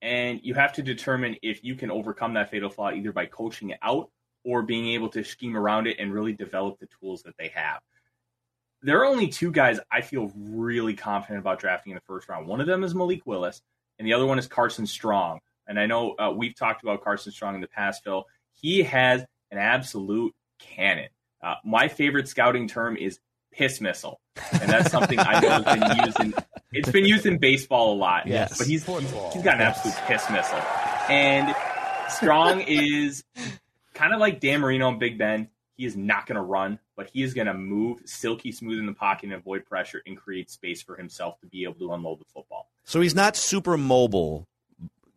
And 0.02 0.40
you 0.42 0.56
have 0.56 0.74
to 0.74 0.82
determine 0.82 1.36
if 1.44 1.64
you 1.64 1.76
can 1.76 1.92
overcome 1.92 2.34
that 2.34 2.50
fatal 2.50 2.72
flaw 2.72 2.90
either 2.90 3.12
by 3.12 3.28
coaching 3.28 3.70
it 3.70 3.78
out 3.84 4.10
or 4.44 4.64
being 4.64 4.88
able 4.88 5.10
to 5.10 5.24
scheme 5.24 5.56
around 5.56 5.86
it 5.86 5.98
and 6.00 6.12
really 6.12 6.34
develop 6.34 6.80
the 6.80 6.88
tools 7.00 7.22
that 7.22 7.38
they 7.38 7.50
have. 7.50 7.82
There 8.82 9.00
are 9.00 9.06
only 9.06 9.28
two 9.28 9.52
guys 9.52 9.80
I 9.92 10.02
feel 10.02 10.32
really 10.36 10.96
confident 10.96 11.38
about 11.38 11.60
drafting 11.60 11.92
in 11.92 11.98
the 11.98 12.02
first 12.08 12.28
round. 12.28 12.48
One 12.48 12.62
of 12.62 12.66
them 12.66 12.84
is 12.84 12.96
Malik 12.96 13.28
Willis, 13.28 13.62
and 13.98 14.08
the 14.08 14.14
other 14.14 14.26
one 14.26 14.40
is 14.40 14.48
Carson 14.48 14.86
Strong, 14.86 15.40
and 15.68 15.80
I 15.80 15.86
know 15.86 16.16
uh, 16.20 16.32
we've 16.36 16.56
talked 16.56 16.84
about 16.84 17.04
Carson 17.04 17.32
Strong 17.32 17.56
in 17.56 17.62
the 17.62 17.68
past, 17.68 18.04
Phil. 18.04 18.26
He 18.54 18.84
has 18.84 19.22
an 19.52 19.58
absolute 19.58 20.34
cannon. 20.60 21.10
Uh, 21.42 21.56
my 21.64 21.88
favorite 21.88 22.28
scouting 22.28 22.68
term 22.68 22.98
is 22.98 23.20
piss 23.52 23.80
missile, 23.80 24.20
and 24.52 24.70
that's 24.70 24.92
something 24.92 25.20
I 25.20 25.40
know 25.40 25.50
has 25.50 25.64
been 25.64 26.06
used 26.06 26.20
in. 26.20 26.34
It's 26.72 26.92
been 26.92 27.06
used 27.06 27.26
in 27.26 27.38
baseball 27.38 27.94
a 27.94 27.98
lot. 27.98 28.28
Yes, 28.28 28.58
but 28.58 28.68
he's 28.68 28.86
he's, 28.86 29.12
he's 29.34 29.44
got 29.44 29.56
an 29.56 29.62
absolute 29.62 29.96
piss 30.08 30.30
missile, 30.30 30.62
and 31.10 31.56
Strong 32.10 32.62
is 32.62 33.24
kind 33.94 34.14
of 34.14 34.20
like 34.20 34.40
Dan 34.40 34.62
Marino 34.62 34.90
and 34.90 35.00
Big 35.00 35.18
Ben. 35.18 35.50
He 35.78 35.86
is 35.86 35.96
not 35.96 36.26
going 36.26 36.36
to 36.36 36.42
run, 36.42 36.80
but 36.96 37.10
he 37.12 37.24
is 37.24 37.34
going 37.34 37.48
to 37.48 37.54
move 37.54 38.00
silky 38.06 38.52
smooth 38.52 38.80
in 38.80 38.86
the 38.86 38.94
pocket 38.94 39.26
and 39.26 39.34
avoid 39.34 39.66
pressure 39.66 40.02
and 40.06 40.18
create 40.18 40.50
space 40.50 40.82
for 40.82 40.96
himself 40.96 41.40
to 41.42 41.48
be 41.48 41.64
able 41.64 41.76
to 41.76 41.94
unload 41.94 42.20
the 42.20 42.26
football. 42.26 42.70
So 42.84 43.02
he's 43.02 43.16
not 43.16 43.36
super 43.36 43.78
mobile 43.78 44.48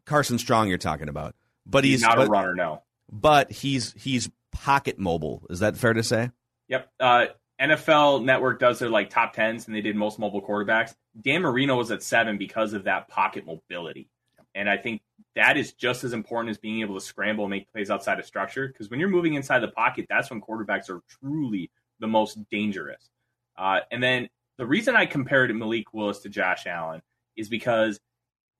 Carson 0.08 0.38
Strong 0.38 0.68
you're 0.68 0.78
talking 0.78 1.08
about, 1.08 1.36
but 1.66 1.84
he's, 1.84 2.00
he's 2.00 2.02
not 2.02 2.16
but, 2.16 2.26
a 2.26 2.30
runner, 2.30 2.54
no. 2.54 2.82
But 3.12 3.52
he's 3.52 3.92
he's 3.92 4.28
pocket 4.50 4.98
mobile. 4.98 5.46
Is 5.50 5.60
that 5.60 5.76
fair 5.76 5.92
to 5.92 6.02
say? 6.02 6.30
Yep. 6.68 6.90
Uh, 6.98 7.26
NFL 7.60 8.24
Network 8.24 8.58
does 8.58 8.78
their 8.78 8.88
like 8.88 9.10
top 9.10 9.34
tens, 9.34 9.66
and 9.66 9.76
they 9.76 9.80
did 9.80 9.96
most 9.96 10.18
mobile 10.18 10.42
quarterbacks. 10.42 10.94
Dan 11.20 11.42
Marino 11.42 11.76
was 11.76 11.90
at 11.90 12.02
seven 12.02 12.38
because 12.38 12.72
of 12.72 12.84
that 12.84 13.08
pocket 13.08 13.46
mobility, 13.46 14.08
and 14.54 14.68
I 14.68 14.76
think 14.76 15.02
that 15.38 15.56
is 15.56 15.72
just 15.72 16.02
as 16.02 16.12
important 16.12 16.50
as 16.50 16.58
being 16.58 16.80
able 16.80 16.96
to 16.96 17.00
scramble 17.00 17.44
and 17.44 17.50
make 17.52 17.70
plays 17.70 17.92
outside 17.92 18.18
of 18.18 18.26
structure. 18.26 18.66
Because 18.66 18.90
when 18.90 18.98
you're 18.98 19.08
moving 19.08 19.34
inside 19.34 19.60
the 19.60 19.68
pocket, 19.68 20.06
that's 20.08 20.30
when 20.30 20.40
quarterbacks 20.40 20.90
are 20.90 21.00
truly 21.20 21.70
the 22.00 22.08
most 22.08 22.38
dangerous. 22.50 23.08
Uh, 23.56 23.78
and 23.92 24.02
then 24.02 24.28
the 24.56 24.66
reason 24.66 24.96
I 24.96 25.06
compared 25.06 25.54
Malik 25.54 25.94
Willis 25.94 26.18
to 26.20 26.28
Josh 26.28 26.66
Allen 26.66 27.02
is 27.36 27.48
because 27.48 28.00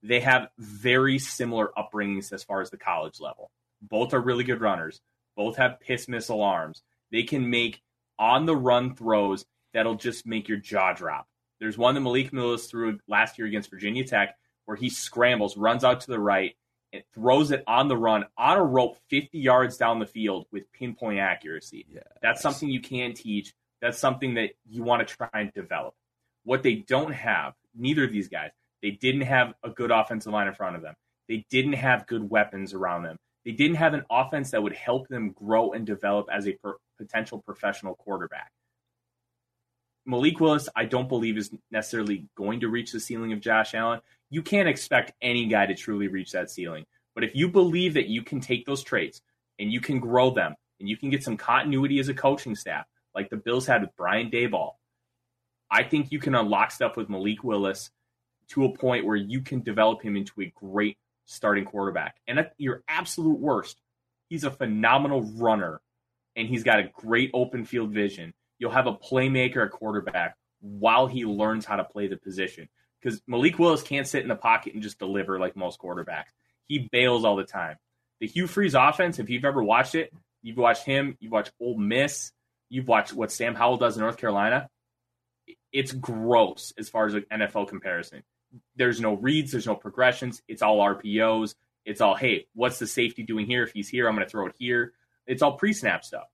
they 0.05 0.21
have 0.21 0.51
very 0.57 1.19
similar 1.19 1.73
upbringings 1.77 2.33
as 2.33 2.45
far 2.45 2.61
as 2.61 2.71
the 2.71 2.77
college 2.77 3.19
level. 3.19 3.51
Both 3.83 4.15
are 4.15 4.21
really 4.21 4.45
good 4.45 4.61
runners. 4.61 5.01
Both 5.37 5.57
have 5.57 5.81
piss 5.81 6.07
missile 6.07 6.43
arms. 6.43 6.83
They 7.11 7.25
can 7.25 7.51
make 7.51 7.83
on 8.21 8.47
the 8.47 8.57
run 8.57 8.95
throws 8.95 9.45
that'll 9.75 9.97
just 9.97 10.27
make 10.27 10.47
your 10.47 10.59
jaw 10.59 10.93
drop. 10.93 11.27
There's 11.59 11.77
one 11.77 11.97
that 11.97 12.03
Malik 12.03 12.33
Willis 12.33 12.67
threw 12.67 13.01
last 13.09 13.37
year 13.37 13.49
against 13.49 13.69
Virginia 13.69 14.05
Tech 14.05 14.37
where 14.67 14.77
he 14.77 14.91
scrambles, 14.91 15.57
runs 15.57 15.83
out 15.83 16.03
to 16.03 16.11
the 16.11 16.21
right, 16.21 16.55
and 16.93 17.03
throws 17.15 17.51
it 17.51 17.63
on 17.67 17.89
the 17.89 17.97
run 17.97 18.25
on 18.37 18.59
a 18.59 18.65
rope 18.65 18.97
50 19.11 19.39
yards 19.39 19.77
down 19.77 19.99
the 19.99 20.07
field 20.07 20.47
with 20.53 20.71
pinpoint 20.73 21.19
accuracy. 21.19 21.87
Yes. 21.89 22.05
That's 22.23 22.41
something 22.41 22.69
you 22.69 22.81
can 22.81 23.15
teach. 23.15 23.53
That's 23.81 23.99
something 23.99 24.35
that 24.35 24.51
you 24.69 24.83
want 24.83 25.07
to 25.07 25.17
try 25.17 25.29
and 25.35 25.53
develop. 25.53 25.95
What 26.45 26.63
they 26.63 26.77
don't 26.77 27.13
have, 27.13 27.55
neither 27.77 28.05
of 28.05 28.13
these 28.13 28.29
guys, 28.29 28.51
they 28.83 28.91
didn't 28.91 29.23
have 29.23 29.55
a 29.63 29.71
good 29.71 29.91
offensive 29.91 30.33
line 30.33 30.49
in 30.49 30.55
front 30.55 30.77
of 30.77 30.83
them. 30.83 30.95
They 31.29 31.45
didn't 31.51 31.75
have 31.75 32.07
good 32.07 32.29
weapons 32.29 32.73
around 32.73 33.03
them. 33.03 33.17
They 33.45 33.53
didn't 33.53 33.77
have 33.77 33.95
an 33.95 34.05
offense 34.11 34.51
that 34.51 34.63
would 34.63 34.75
help 34.75 35.09
them 35.09 35.33
grow 35.33 35.73
and 35.73 35.87
develop 35.87 36.27
as 36.33 36.47
a 36.47 36.53
per- 36.53 36.77
potential 36.97 37.41
professional 37.41 37.95
quarterback. 37.95 38.51
Malik 40.07 40.41
Willis, 40.41 40.69
I 40.75 40.87
don't 40.87 41.09
believe 41.09 41.37
is 41.37 41.51
necessarily 41.71 42.27
going 42.35 42.61
to 42.61 42.69
reach 42.69 42.93
the 42.93 43.01
ceiling 43.01 43.33
of 43.33 43.41
Josh 43.41 43.75
Allen. 43.75 44.01
You 44.31 44.43
can't 44.43 44.69
expect 44.69 45.13
any 45.23 45.47
guy 45.47 45.67
to 45.67 45.75
truly 45.75 46.09
reach 46.09 46.33
that 46.33 46.51
ceiling. 46.51 46.85
But 47.15 47.25
if 47.25 47.35
you 47.35 47.49
believe 47.49 47.95
that 47.95 48.09
you 48.09 48.23
can 48.23 48.41
take 48.41 48.67
those 48.67 48.83
traits 48.83 49.21
and 49.59 49.73
you 49.73 49.81
can 49.81 49.99
grow 49.99 50.31
them 50.31 50.55
and 50.79 50.89
you 50.89 50.97
can 50.97 51.11
get 51.11 51.25
some 51.25 51.37
continuity 51.37 51.99
as 51.99 52.09
a 52.09 52.15
coaching 52.15 52.55
staff, 52.55 52.87
like 53.15 53.31
the 53.31 53.37
Bills 53.37 53.67
had 53.67 53.83
with 53.83 53.97
Brian 53.97 54.31
Daboll, 54.31 54.73
I 55.71 55.83
think 55.83 56.13
you 56.13 56.19
can 56.19 56.35
unlock 56.35 56.71
stuff 56.71 56.97
with 56.97 57.09
Malik 57.09 57.43
Willis 57.43 57.91
to 58.51 58.65
a 58.65 58.77
point 58.77 59.05
where 59.05 59.17
you 59.17 59.41
can 59.41 59.63
develop 59.63 60.03
him 60.03 60.17
into 60.17 60.41
a 60.41 60.53
great 60.55 60.97
starting 61.27 61.65
quarterback. 61.65 62.17
And 62.27 62.39
at 62.39 62.55
your 62.57 62.83
absolute 62.89 63.39
worst, 63.39 63.81
he's 64.29 64.45
a 64.45 64.51
phenomenal 64.51 65.23
runner 65.23 65.81
and 66.37 66.49
he's 66.49 66.63
got 66.63 66.79
a 66.79 66.91
great 66.95 67.31
open 67.35 67.65
field 67.65 67.93
vision. 67.93 68.33
You'll 68.59 68.71
have 68.71 68.87
a 68.87 68.95
playmaker 68.95 69.65
at 69.65 69.73
quarterback 69.73 70.37
while 70.61 71.07
he 71.07 71.25
learns 71.25 71.65
how 71.65 71.77
to 71.77 71.85
play 71.85 72.09
the 72.09 72.17
position. 72.17 72.69
Because 73.01 73.21
Malik 73.27 73.59
Willis 73.59 73.83
can't 73.83 74.07
sit 74.07 74.23
in 74.23 74.29
the 74.29 74.37
pocket 74.37 74.75
and 74.75 74.83
just 74.83 74.99
deliver 74.99 75.39
like 75.39 75.57
most 75.57 75.81
quarterbacks. 75.81 76.33
He 76.67 76.89
bails 76.91 77.25
all 77.25 77.37
the 77.37 77.45
time. 77.45 77.77
The 78.21 78.27
Hugh 78.27 78.47
Freeze 78.47 78.75
offense, 78.75 79.19
if 79.19 79.31
you've 79.31 79.45
ever 79.45 79.63
watched 79.63 79.95
it, 79.95 80.13
you've 80.43 80.57
watched 80.57 80.85
him, 80.85 81.17
you've 81.21 81.33
watched 81.33 81.53
Ole 81.61 81.79
Miss, 81.79 82.33
you've 82.69 82.89
watched 82.89 83.13
what 83.13 83.31
Sam 83.31 83.55
Howell 83.55 83.77
does 83.77 83.97
in 83.97 84.03
North 84.03 84.17
Carolina. 84.17 84.69
It's 85.73 85.93
gross 85.93 86.73
as 86.77 86.89
far 86.89 87.07
as 87.07 87.15
an 87.15 87.25
NFL 87.31 87.69
comparison 87.69 88.23
there's 88.77 89.01
no 89.01 89.15
reads, 89.15 89.53
there's 89.53 89.67
no 89.67 89.75
progressions. 89.75 90.43
It's 90.49 90.63
all 90.63 90.79
RPOs. 90.79 91.55
It's 91.85 92.01
all, 92.01 92.15
hey, 92.15 92.47
what's 92.55 92.79
the 92.79 92.87
safety 92.87 93.23
doing 93.23 93.47
here? 93.47 93.63
If 93.63 93.73
he's 93.73 93.89
here, 93.89 94.09
I'm 94.09 94.15
going 94.15 94.27
to 94.27 94.31
throw 94.31 94.47
it 94.47 94.55
here. 94.59 94.93
It's 95.27 95.43
all 95.43 95.57
pre 95.57 95.73
snap 95.73 96.05
stuff. 96.05 96.27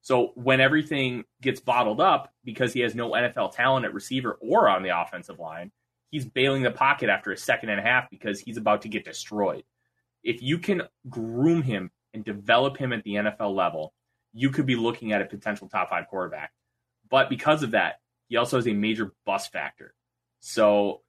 So 0.00 0.32
when 0.34 0.60
everything 0.60 1.24
gets 1.40 1.60
bottled 1.60 2.00
up 2.00 2.32
because 2.44 2.72
he 2.72 2.80
has 2.80 2.94
no 2.94 3.10
NFL 3.10 3.54
talent 3.54 3.86
at 3.86 3.94
receiver 3.94 4.36
or 4.40 4.68
on 4.68 4.82
the 4.82 4.98
offensive 5.00 5.38
line, 5.38 5.70
he's 6.12 6.26
bailing 6.26 6.62
the 6.62 6.70
pocket 6.70 7.08
after 7.08 7.32
a 7.32 7.36
second 7.36 7.70
and 7.70 7.80
a 7.80 7.82
half 7.82 8.08
because 8.10 8.38
he's 8.38 8.58
about 8.58 8.82
to 8.82 8.88
get 8.88 9.04
destroyed. 9.04 9.64
If 10.22 10.40
you 10.42 10.58
can 10.58 10.82
groom 11.08 11.62
him 11.62 11.90
and 12.14 12.24
develop 12.24 12.76
him 12.76 12.92
at 12.92 13.02
the 13.02 13.14
NFL 13.14 13.56
level, 13.56 13.92
you 14.32 14.50
could 14.50 14.66
be 14.66 14.76
looking 14.76 15.12
at 15.12 15.22
a 15.22 15.24
potential 15.24 15.68
top 15.68 15.90
five 15.90 16.06
quarterback. 16.08 16.52
But 17.10 17.28
because 17.28 17.62
of 17.62 17.72
that, 17.72 18.00
he 18.28 18.36
also 18.36 18.56
has 18.56 18.68
a 18.68 18.72
major 18.72 19.12
bust 19.26 19.52
factor. 19.52 19.94
So 20.40 21.00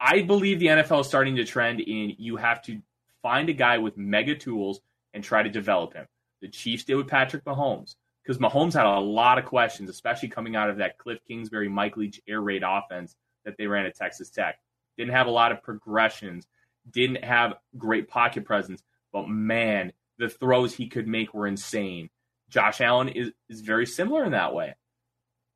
I 0.00 0.22
believe 0.22 0.58
the 0.58 0.66
NFL 0.66 1.02
is 1.02 1.06
starting 1.06 1.36
to 1.36 1.44
trend 1.44 1.80
in 1.80 2.14
you 2.18 2.36
have 2.36 2.62
to 2.62 2.80
find 3.22 3.48
a 3.48 3.54
guy 3.54 3.78
with 3.78 3.96
mega 3.96 4.34
tools 4.34 4.80
and 5.14 5.22
try 5.22 5.42
to 5.42 5.48
develop 5.48 5.94
him. 5.94 6.06
The 6.42 6.48
Chiefs 6.48 6.84
did 6.84 6.96
with 6.96 7.08
Patrick 7.08 7.44
Mahomes 7.44 7.94
because 8.22 8.38
Mahomes 8.38 8.74
had 8.74 8.86
a 8.86 8.98
lot 8.98 9.38
of 9.38 9.44
questions, 9.44 9.88
especially 9.88 10.28
coming 10.28 10.56
out 10.56 10.68
of 10.68 10.78
that 10.78 10.98
Cliff 10.98 11.20
Kingsbury, 11.28 11.68
Mike 11.68 11.96
Leach 11.96 12.20
air 12.26 12.40
raid 12.40 12.64
offense 12.66 13.14
that 13.44 13.56
they 13.56 13.66
ran 13.66 13.86
at 13.86 13.96
Texas 13.96 14.30
Tech. 14.30 14.58
Didn't 14.96 15.14
have 15.14 15.26
a 15.26 15.30
lot 15.30 15.52
of 15.52 15.62
progressions, 15.62 16.46
didn't 16.90 17.24
have 17.24 17.54
great 17.76 18.08
pocket 18.08 18.44
presence, 18.44 18.82
but 19.12 19.28
man, 19.28 19.92
the 20.18 20.28
throws 20.28 20.74
he 20.74 20.88
could 20.88 21.08
make 21.08 21.34
were 21.34 21.46
insane. 21.46 22.10
Josh 22.48 22.80
Allen 22.80 23.08
is, 23.08 23.32
is 23.48 23.60
very 23.60 23.86
similar 23.86 24.24
in 24.24 24.32
that 24.32 24.54
way 24.54 24.74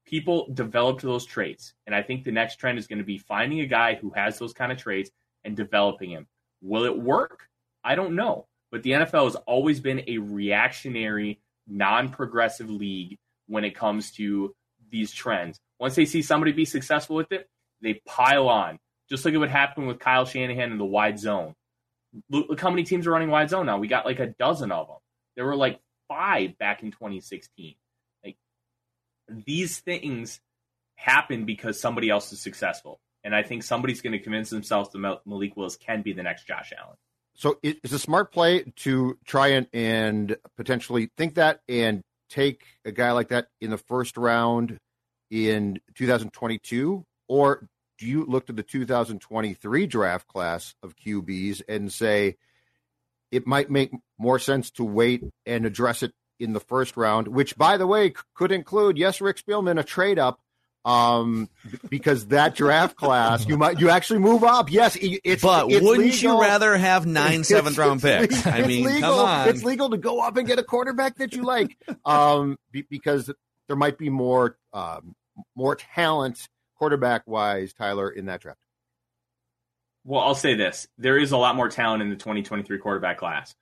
people 0.08 0.48
developed 0.54 1.02
those 1.02 1.26
traits. 1.26 1.74
And 1.86 1.94
I 1.94 2.02
think 2.02 2.24
the 2.24 2.32
next 2.32 2.56
trend 2.56 2.78
is 2.78 2.86
going 2.86 2.98
to 2.98 3.04
be 3.04 3.18
finding 3.18 3.60
a 3.60 3.66
guy 3.66 3.94
who 3.94 4.10
has 4.10 4.38
those 4.38 4.54
kind 4.54 4.72
of 4.72 4.78
traits 4.78 5.10
and 5.44 5.54
developing 5.54 6.10
him. 6.10 6.26
Will 6.62 6.84
it 6.84 6.98
work? 6.98 7.48
I 7.84 7.94
don't 7.94 8.16
know. 8.16 8.46
But 8.70 8.82
the 8.82 8.92
NFL 8.92 9.24
has 9.24 9.36
always 9.46 9.80
been 9.80 10.02
a 10.06 10.18
reactionary, 10.18 11.40
non 11.66 12.08
progressive 12.08 12.70
league 12.70 13.18
when 13.46 13.64
it 13.64 13.74
comes 13.74 14.10
to 14.12 14.54
these 14.90 15.12
trends. 15.12 15.60
Once 15.78 15.94
they 15.94 16.06
see 16.06 16.22
somebody 16.22 16.52
be 16.52 16.64
successful 16.64 17.16
with 17.16 17.30
it, 17.32 17.48
they 17.80 18.00
pile 18.06 18.48
on. 18.48 18.78
Just 19.08 19.24
like 19.24 19.34
it 19.34 19.38
would 19.38 19.50
happen 19.50 19.86
with 19.86 19.98
Kyle 19.98 20.26
Shanahan 20.26 20.72
in 20.72 20.78
the 20.78 20.84
wide 20.84 21.18
zone. 21.18 21.54
Look, 22.30 22.48
look 22.50 22.60
how 22.60 22.70
many 22.70 22.84
teams 22.84 23.06
are 23.06 23.10
running 23.10 23.30
wide 23.30 23.50
zone 23.50 23.66
now. 23.66 23.78
We 23.78 23.88
got 23.88 24.04
like 24.04 24.18
a 24.18 24.26
dozen 24.26 24.70
of 24.72 24.88
them. 24.88 24.96
There 25.36 25.46
were 25.46 25.56
like 25.56 25.80
five 26.08 26.58
back 26.58 26.82
in 26.82 26.90
2016 26.90 27.74
Like 28.24 28.36
these 29.28 29.78
things 29.78 30.40
happen 30.96 31.44
because 31.44 31.80
somebody 31.80 32.10
else 32.10 32.32
is 32.32 32.40
successful. 32.40 33.00
And 33.24 33.34
I 33.34 33.42
think 33.42 33.62
somebody's 33.62 34.00
going 34.00 34.12
to 34.12 34.18
convince 34.18 34.50
themselves 34.50 34.90
that 34.90 35.20
Malik 35.26 35.56
Willis 35.56 35.76
can 35.76 36.02
be 36.02 36.12
the 36.12 36.22
next 36.22 36.46
Josh 36.46 36.72
Allen. 36.78 36.96
So 37.34 37.58
it's 37.62 37.92
a 37.92 37.98
smart 37.98 38.32
play 38.32 38.64
to 38.76 39.16
try 39.24 39.48
and, 39.48 39.68
and 39.72 40.36
potentially 40.56 41.10
think 41.16 41.34
that 41.34 41.60
and 41.68 42.02
take 42.28 42.64
a 42.84 42.92
guy 42.92 43.12
like 43.12 43.28
that 43.28 43.48
in 43.60 43.70
the 43.70 43.78
first 43.78 44.16
round 44.16 44.78
in 45.30 45.80
2022? 45.94 47.04
Or 47.28 47.68
do 47.98 48.06
you 48.06 48.24
look 48.24 48.46
to 48.46 48.52
the 48.52 48.62
2023 48.62 49.86
draft 49.86 50.26
class 50.26 50.74
of 50.82 50.96
QBs 50.96 51.62
and 51.68 51.92
say 51.92 52.36
it 53.30 53.46
might 53.46 53.70
make 53.70 53.92
more 54.18 54.38
sense 54.38 54.70
to 54.72 54.84
wait 54.84 55.22
and 55.46 55.66
address 55.66 56.02
it 56.02 56.12
in 56.40 56.52
the 56.52 56.60
first 56.60 56.96
round, 56.96 57.28
which, 57.28 57.56
by 57.56 57.76
the 57.76 57.86
way, 57.86 58.14
could 58.34 58.52
include 58.52 58.96
yes, 58.96 59.20
Rick 59.20 59.44
Spielman, 59.44 59.78
a 59.78 59.82
trade 59.82 60.18
up, 60.18 60.40
um, 60.84 61.48
because 61.90 62.28
that 62.28 62.54
draft 62.54 62.96
class 62.96 63.46
you 63.46 63.58
might 63.58 63.80
you 63.80 63.90
actually 63.90 64.20
move 64.20 64.44
up. 64.44 64.70
Yes, 64.70 64.96
it's 65.00 65.42
but 65.42 65.70
it's 65.70 65.84
wouldn't 65.84 66.12
legal. 66.12 66.36
you 66.36 66.40
rather 66.40 66.76
have 66.76 67.04
nine 67.04 67.44
seventh 67.44 67.76
round 67.76 68.00
picks? 68.00 68.46
I 68.46 68.62
mean, 68.62 68.84
legal. 68.84 69.00
come 69.00 69.18
on, 69.18 69.48
it's 69.48 69.64
legal 69.64 69.90
to 69.90 69.98
go 69.98 70.20
up 70.20 70.36
and 70.36 70.46
get 70.46 70.58
a 70.58 70.62
quarterback 70.62 71.16
that 71.16 71.34
you 71.34 71.42
like, 71.42 71.76
um, 72.04 72.56
because 72.88 73.30
there 73.66 73.76
might 73.76 73.98
be 73.98 74.08
more 74.08 74.56
um, 74.72 75.14
more 75.56 75.76
talent 75.76 76.48
quarterback 76.78 77.22
wise, 77.26 77.72
Tyler, 77.72 78.08
in 78.08 78.26
that 78.26 78.40
draft. 78.40 78.60
Well, 80.04 80.20
I'll 80.20 80.34
say 80.34 80.54
this: 80.54 80.88
there 80.96 81.18
is 81.18 81.32
a 81.32 81.36
lot 81.36 81.56
more 81.56 81.68
talent 81.68 82.02
in 82.02 82.08
the 82.08 82.16
2023 82.16 82.78
quarterback 82.78 83.18
class 83.18 83.54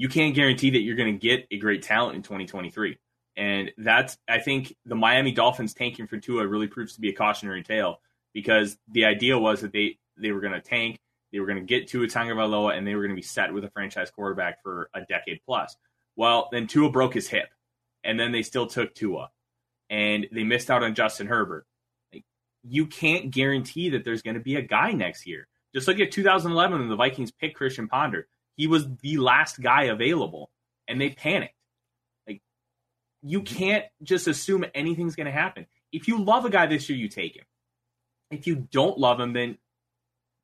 you 0.00 0.08
can't 0.08 0.34
guarantee 0.34 0.70
that 0.70 0.80
you're 0.80 0.96
going 0.96 1.12
to 1.12 1.18
get 1.18 1.46
a 1.50 1.58
great 1.58 1.82
talent 1.82 2.16
in 2.16 2.22
2023. 2.22 2.96
And 3.36 3.70
that's, 3.76 4.16
I 4.26 4.38
think, 4.38 4.74
the 4.86 4.94
Miami 4.94 5.30
Dolphins 5.30 5.74
tanking 5.74 6.06
for 6.06 6.16
Tua 6.16 6.46
really 6.46 6.68
proves 6.68 6.94
to 6.94 7.02
be 7.02 7.10
a 7.10 7.12
cautionary 7.12 7.62
tale 7.62 8.00
because 8.32 8.78
the 8.90 9.04
idea 9.04 9.38
was 9.38 9.60
that 9.60 9.74
they 9.74 9.98
they 10.16 10.32
were 10.32 10.40
going 10.40 10.54
to 10.54 10.60
tank, 10.62 10.98
they 11.32 11.38
were 11.38 11.44
going 11.44 11.58
to 11.58 11.66
get 11.66 11.86
Tua 11.86 12.06
Tagovailoa, 12.06 12.78
and 12.78 12.86
they 12.86 12.94
were 12.94 13.02
going 13.02 13.14
to 13.14 13.20
be 13.20 13.20
set 13.20 13.52
with 13.52 13.62
a 13.62 13.70
franchise 13.70 14.10
quarterback 14.10 14.62
for 14.62 14.88
a 14.94 15.02
decade 15.02 15.40
plus. 15.44 15.76
Well, 16.16 16.48
then 16.50 16.66
Tua 16.66 16.90
broke 16.90 17.12
his 17.12 17.28
hip, 17.28 17.50
and 18.02 18.18
then 18.18 18.32
they 18.32 18.42
still 18.42 18.66
took 18.66 18.94
Tua, 18.94 19.28
and 19.90 20.26
they 20.32 20.44
missed 20.44 20.70
out 20.70 20.82
on 20.82 20.94
Justin 20.94 21.26
Herbert. 21.26 21.66
You 22.62 22.86
can't 22.86 23.30
guarantee 23.30 23.90
that 23.90 24.04
there's 24.04 24.22
going 24.22 24.34
to 24.34 24.40
be 24.40 24.56
a 24.56 24.62
guy 24.62 24.92
next 24.92 25.26
year. 25.26 25.48
Just 25.74 25.88
look 25.88 26.00
at 26.00 26.10
2011 26.10 26.78
when 26.78 26.88
the 26.88 26.96
Vikings 26.96 27.30
picked 27.30 27.56
Christian 27.56 27.88
Ponder 27.88 28.26
he 28.60 28.66
was 28.66 28.86
the 29.00 29.16
last 29.16 29.62
guy 29.62 29.84
available 29.84 30.50
and 30.86 31.00
they 31.00 31.08
panicked. 31.08 31.54
Like 32.26 32.42
you 33.22 33.40
can't 33.40 33.86
just 34.02 34.28
assume 34.28 34.66
anything's 34.74 35.16
going 35.16 35.28
to 35.28 35.32
happen. 35.32 35.64
If 35.92 36.08
you 36.08 36.22
love 36.22 36.44
a 36.44 36.50
guy 36.50 36.66
this 36.66 36.86
year, 36.90 36.98
you 36.98 37.08
take 37.08 37.36
him. 37.36 37.46
If 38.30 38.46
you 38.46 38.68
don't 38.70 38.98
love 38.98 39.18
him, 39.18 39.32
then 39.32 39.56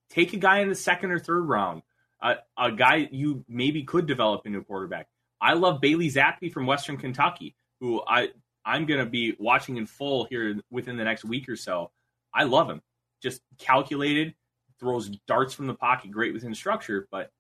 take 0.09 0.33
a 0.33 0.39
guy 0.39 0.61
in 0.61 0.71
the 0.71 0.75
second 0.75 1.11
or 1.11 1.19
third 1.19 1.43
round, 1.43 1.83
uh, 2.23 2.37
a 2.57 2.73
guy 2.73 3.07
you 3.13 3.45
maybe 3.51 3.83
could 3.83 4.07
develop 4.07 4.47
into 4.47 4.61
a 4.61 4.65
quarterback. 4.65 5.09
I 5.39 5.53
love 5.53 5.83
Bailey 5.83 6.11
Zappe 6.11 6.51
from 6.51 6.65
Western 6.65 6.97
Kentucky, 6.97 7.55
who 7.81 8.03
I 8.09 8.31
I'm 8.65 8.87
going 8.87 9.05
to 9.05 9.11
be 9.11 9.37
watching 9.39 9.77
in 9.77 9.85
full 9.85 10.25
here 10.25 10.59
within 10.71 10.97
the 10.97 11.05
next 11.05 11.27
week 11.27 11.51
or 11.51 11.57
so. 11.57 11.91
I 12.37 12.45
love 12.45 12.69
him. 12.69 12.83
Just 13.23 13.41
calculated, 13.59 14.35
throws 14.79 15.09
darts 15.27 15.55
from 15.55 15.67
the 15.67 15.75
pocket, 15.75 16.11
great 16.11 16.35
within 16.35 16.55
structure. 16.55 17.09
But 17.11 17.31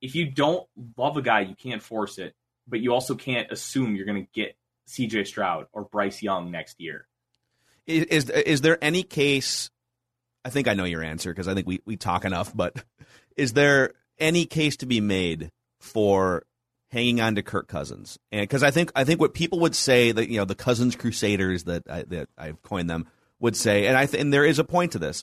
if 0.00 0.14
you 0.14 0.30
don't 0.30 0.66
love 0.96 1.16
a 1.16 1.22
guy, 1.22 1.40
you 1.40 1.56
can't 1.56 1.82
force 1.82 2.18
it. 2.18 2.34
But 2.66 2.80
you 2.80 2.94
also 2.94 3.14
can't 3.14 3.50
assume 3.50 3.96
you're 3.96 4.06
going 4.06 4.24
to 4.24 4.30
get 4.32 4.56
CJ 4.88 5.26
Stroud 5.26 5.66
or 5.72 5.82
Bryce 5.82 6.22
Young 6.22 6.50
next 6.50 6.80
year. 6.80 7.06
Is, 7.86 8.04
is, 8.04 8.30
is 8.30 8.60
there 8.60 8.78
any 8.82 9.02
case? 9.02 9.70
I 10.44 10.50
think 10.50 10.68
I 10.68 10.74
know 10.74 10.84
your 10.84 11.02
answer 11.02 11.32
because 11.32 11.48
I 11.48 11.54
think 11.54 11.66
we, 11.66 11.80
we 11.84 11.96
talk 11.96 12.24
enough, 12.24 12.54
but 12.54 12.82
is 13.36 13.52
there 13.52 13.94
any 14.18 14.46
case 14.46 14.76
to 14.78 14.86
be 14.86 15.00
made 15.00 15.50
for 15.80 16.44
hanging 16.90 17.20
on 17.20 17.34
to 17.34 17.42
Kirk 17.42 17.68
Cousins? 17.68 18.18
And 18.30 18.42
because 18.42 18.62
I 18.62 18.70
think 18.70 18.92
I 18.94 19.04
think 19.04 19.20
what 19.20 19.34
people 19.34 19.60
would 19.60 19.74
say 19.74 20.12
that 20.12 20.30
you 20.30 20.38
know 20.38 20.44
the 20.44 20.54
Cousins 20.54 20.96
Crusaders 20.96 21.64
that 21.64 21.82
I, 21.90 22.02
that 22.04 22.28
I've 22.38 22.62
coined 22.62 22.88
them 22.88 23.06
would 23.44 23.54
say, 23.54 23.86
and 23.86 23.94
I 23.94 24.06
th- 24.06 24.20
and 24.20 24.32
there 24.32 24.46
is 24.46 24.58
a 24.58 24.64
point 24.64 24.92
to 24.92 24.98
this. 24.98 25.22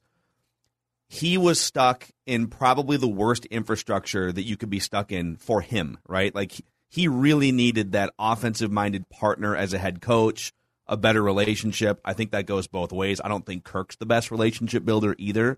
He 1.09 1.39
was 1.39 1.59
stuck 1.59 2.07
in 2.27 2.47
probably 2.47 2.95
the 2.95 3.07
worst 3.07 3.47
infrastructure 3.47 4.31
that 4.31 4.43
you 4.43 4.55
could 4.57 4.69
be 4.69 4.79
stuck 4.79 5.11
in 5.11 5.37
for 5.37 5.61
him, 5.61 5.97
right? 6.07 6.33
Like 6.33 6.53
he 6.87 7.07
really 7.07 7.51
needed 7.51 7.93
that 7.93 8.13
offensive 8.19 8.71
minded 8.71 9.09
partner 9.09 9.55
as 9.55 9.73
a 9.73 9.79
head 9.79 10.01
coach, 10.01 10.53
a 10.85 10.95
better 10.95 11.23
relationship. 11.23 11.99
I 12.05 12.13
think 12.13 12.31
that 12.31 12.45
goes 12.45 12.67
both 12.67 12.93
ways. 12.93 13.19
I 13.21 13.27
don't 13.27 13.45
think 13.45 13.63
Kirk's 13.63 13.95
the 13.95 14.05
best 14.05 14.29
relationship 14.29 14.85
builder 14.85 15.15
either, 15.17 15.57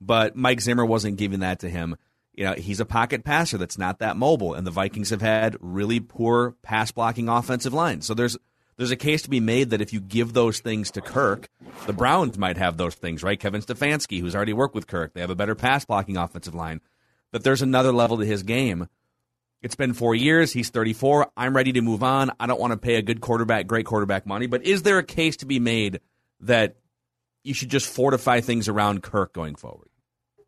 but 0.00 0.36
Mike 0.36 0.60
Zimmer 0.60 0.86
wasn't 0.86 1.18
giving 1.18 1.40
that 1.40 1.58
to 1.58 1.68
him 1.68 1.96
you 2.36 2.44
know, 2.44 2.52
he's 2.52 2.80
a 2.80 2.84
pocket 2.84 3.24
passer 3.24 3.56
that's 3.56 3.78
not 3.78 3.98
that 4.00 4.16
mobile, 4.16 4.52
and 4.52 4.66
the 4.66 4.70
Vikings 4.70 5.10
have 5.10 5.22
had 5.22 5.56
really 5.60 6.00
poor 6.00 6.54
pass 6.62 6.92
blocking 6.92 7.28
offensive 7.30 7.72
line. 7.72 8.02
So 8.02 8.12
there's 8.12 8.36
there's 8.76 8.90
a 8.90 8.96
case 8.96 9.22
to 9.22 9.30
be 9.30 9.40
made 9.40 9.70
that 9.70 9.80
if 9.80 9.92
you 9.92 10.00
give 10.00 10.32
those 10.32 10.60
things 10.60 10.90
to 10.92 11.00
Kirk, 11.00 11.48
the 11.86 11.92
Browns 11.92 12.38
might 12.38 12.56
have 12.56 12.76
those 12.76 12.94
things, 12.94 13.22
right? 13.22 13.38
Kevin 13.38 13.62
Stefanski, 13.62 14.20
who's 14.20 14.34
already 14.34 14.52
worked 14.52 14.74
with 14.74 14.86
Kirk, 14.86 15.14
they 15.14 15.20
have 15.20 15.30
a 15.30 15.34
better 15.34 15.54
pass 15.54 15.84
blocking 15.84 16.16
offensive 16.16 16.54
line. 16.54 16.80
That 17.32 17.42
there's 17.42 17.62
another 17.62 17.92
level 17.92 18.18
to 18.18 18.24
his 18.24 18.42
game. 18.42 18.88
It's 19.62 19.74
been 19.74 19.94
four 19.94 20.14
years. 20.14 20.52
He's 20.52 20.70
34. 20.70 21.30
I'm 21.36 21.56
ready 21.56 21.72
to 21.72 21.80
move 21.80 22.02
on. 22.02 22.30
I 22.38 22.46
don't 22.46 22.60
want 22.60 22.72
to 22.72 22.76
pay 22.76 22.96
a 22.96 23.02
good 23.02 23.20
quarterback, 23.20 23.66
great 23.66 23.86
quarterback 23.86 24.26
money. 24.26 24.46
But 24.46 24.64
is 24.64 24.82
there 24.82 24.98
a 24.98 25.04
case 25.04 25.38
to 25.38 25.46
be 25.46 25.58
made 25.58 26.00
that 26.40 26.76
you 27.42 27.54
should 27.54 27.70
just 27.70 27.86
fortify 27.86 28.40
things 28.40 28.68
around 28.68 29.02
Kirk 29.02 29.32
going 29.32 29.56
forward? 29.56 29.88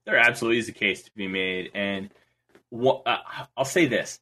there 0.08 0.16
absolutely 0.16 0.58
is 0.58 0.68
a 0.70 0.72
case 0.72 1.02
to 1.02 1.10
be 1.14 1.28
made. 1.28 1.70
And 1.74 2.08
what, 2.70 3.02
uh, 3.04 3.18
I'll 3.56 3.66
say 3.66 3.86
this 3.86 4.18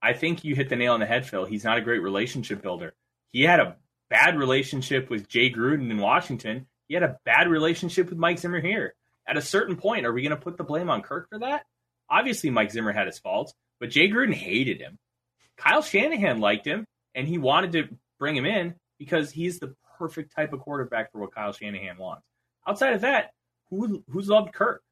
I 0.00 0.12
think 0.12 0.44
you 0.44 0.54
hit 0.54 0.68
the 0.68 0.76
nail 0.76 0.94
on 0.94 1.00
the 1.00 1.06
head, 1.06 1.26
Phil. 1.26 1.44
He's 1.44 1.64
not 1.64 1.76
a 1.76 1.80
great 1.80 1.98
relationship 1.98 2.62
builder. 2.62 2.94
He 3.32 3.42
had 3.42 3.60
a 3.60 3.76
bad 4.08 4.38
relationship 4.38 5.10
with 5.10 5.28
Jay 5.28 5.50
Gruden 5.50 5.90
in 5.90 5.98
Washington. 5.98 6.66
He 6.88 6.94
had 6.94 7.02
a 7.02 7.18
bad 7.24 7.48
relationship 7.48 8.08
with 8.08 8.18
Mike 8.18 8.38
Zimmer 8.38 8.60
here. 8.60 8.94
At 9.26 9.36
a 9.36 9.42
certain 9.42 9.76
point, 9.76 10.06
are 10.06 10.12
we 10.12 10.22
going 10.22 10.30
to 10.30 10.42
put 10.42 10.56
the 10.56 10.64
blame 10.64 10.88
on 10.88 11.02
Kirk 11.02 11.28
for 11.28 11.38
that? 11.40 11.64
Obviously, 12.08 12.48
Mike 12.48 12.70
Zimmer 12.70 12.92
had 12.92 13.06
his 13.06 13.18
faults, 13.18 13.52
but 13.78 13.90
Jay 13.90 14.08
Gruden 14.08 14.32
hated 14.32 14.80
him. 14.80 14.98
Kyle 15.58 15.82
Shanahan 15.82 16.40
liked 16.40 16.66
him, 16.66 16.86
and 17.14 17.28
he 17.28 17.36
wanted 17.36 17.72
to 17.72 17.88
bring 18.18 18.34
him 18.34 18.46
in 18.46 18.74
because 18.98 19.30
he's 19.30 19.58
the 19.58 19.74
perfect 19.98 20.34
type 20.34 20.52
of 20.52 20.60
quarterback 20.60 21.12
for 21.12 21.20
what 21.20 21.34
Kyle 21.34 21.52
Shanahan 21.52 21.98
wants. 21.98 22.22
Outside 22.66 22.94
of 22.94 23.02
that, 23.02 23.32
who 23.70 24.02
who's 24.08 24.28
loved 24.28 24.54
Kirk? 24.54 24.82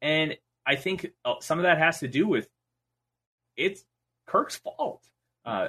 And 0.00 0.36
I 0.64 0.76
think 0.76 1.06
uh, 1.24 1.34
some 1.40 1.58
of 1.58 1.64
that 1.64 1.78
has 1.78 2.00
to 2.00 2.08
do 2.08 2.26
with 2.26 2.48
it's 3.56 3.84
Kirk's 4.26 4.56
fault. 4.56 5.02
Uh, 5.44 5.68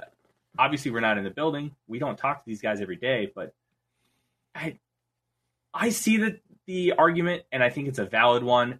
obviously, 0.58 0.92
we're 0.92 1.00
not 1.00 1.18
in 1.18 1.24
the 1.24 1.30
building. 1.30 1.72
We 1.88 2.00
don't 2.00 2.18
talk 2.18 2.44
to 2.44 2.50
these 2.50 2.62
guys 2.62 2.82
every 2.82 2.96
day, 2.96 3.32
but 3.34 3.54
I 4.56 4.80
I 5.74 5.90
see 5.90 6.18
that 6.18 6.40
the 6.66 6.94
argument, 6.94 7.44
and 7.52 7.64
I 7.64 7.70
think 7.70 7.88
it's 7.88 8.00
a 8.00 8.06
valid 8.06 8.44
one. 8.44 8.80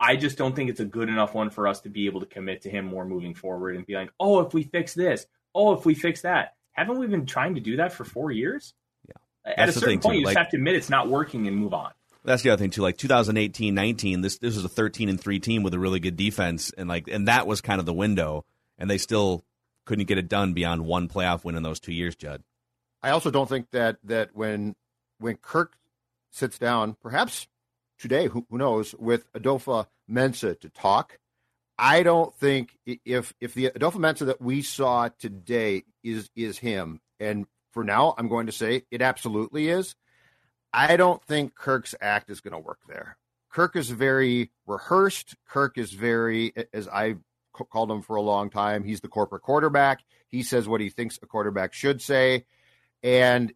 I 0.00 0.16
just 0.16 0.36
don't 0.36 0.56
think 0.56 0.70
it's 0.70 0.80
a 0.80 0.84
good 0.84 1.08
enough 1.08 1.34
one 1.34 1.50
for 1.50 1.68
us 1.68 1.80
to 1.82 1.88
be 1.88 2.06
able 2.06 2.20
to 2.20 2.26
commit 2.26 2.62
to 2.62 2.70
him 2.70 2.84
more 2.86 3.04
moving 3.04 3.34
forward 3.34 3.76
and 3.76 3.86
be 3.86 3.94
like, 3.94 4.10
oh, 4.18 4.40
if 4.40 4.52
we 4.52 4.64
fix 4.64 4.92
this, 4.92 5.26
oh, 5.54 5.72
if 5.74 5.86
we 5.86 5.94
fix 5.94 6.22
that. 6.22 6.54
Haven't 6.72 6.98
we 6.98 7.06
been 7.06 7.26
trying 7.26 7.54
to 7.54 7.60
do 7.60 7.76
that 7.76 7.92
for 7.92 8.04
four 8.04 8.32
years? 8.32 8.74
Yeah. 9.08 9.52
At 9.52 9.66
That's 9.66 9.76
a 9.76 9.80
certain 9.80 10.00
point, 10.00 10.14
too. 10.14 10.18
you 10.18 10.24
just 10.26 10.36
have 10.36 10.50
to 10.50 10.56
admit 10.56 10.74
it's 10.74 10.90
not 10.90 11.08
working 11.08 11.46
and 11.46 11.56
move 11.56 11.72
on. 11.72 11.92
That's 12.24 12.42
the 12.42 12.50
other 12.50 12.60
thing 12.60 12.70
too. 12.70 12.82
Like 12.82 12.96
2018, 12.96 13.74
19, 13.74 14.22
this 14.22 14.38
this 14.38 14.56
was 14.56 14.64
a 14.64 14.68
13 14.68 15.08
and 15.08 15.20
three 15.20 15.38
team 15.38 15.62
with 15.62 15.74
a 15.74 15.78
really 15.78 16.00
good 16.00 16.16
defense, 16.16 16.72
and 16.76 16.88
like 16.88 17.06
and 17.06 17.28
that 17.28 17.46
was 17.46 17.60
kind 17.60 17.80
of 17.80 17.86
the 17.86 17.92
window, 17.92 18.44
and 18.78 18.90
they 18.90 18.98
still 18.98 19.44
couldn't 19.84 20.06
get 20.06 20.18
it 20.18 20.28
done 20.28 20.52
beyond 20.52 20.84
one 20.84 21.08
playoff 21.08 21.44
win 21.44 21.56
in 21.56 21.62
those 21.62 21.80
two 21.80 21.92
years. 21.92 22.16
Judd. 22.16 22.42
I 23.02 23.10
also 23.10 23.30
don't 23.30 23.48
think 23.48 23.70
that 23.72 23.98
that 24.04 24.30
when 24.34 24.74
when 25.18 25.36
Kirk 25.36 25.74
sits 26.30 26.58
down, 26.58 26.96
perhaps 27.00 27.46
today, 27.98 28.26
who, 28.26 28.46
who 28.50 28.58
knows, 28.58 28.94
with 28.94 29.26
Adolfo 29.34 29.86
Mensa 30.08 30.54
to 30.56 30.68
talk, 30.68 31.18
I 31.78 32.02
don't 32.02 32.34
think 32.34 32.76
if 32.86 33.34
if 33.40 33.54
the 33.54 33.70
Adofo-Mensah 33.70 34.26
that 34.26 34.40
we 34.40 34.62
saw 34.62 35.08
today 35.18 35.84
is 36.02 36.30
is 36.36 36.58
him, 36.58 37.00
and 37.18 37.46
for 37.72 37.84
now, 37.84 38.14
I'm 38.16 38.28
going 38.28 38.46
to 38.46 38.52
say 38.52 38.84
it 38.90 39.02
absolutely 39.02 39.68
is. 39.68 39.96
I 40.72 40.96
don't 40.96 41.22
think 41.24 41.54
Kirk's 41.54 41.94
act 42.00 42.30
is 42.30 42.40
going 42.40 42.52
to 42.52 42.58
work 42.58 42.80
there. 42.88 43.16
Kirk 43.50 43.76
is 43.76 43.90
very 43.90 44.50
rehearsed. 44.66 45.36
Kirk 45.48 45.78
is 45.78 45.92
very, 45.92 46.52
as 46.72 46.88
I 46.88 47.16
called 47.54 47.90
him 47.90 48.02
for 48.02 48.16
a 48.16 48.22
long 48.22 48.50
time, 48.50 48.84
he's 48.84 49.00
the 49.00 49.08
corporate 49.08 49.42
quarterback. 49.42 50.00
He 50.28 50.42
says 50.42 50.68
what 50.68 50.80
he 50.80 50.90
thinks 50.90 51.18
a 51.22 51.26
quarterback 51.26 51.72
should 51.72 52.02
say. 52.02 52.44
And 53.02 53.52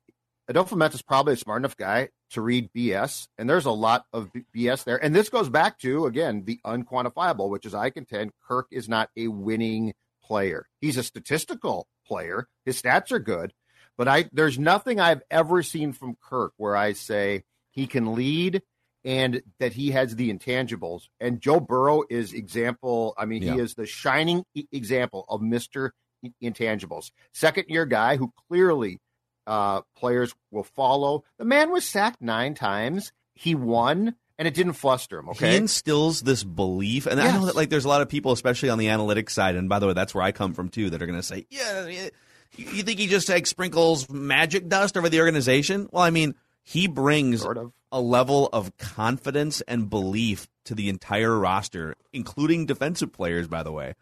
Adofo-Mensah 0.51 0.95
is 0.95 1.03
probably 1.03 1.35
a 1.35 1.37
smart 1.37 1.61
enough 1.61 1.77
guy 1.77 2.09
to 2.31 2.41
read 2.41 2.71
BS. 2.73 3.29
And 3.37 3.49
there's 3.49 3.67
a 3.67 3.71
lot 3.71 4.05
of 4.13 4.31
BS 4.55 4.85
there. 4.85 5.03
And 5.03 5.15
this 5.15 5.29
goes 5.29 5.49
back 5.49 5.79
to, 5.81 6.07
again, 6.07 6.45
the 6.45 6.61
unquantifiable, 6.65 7.51
which 7.51 7.67
is 7.67 7.75
I 7.75 7.91
contend 7.91 8.33
Kirk 8.47 8.67
is 8.71 8.89
not 8.89 9.11
a 9.17 9.29
winning 9.29 9.95
player. 10.23 10.67
He's 10.81 10.97
a 10.97 11.03
statistical 11.03 11.89
player. 12.07 12.47
His 12.65 12.81
stats 12.81 13.13
are 13.13 13.19
good, 13.19 13.53
but 13.97 14.09
I 14.09 14.29
there's 14.33 14.59
nothing 14.59 15.01
I've 15.01 15.23
ever 15.31 15.63
seen 15.63 15.93
from 15.93 16.17
Kirk 16.23 16.53
where 16.57 16.77
I 16.77 16.93
say 16.93 17.45
he 17.71 17.87
can 17.87 18.15
lead 18.15 18.63
and 19.05 19.43
that 19.61 19.73
he 19.73 19.91
has 19.93 20.17
the 20.17 20.33
intangibles. 20.33 21.09
And 21.21 21.41
Joe 21.41 21.61
Burrow 21.61 22.03
is 22.09 22.33
example. 22.33 23.15
I 23.17 23.25
mean, 23.25 23.43
yeah. 23.43 23.55
he 23.55 23.61
is 23.61 23.75
the 23.75 23.87
shining 23.87 24.45
example 24.73 25.25
of 25.29 25.41
Mister 25.41 25.95
Intangibles. 26.43 27.11
Second 27.33 27.67
year 27.69 27.87
guy 27.87 28.17
who 28.17 28.33
clearly 28.49 29.01
uh, 29.47 29.83
players 29.97 30.35
will 30.51 30.65
follow. 30.65 31.25
The 31.39 31.45
man 31.45 31.71
was 31.71 31.85
sacked 31.85 32.21
nine 32.21 32.55
times. 32.55 33.13
He 33.35 33.55
won 33.55 34.17
and 34.39 34.47
it 34.47 34.55
didn't 34.55 34.75
fluster 34.75 35.19
him. 35.19 35.29
Okay, 35.31 35.51
he 35.51 35.57
instills 35.57 36.23
this 36.23 36.45
belief, 36.45 37.07
and 37.07 37.19
yes. 37.21 37.35
I 37.35 37.37
know 37.37 37.47
that 37.47 37.57
like 37.57 37.71
there's 37.71 37.85
a 37.85 37.89
lot 37.89 38.03
of 38.03 38.09
people, 38.09 38.33
especially 38.33 38.69
on 38.71 38.79
the 38.79 38.87
analytics 38.87 39.31
side, 39.31 39.57
and 39.57 39.69
by 39.69 39.79
the 39.81 39.87
way, 39.87 39.93
that's 39.95 40.15
where 40.15 40.23
I 40.23 40.33
come 40.33 40.55
from 40.55 40.69
too, 40.69 40.91
that 40.91 41.03
are 41.03 41.07
going 41.07 41.19
to 41.19 41.25
say, 41.25 41.47
yeah, 41.51 42.09
you 42.57 42.83
think 42.83 42.99
he 43.01 43.07
just 43.09 43.29
like 43.29 43.47
sprinkles 43.47 44.09
magic 44.09 44.69
dust 44.69 44.97
over 44.97 45.09
the 45.09 45.21
organization? 45.21 45.89
Well, 45.91 46.03
I 46.03 46.11
mean, 46.11 46.35
he 46.69 46.87
brings 46.87 47.41
sort 47.41 47.57
of. 47.57 47.73
a 47.91 47.99
level 47.99 48.47
of 48.53 48.77
confidence 48.77 49.63
and 49.63 49.89
belief 49.89 50.49
to 50.67 50.75
the 50.75 50.91
entire 50.91 51.39
roster, 51.39 51.95
including 52.13 52.67
defensive 52.67 53.11
players, 53.11 53.49
by 53.49 53.63
the 53.63 53.73
way, 53.73 53.95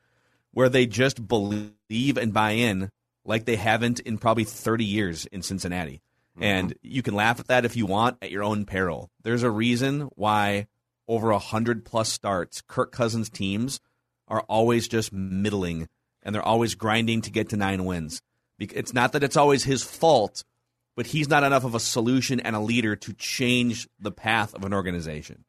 where 0.50 0.68
they 0.68 0.84
just 0.84 1.28
believe 1.28 2.18
and 2.18 2.32
buy 2.32 2.50
in 2.50 2.90
like 3.24 3.44
they 3.44 3.54
haven't 3.54 4.00
in 4.00 4.18
probably 4.18 4.42
30 4.42 4.84
years 4.84 5.26
in 5.26 5.42
Cincinnati. 5.42 6.02
Mm-hmm. 6.32 6.42
And 6.42 6.74
you 6.82 7.02
can 7.02 7.14
laugh 7.14 7.38
at 7.38 7.46
that 7.46 7.64
if 7.64 7.76
you 7.76 7.86
want 7.86 8.18
at 8.20 8.32
your 8.32 8.42
own 8.42 8.64
peril. 8.64 9.10
There's 9.22 9.44
a 9.44 9.50
reason 9.50 10.08
why 10.16 10.66
over 11.06 11.30
a 11.30 11.38
hundred 11.38 11.84
plus 11.84 12.08
starts, 12.08 12.62
Kirk 12.66 12.90
Cousins 12.90 13.30
teams 13.30 13.78
are 14.26 14.40
always 14.48 14.88
just 14.88 15.12
middling 15.12 15.88
and 16.20 16.34
they're 16.34 16.42
always 16.42 16.74
grinding 16.74 17.20
to 17.22 17.30
get 17.30 17.50
to 17.50 17.56
nine 17.56 17.84
wins. 17.84 18.22
It's 18.58 18.92
not 18.92 19.12
that 19.12 19.22
it's 19.22 19.36
always 19.36 19.62
his 19.62 19.84
fault, 19.84 20.42
but 20.97 21.07
he's 21.07 21.28
not 21.28 21.44
enough 21.44 21.64
of 21.64 21.74
a 21.74 21.80
solution 21.80 22.40
and 22.40 22.57
a 22.57 22.61
leader 22.61 22.97
to 22.97 23.12
change 23.12 23.88
the 24.01 24.11
path 24.11 24.55
of 24.55 24.64
an 24.64 24.72
organization. 24.72 25.44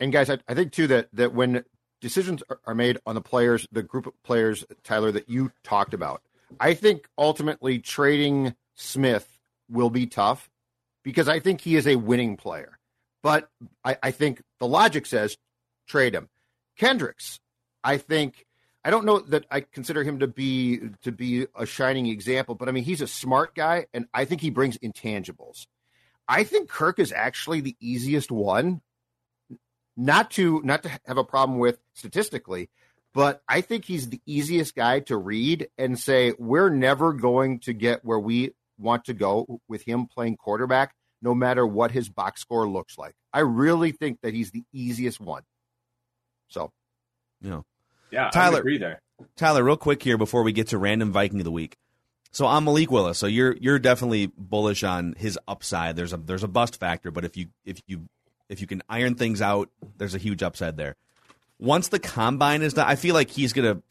And 0.00 0.12
guys, 0.12 0.28
I, 0.28 0.38
I 0.48 0.54
think 0.54 0.72
too 0.72 0.88
that 0.88 1.08
that 1.12 1.32
when 1.32 1.64
decisions 2.00 2.42
are 2.66 2.74
made 2.74 2.98
on 3.06 3.14
the 3.14 3.20
players, 3.20 3.66
the 3.70 3.82
group 3.82 4.06
of 4.06 4.20
players, 4.24 4.64
Tyler, 4.82 5.12
that 5.12 5.28
you 5.28 5.52
talked 5.62 5.94
about, 5.94 6.22
I 6.58 6.74
think 6.74 7.08
ultimately 7.16 7.78
trading 7.78 8.54
Smith 8.74 9.38
will 9.70 9.90
be 9.90 10.06
tough 10.06 10.50
because 11.04 11.28
I 11.28 11.38
think 11.40 11.60
he 11.60 11.76
is 11.76 11.86
a 11.86 11.96
winning 11.96 12.36
player. 12.36 12.78
But 13.22 13.48
I, 13.84 13.96
I 14.02 14.10
think 14.10 14.42
the 14.58 14.66
logic 14.66 15.06
says 15.06 15.36
trade 15.86 16.14
him. 16.14 16.28
Kendricks, 16.76 17.38
I 17.84 17.98
think 17.98 18.44
I 18.84 18.90
don't 18.90 19.04
know 19.04 19.20
that 19.20 19.46
I 19.50 19.60
consider 19.60 20.02
him 20.02 20.18
to 20.20 20.26
be 20.26 20.80
to 21.02 21.12
be 21.12 21.46
a 21.54 21.66
shining 21.66 22.06
example, 22.06 22.54
but 22.54 22.68
I 22.68 22.72
mean 22.72 22.84
he's 22.84 23.00
a 23.00 23.06
smart 23.06 23.54
guy, 23.54 23.86
and 23.94 24.06
I 24.12 24.24
think 24.24 24.40
he 24.40 24.50
brings 24.50 24.78
intangibles. 24.78 25.66
I 26.28 26.44
think 26.44 26.68
Kirk 26.68 26.98
is 26.98 27.12
actually 27.12 27.60
the 27.60 27.76
easiest 27.80 28.30
one, 28.30 28.80
not 29.96 30.30
to 30.32 30.60
not 30.62 30.82
to 30.82 31.00
have 31.06 31.18
a 31.18 31.24
problem 31.24 31.58
with 31.58 31.78
statistically, 31.94 32.70
but 33.14 33.42
I 33.48 33.60
think 33.60 33.84
he's 33.84 34.08
the 34.08 34.20
easiest 34.26 34.74
guy 34.74 35.00
to 35.00 35.16
read 35.16 35.68
and 35.78 35.98
say 35.98 36.32
we're 36.38 36.70
never 36.70 37.12
going 37.12 37.60
to 37.60 37.72
get 37.72 38.04
where 38.04 38.18
we 38.18 38.52
want 38.78 39.04
to 39.04 39.14
go 39.14 39.60
with 39.68 39.82
him 39.82 40.06
playing 40.06 40.36
quarterback, 40.36 40.94
no 41.20 41.34
matter 41.34 41.66
what 41.66 41.90
his 41.92 42.08
box 42.08 42.40
score 42.40 42.68
looks 42.68 42.98
like. 42.98 43.14
I 43.32 43.40
really 43.40 43.92
think 43.92 44.20
that 44.22 44.34
he's 44.34 44.50
the 44.50 44.64
easiest 44.72 45.20
one. 45.20 45.42
So, 46.48 46.72
know, 47.50 47.64
yeah, 48.12 48.30
Tyler, 48.30 48.56
I 48.56 48.60
agree 48.60 48.78
there. 48.78 49.00
Tyler, 49.36 49.64
real 49.64 49.76
quick 49.76 50.02
here 50.02 50.18
before 50.18 50.42
we 50.42 50.52
get 50.52 50.68
to 50.68 50.78
random 50.78 51.12
Viking 51.12 51.40
of 51.40 51.44
the 51.44 51.50
week. 51.50 51.76
So 52.30 52.46
I'm 52.46 52.64
Malik 52.64 52.90
Willis. 52.90 53.18
So 53.18 53.26
you're 53.26 53.56
you're 53.60 53.78
definitely 53.78 54.26
bullish 54.38 54.84
on 54.84 55.14
his 55.18 55.38
upside. 55.46 55.96
There's 55.96 56.12
a 56.12 56.16
there's 56.16 56.42
a 56.42 56.48
bust 56.48 56.78
factor, 56.78 57.10
but 57.10 57.24
if 57.24 57.36
you 57.36 57.46
if 57.64 57.80
you 57.86 58.08
if 58.48 58.60
you 58.60 58.66
can 58.66 58.82
iron 58.88 59.14
things 59.14 59.42
out, 59.42 59.70
there's 59.98 60.14
a 60.14 60.18
huge 60.18 60.42
upside 60.42 60.76
there. 60.76 60.96
Once 61.58 61.88
the 61.88 61.98
combine 61.98 62.62
is 62.62 62.74
done, 62.74 62.86
I 62.88 62.96
feel 62.96 63.14
like 63.14 63.30
he's 63.30 63.52
gonna. 63.52 63.82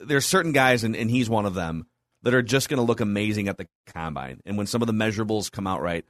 There's 0.00 0.26
certain 0.26 0.52
guys, 0.52 0.84
and, 0.84 0.94
and 0.94 1.10
he's 1.10 1.28
one 1.28 1.46
of 1.46 1.54
them 1.54 1.86
that 2.22 2.34
are 2.34 2.42
just 2.42 2.68
gonna 2.68 2.82
look 2.82 3.00
amazing 3.00 3.48
at 3.48 3.58
the 3.58 3.66
combine. 3.86 4.40
And 4.44 4.56
when 4.56 4.66
some 4.66 4.82
of 4.82 4.86
the 4.86 4.92
measurables 4.92 5.50
come 5.50 5.66
out 5.66 5.80
right, 5.80 6.04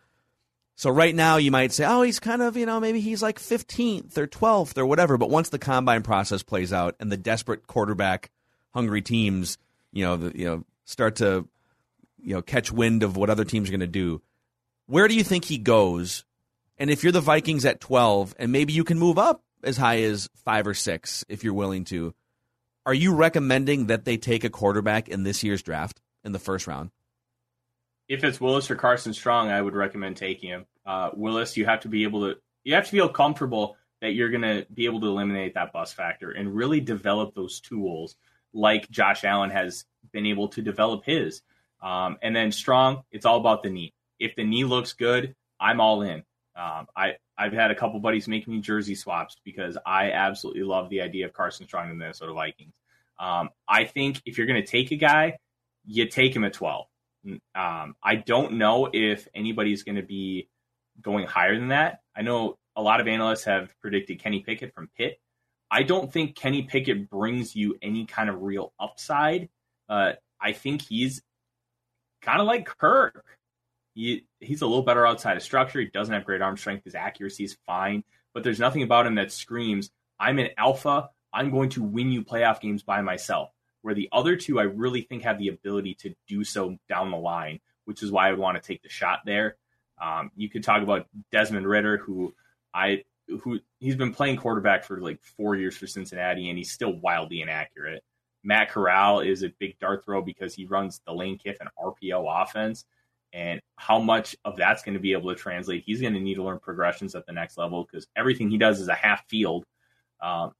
so 0.79 0.91
right 0.91 1.13
now 1.13 1.39
you 1.39 1.51
might 1.51 1.73
say, 1.73 1.85
oh, 1.85 2.03
he's 2.03 2.21
kind 2.21 2.41
of 2.41 2.57
you 2.57 2.65
know 2.65 2.79
maybe 2.79 3.01
he's 3.01 3.21
like 3.21 3.41
15th 3.41 4.17
or 4.17 4.29
12th 4.29 4.79
or 4.79 4.87
whatever. 4.87 5.19
But 5.19 5.29
once 5.29 5.49
the 5.49 5.59
combine 5.59 6.05
process 6.05 6.45
plays 6.45 6.73
out 6.73 6.95
and 7.01 7.11
the 7.11 7.17
desperate 7.17 7.67
quarterback 7.67 8.31
hungry 8.71 9.03
teams, 9.03 9.59
you 9.91 10.05
know, 10.05 10.17
the, 10.17 10.39
you 10.39 10.45
know, 10.45 10.65
start 10.85 11.17
to 11.17 11.49
you 12.23 12.33
know 12.33 12.43
catch 12.43 12.71
wind 12.71 13.03
of 13.03 13.17
what 13.17 13.29
other 13.29 13.45
teams 13.45 13.69
are 13.69 13.73
going 13.73 13.81
to 13.81 13.89
do. 13.89 14.23
Where 14.87 15.09
do 15.09 15.17
you 15.17 15.25
think 15.25 15.47
he 15.47 15.59
goes? 15.59 16.25
And 16.79 16.91
if 16.91 17.03
you're 17.03 17.11
the 17.11 17.21
Vikings 17.21 17.65
at 17.65 17.81
12, 17.81 18.37
and 18.39 18.53
maybe 18.53 18.73
you 18.73 18.85
can 18.85 19.01
move 19.01 19.19
up 19.19 19.43
as 19.65 19.77
high 19.77 20.03
as 20.03 20.29
five 20.45 20.65
or 20.65 20.75
six 20.75 21.25
if 21.29 21.43
you're 21.43 21.55
willing 21.55 21.87
to, 21.87 22.15
are 22.87 22.95
you 22.95 23.17
recommending 23.17 23.89
that 23.89 24.05
they 24.05 24.17
take 24.17 24.45
a 24.45 24.49
quarterback 24.49 25.09
in 25.09 25.25
this 25.25 25.43
year's 25.43 25.61
draft 25.61 26.01
in 26.23 26.31
the 26.31 26.39
first 26.39 26.69
round? 26.69 26.93
If 28.09 28.25
it's 28.25 28.41
Willis 28.41 28.71
or 28.71 28.77
Carson 28.77 29.13
Strong, 29.13 29.51
I 29.51 29.61
would 29.61 29.75
recommend 29.75 30.17
taking 30.17 30.51
him. 30.51 30.67
Uh, 30.87 31.11
Willis, 31.15 31.57
you 31.57 31.67
have 31.67 31.81
to 31.81 31.89
be 31.89 32.05
able 32.05 32.29
to 32.29 32.41
you 32.65 32.75
have 32.75 32.85
to 32.85 32.91
feel 32.91 33.09
comfortable 33.09 33.77
that 34.01 34.15
you're 34.15 34.31
going 34.31 34.43
to 34.43 34.67
be 34.73 34.85
able 34.85 35.01
to 35.01 35.07
eliminate 35.07 35.55
that 35.55 35.73
bus 35.73 35.93
factor 35.93 36.31
and 36.31 36.55
really 36.55 36.81
develop 36.81 37.35
those 37.35 37.61
tools 37.61 38.17
like 38.53 38.89
Josh 38.91 39.25
Allen 39.25 39.51
has 39.51 39.85
been 40.13 40.27
able 40.27 40.49
to 40.49 40.63
develop 40.63 41.05
his. 41.05 41.43
Um, 41.83 42.17
and 42.23 42.35
then 42.35 42.53
Strong, 42.53 43.03
it's 43.11 43.27
all 43.27 43.39
about 43.39 43.63
the 43.63 43.71
knee. 43.71 43.95
If 44.19 44.35
the 44.37 44.45
knee 44.45 44.65
looks 44.65 44.93
good, 44.93 45.35
I'm 45.61 45.81
all 45.81 46.03
in. 46.03 46.23
Um, 46.57 46.87
I 46.97 47.17
I've 47.37 47.53
had 47.53 47.71
a 47.71 47.75
couple 47.75 48.01
buddies 48.01 48.27
make 48.27 48.49
me 48.49 48.61
jersey 48.61 48.97
swaps 48.97 49.37
because 49.45 49.79
I 49.87 50.11
absolutely 50.11 50.65
love 50.65 50.91
the 50.91 51.03
idea 51.03 51.27
of 51.27 51.33
Carson 51.33 51.67
Strong 51.67 51.91
and 51.91 51.93
the 51.93 51.97
Minnesota 52.05 52.33
Vikings. 52.33 52.75
Um, 53.19 53.51
I 53.69 53.85
think 53.85 54.21
if 54.27 54.39
you're 54.39 54.47
going 54.47 54.63
to 54.63 54.69
take 54.69 54.91
a 54.91 54.97
guy, 54.97 55.39
you 55.87 56.07
take 56.07 56.35
him 56.35 56.45
at 56.45 56.53
12. 56.53 56.87
Um, 57.27 57.95
I 58.03 58.17
don't 58.17 58.55
know 58.55 58.89
if 58.93 59.29
anybody's 59.35 59.83
going 59.83 59.97
to 59.97 60.03
be 60.03 60.49
going 61.01 61.27
higher 61.27 61.59
than 61.59 61.69
that. 61.69 62.01
I 62.17 62.23
know 62.23 62.59
a 62.77 62.83
lot 62.83 63.01
of 63.01 63.09
analysts 63.09 63.45
have 63.45 63.71
predicted 63.81 64.23
Kenny 64.23 64.41
Pickett 64.41 64.75
from 64.75 64.89
Pitt. 64.97 65.21
I 65.71 65.83
don't 65.83 66.13
think 66.13 66.35
Kenny 66.35 66.63
Pickett 66.63 67.11
brings 67.11 67.55
you 67.55 67.77
any 67.83 68.07
kind 68.07 68.31
of 68.31 68.43
real 68.43 68.73
upside. 68.81 69.49
Uh, 69.89 70.13
I 70.41 70.53
think 70.53 70.83
he's 70.83 71.23
kind 72.23 72.41
of 72.41 72.47
like 72.47 72.67
Kirk. 72.67 73.25
He, 73.95 74.27
he's 74.41 74.63
a 74.63 74.67
little 74.67 74.85
better 74.85 75.07
outside 75.07 75.37
of 75.37 75.43
structure. 75.43 75.81
He 75.81 75.87
doesn't 75.87 76.15
have 76.15 76.25
great 76.25 76.41
arm 76.41 76.57
strength. 76.57 76.85
His 76.85 76.95
accuracy 76.95 77.45
is 77.45 77.59
fine, 77.67 78.05
but 78.33 78.45
there's 78.45 78.61
nothing 78.61 78.83
about 78.83 79.07
him 79.07 79.17
that 79.17 79.33
screams, 79.33 79.91
I'm 80.19 80.39
an 80.39 80.51
alpha. 80.57 81.11
I'm 81.33 81.51
going 81.51 81.71
to 81.71 81.83
win 81.83 82.11
you 82.11 82.25
playoff 82.25 82.61
games 82.61 82.83
by 82.83 83.03
myself. 83.03 83.51
Where 83.83 83.95
the 83.95 84.09
other 84.13 84.37
two, 84.37 84.59
I 84.59 84.65
really 84.65 85.03
think 85.03 85.23
have 85.23 85.39
the 85.39 85.49
ability 85.49 85.95
to 86.01 86.15
do 86.27 86.45
so 86.45 86.77
down 86.89 87.11
the 87.11 87.17
line, 87.17 87.61
which 87.85 88.03
is 88.03 88.11
why 88.11 88.29
I 88.29 88.31
would 88.31 88.41
want 88.41 88.61
to 88.61 88.67
take 88.67 88.83
the 88.83 88.89
shot 88.89 89.21
there. 89.25 89.57
Um, 90.01 90.31
you 90.37 90.49
could 90.49 90.65
talk 90.65 90.83
about 90.83 91.07
Desmond 91.33 91.67
Ridder, 91.67 91.99
who 91.99 92.35
I 92.75 93.05
who 93.43 93.61
he's 93.79 93.97
been 93.97 94.15
playing 94.15 94.37
quarterback 94.37 94.85
for 94.85 95.01
like 95.01 95.21
four 95.37 95.57
years 95.57 95.77
for 95.77 95.87
Cincinnati, 95.87 96.49
and 96.49 96.59
he's 96.59 96.73
still 96.73 96.95
wildly 96.95 97.41
inaccurate. 97.41 98.03
Matt 98.45 98.71
Corral 98.71 99.21
is 99.21 99.43
a 99.43 99.53
big 99.59 99.79
dart 99.79 100.05
throw 100.05 100.23
because 100.23 100.55
he 100.55 100.65
runs 100.67 101.01
the 101.07 101.13
Lane 101.13 101.39
Kiffin 101.39 101.69
RPO 101.79 102.43
offense, 102.43 102.85
and 103.33 103.61
how 103.77 103.99
much 103.99 104.37
of 104.45 104.57
that's 104.57 104.83
going 104.83 104.95
to 104.95 105.01
be 105.01 105.13
able 105.13 105.35
to 105.35 105.41
translate. 105.41 105.83
He's 105.85 106.01
going 106.01 106.15
to 106.15 106.21
need 106.21 106.37
to 106.37 106.45
learn 106.45 106.59
progressions 106.59 107.15
at 107.15 107.27
the 107.27 107.33
next 107.33 107.59
level 107.59 107.87
because 107.91 108.07
everything 108.17 108.51
he 108.51 108.59
does 108.59 108.81
is 108.81 108.89
a 108.89 108.95
half 108.95 109.27
field. 109.29 109.65
Um, 110.21 110.53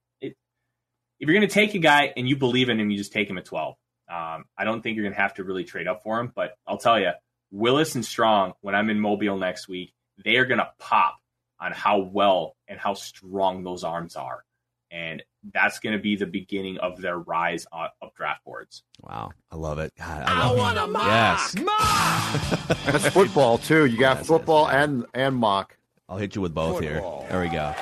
if 1.21 1.29
you're 1.29 1.37
going 1.37 1.49
to 1.49 1.53
take 1.53 1.75
a 1.75 1.79
guy 1.79 2.13
and 2.17 2.29
you 2.29 2.37
believe 2.37 2.69
in 2.69 2.79
him, 2.79 2.91
you 2.91 2.99
just 2.99 3.13
take 3.13 3.29
him 3.29 3.39
at 3.39 3.45
12. 3.45 3.75
Um, 4.11 4.45
I 4.57 4.65
don't 4.65 4.83
think 4.83 4.97
you're 4.97 5.05
going 5.05 5.15
to 5.15 5.21
have 5.21 5.35
to 5.35 5.45
really 5.45 5.65
trade 5.65 5.87
up 5.87 6.03
for 6.03 6.19
him, 6.19 6.33
but 6.35 6.57
I'll 6.67 6.79
tell 6.79 6.99
you, 6.99 7.11
Willis 7.51 7.95
and 7.95 8.05
Strong, 8.05 8.55
when 8.61 8.75
I'm 8.75 8.91
in 8.91 9.01
Mobile 9.01 9.37
next 9.37 9.69
week, 9.69 9.93
they 10.25 10.37
are 10.37 10.45
going 10.45 10.59
to 10.59 10.69
pop 10.79 11.17
on 11.61 11.73
how 11.73 11.99
well 11.99 12.57
and 12.67 12.79
how 12.79 12.95
strong 12.95 13.65
those 13.65 13.85
arms 13.85 14.17
are. 14.17 14.45
And 14.91 15.23
that's 15.53 15.79
going 15.81 15.95
to 15.95 16.03
be 16.03 16.17
the 16.17 16.27
beginning 16.27 16.79
of 16.79 17.01
their 17.01 17.19
rise 17.19 17.67
up 17.73 17.93
draft 18.17 18.45
boards. 18.45 18.83
Wow, 19.03 19.33
I 19.51 19.57
love 19.57 19.79
it. 19.79 19.93
God, 19.99 20.23
I, 20.27 20.49
love 20.49 20.53
I 20.53 20.59
want 20.59 20.79
to 20.79 20.87
mock. 20.87 21.07
Yes, 21.07 21.55
mock. 21.59 22.85
that's 22.87 23.09
football 23.11 23.59
too. 23.59 23.85
You 23.85 23.99
got 23.99 24.17
that's 24.17 24.29
football 24.29 24.69
it, 24.69 24.75
and 24.75 25.05
and 25.13 25.37
mock. 25.37 25.77
I'll 26.09 26.17
hit 26.17 26.35
you 26.35 26.41
with 26.41 26.55
both 26.55 26.79
football. 26.79 27.21
here. 27.21 27.31
There 27.31 27.41
we 27.43 27.49
go. 27.49 27.75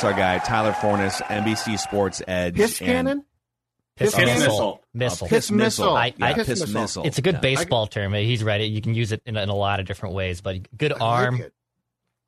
It's 0.00 0.04
our 0.06 0.14
guy 0.14 0.38
Tyler 0.38 0.72
Forness, 0.72 1.20
NBC 1.20 1.78
Sports 1.78 2.22
Edge. 2.26 2.54
Piss 2.54 2.78
cannon. 2.78 3.22
Piss, 3.96 4.14
piss 4.14 4.38
missile. 4.40 4.82
Missile. 4.94 5.28
Piss 5.28 5.50
missile. 5.50 5.94
I, 5.94 6.14
I, 6.22 6.32
piss, 6.32 6.46
piss 6.46 6.72
missile. 6.72 7.04
It's 7.04 7.18
a 7.18 7.20
good 7.20 7.34
yeah. 7.34 7.40
baseball 7.40 7.86
term. 7.86 8.14
He's 8.14 8.42
right. 8.42 8.62
It 8.62 8.68
you 8.68 8.80
can 8.80 8.94
use 8.94 9.12
it 9.12 9.20
in, 9.26 9.36
in, 9.36 9.50
a 9.50 9.54
lot 9.54 9.78
of 9.78 9.84
different 9.84 10.14
ways, 10.14 10.40
but 10.40 10.74
good 10.74 10.94
arm 10.98 11.40
like 11.40 11.52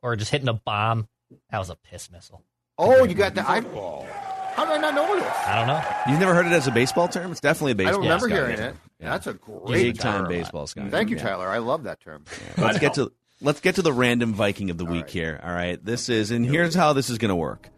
or 0.02 0.16
just 0.16 0.30
hitting 0.30 0.48
a 0.48 0.52
bomb. 0.52 1.08
That 1.50 1.60
was 1.60 1.70
a 1.70 1.76
piss 1.76 2.10
missile. 2.10 2.44
Oh, 2.76 3.04
you 3.04 3.14
got 3.14 3.34
the 3.34 3.50
eyeball. 3.50 4.06
how 4.54 4.66
did 4.66 4.74
I 4.74 4.76
not 4.76 4.94
know 4.94 5.16
this? 5.16 5.34
I 5.46 5.56
don't 5.56 5.66
know. 5.66 5.82
You've 6.10 6.20
never 6.20 6.34
heard 6.34 6.44
it 6.44 6.52
as 6.52 6.66
a 6.66 6.72
baseball 6.72 7.08
term? 7.08 7.30
It's 7.30 7.40
definitely 7.40 7.72
a 7.72 7.76
baseball. 7.76 8.04
I 8.04 8.06
don't 8.06 8.20
remember 8.20 8.28
hearing 8.28 8.58
it. 8.58 8.76
Yeah. 9.00 9.08
That's 9.12 9.28
a 9.28 9.32
great 9.32 9.94
big 9.94 9.98
time 9.98 10.28
baseball 10.28 10.66
Scott. 10.66 10.90
Thank 10.90 11.08
you, 11.08 11.16
Tyler. 11.16 11.48
I 11.48 11.56
love 11.56 11.84
that 11.84 12.00
term. 12.00 12.26
Yeah. 12.58 12.66
Let's 12.66 12.80
get 12.80 12.92
to 12.94 13.12
let's 13.42 13.60
get 13.60 13.74
to 13.74 13.82
the 13.82 13.92
random 13.92 14.32
Viking 14.34 14.70
of 14.70 14.78
the 14.78 14.84
week 14.84 15.02
right. 15.02 15.10
here. 15.10 15.40
All 15.42 15.52
right, 15.52 15.84
this 15.84 16.08
is 16.08 16.30
and 16.30 16.46
here's 16.46 16.74
how 16.74 16.92
this 16.92 17.10
is 17.10 17.18
going 17.18 17.30
to 17.30 17.36
work. 17.36 17.68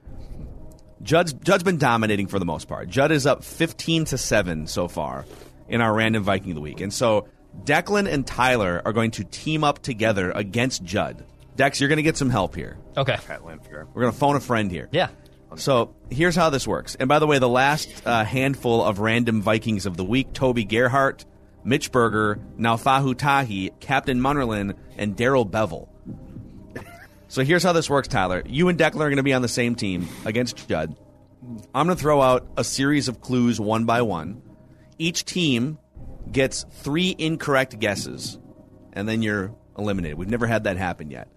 Judd's 1.03 1.33
Judd's 1.33 1.63
been 1.63 1.79
dominating 1.79 2.29
for 2.29 2.39
the 2.39 2.45
most 2.45 2.69
part. 2.69 2.89
Judd 2.89 3.11
is 3.11 3.27
up 3.27 3.45
fifteen 3.45 4.05
to 4.07 4.19
seven 4.19 4.67
so 4.67 4.89
far 4.89 5.27
in 5.69 5.81
our 5.81 5.93
random 5.93 6.23
Viking 6.23 6.53
of 6.53 6.55
the 6.55 6.61
week, 6.61 6.81
and 6.81 6.93
so 6.93 7.29
Declan 7.65 8.11
and 8.11 8.27
Tyler 8.27 8.83
are 8.85 8.93
going 8.93 9.13
to 9.13 9.25
team 9.25 9.65
up 9.65 9.81
together 9.81 10.31
against 10.31 10.85
Judd. 10.85 11.25
Dex, 11.57 11.81
you're 11.81 11.89
going 11.89 11.99
to 11.99 12.03
get 12.03 12.17
some 12.17 12.31
help 12.31 12.57
here. 12.57 12.79
Okay. 12.97 13.17
We're 13.29 14.03
going 14.03 14.13
to 14.13 14.19
phone 14.19 14.35
a 14.35 14.41
friend 14.41 14.71
here. 14.73 14.89
Yeah. 14.91 15.09
So 15.55 15.95
here's 16.11 16.35
how 16.35 16.51
this 16.51 16.67
works. 16.67 16.97
And 16.97 17.09
by 17.09 17.21
the 17.21 17.29
way, 17.29 17.39
the 17.39 17.49
last 17.49 17.89
uh, 18.05 18.25
handful 18.25 18.83
of 18.83 18.99
random 18.99 19.41
Vikings 19.41 19.87
of 19.87 19.97
the 19.97 20.05
week 20.05 20.33
Toby 20.33 20.65
Gerhart, 20.65 21.25
Mitch 21.65 21.91
Berger, 21.91 22.39
Naufahu 22.59 23.17
Tahi, 23.17 23.71
Captain 23.81 24.21
Munnerlyn, 24.21 24.77
and 24.97 25.17
Darrell 25.17 25.47
Bevell. 25.47 25.89
So 27.29 27.43
here's 27.43 27.63
how 27.63 27.73
this 27.73 27.91
works, 27.91 28.07
Tyler. 28.07 28.43
You 28.47 28.69
and 28.69 28.79
Declan 28.79 28.97
are 28.97 29.09
going 29.09 29.17
to 29.17 29.23
be 29.23 29.33
on 29.33 29.43
the 29.43 29.49
same 29.49 29.75
team 29.75 30.09
against 30.25 30.69
Judd. 30.69 30.97
I'm 31.75 31.87
going 31.87 31.97
to 31.97 32.01
throw 32.01 32.23
out 32.23 32.47
a 32.57 32.65
series 32.65 33.09
of 33.09 33.21
clues 33.21 33.61
one 33.61 33.85
by 33.87 34.03
one. 34.03 34.43
Each 34.99 35.25
team 35.25 35.79
gets 36.31 36.65
three 36.71 37.15
incorrect 37.19 37.79
guesses, 37.79 38.39
and 38.93 39.09
then 39.09 39.23
you're 39.23 39.55
eliminated. 39.77 40.17
We've 40.17 40.29
never 40.29 40.47
had 40.47 40.65
that 40.65 40.77
happen 40.77 41.11
yet. 41.11 41.29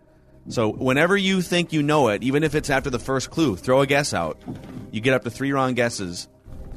So 0.50 0.72
whenever 0.72 1.18
you 1.18 1.42
think 1.42 1.74
you 1.74 1.84
know 1.84 2.08
it, 2.10 2.24
even 2.24 2.44
if 2.44 2.56
it's 2.56 2.70
after 2.70 2.90
the 2.90 3.00
first 3.00 3.32
clue, 3.32 3.56
throw 3.58 3.82
a 3.82 3.88
guess 3.88 4.14
out. 4.14 4.40
You 4.92 5.02
get 5.02 5.14
up 5.14 5.24
to 5.24 5.30
three 5.30 5.52
wrong 5.52 5.74
guesses. 5.74 6.30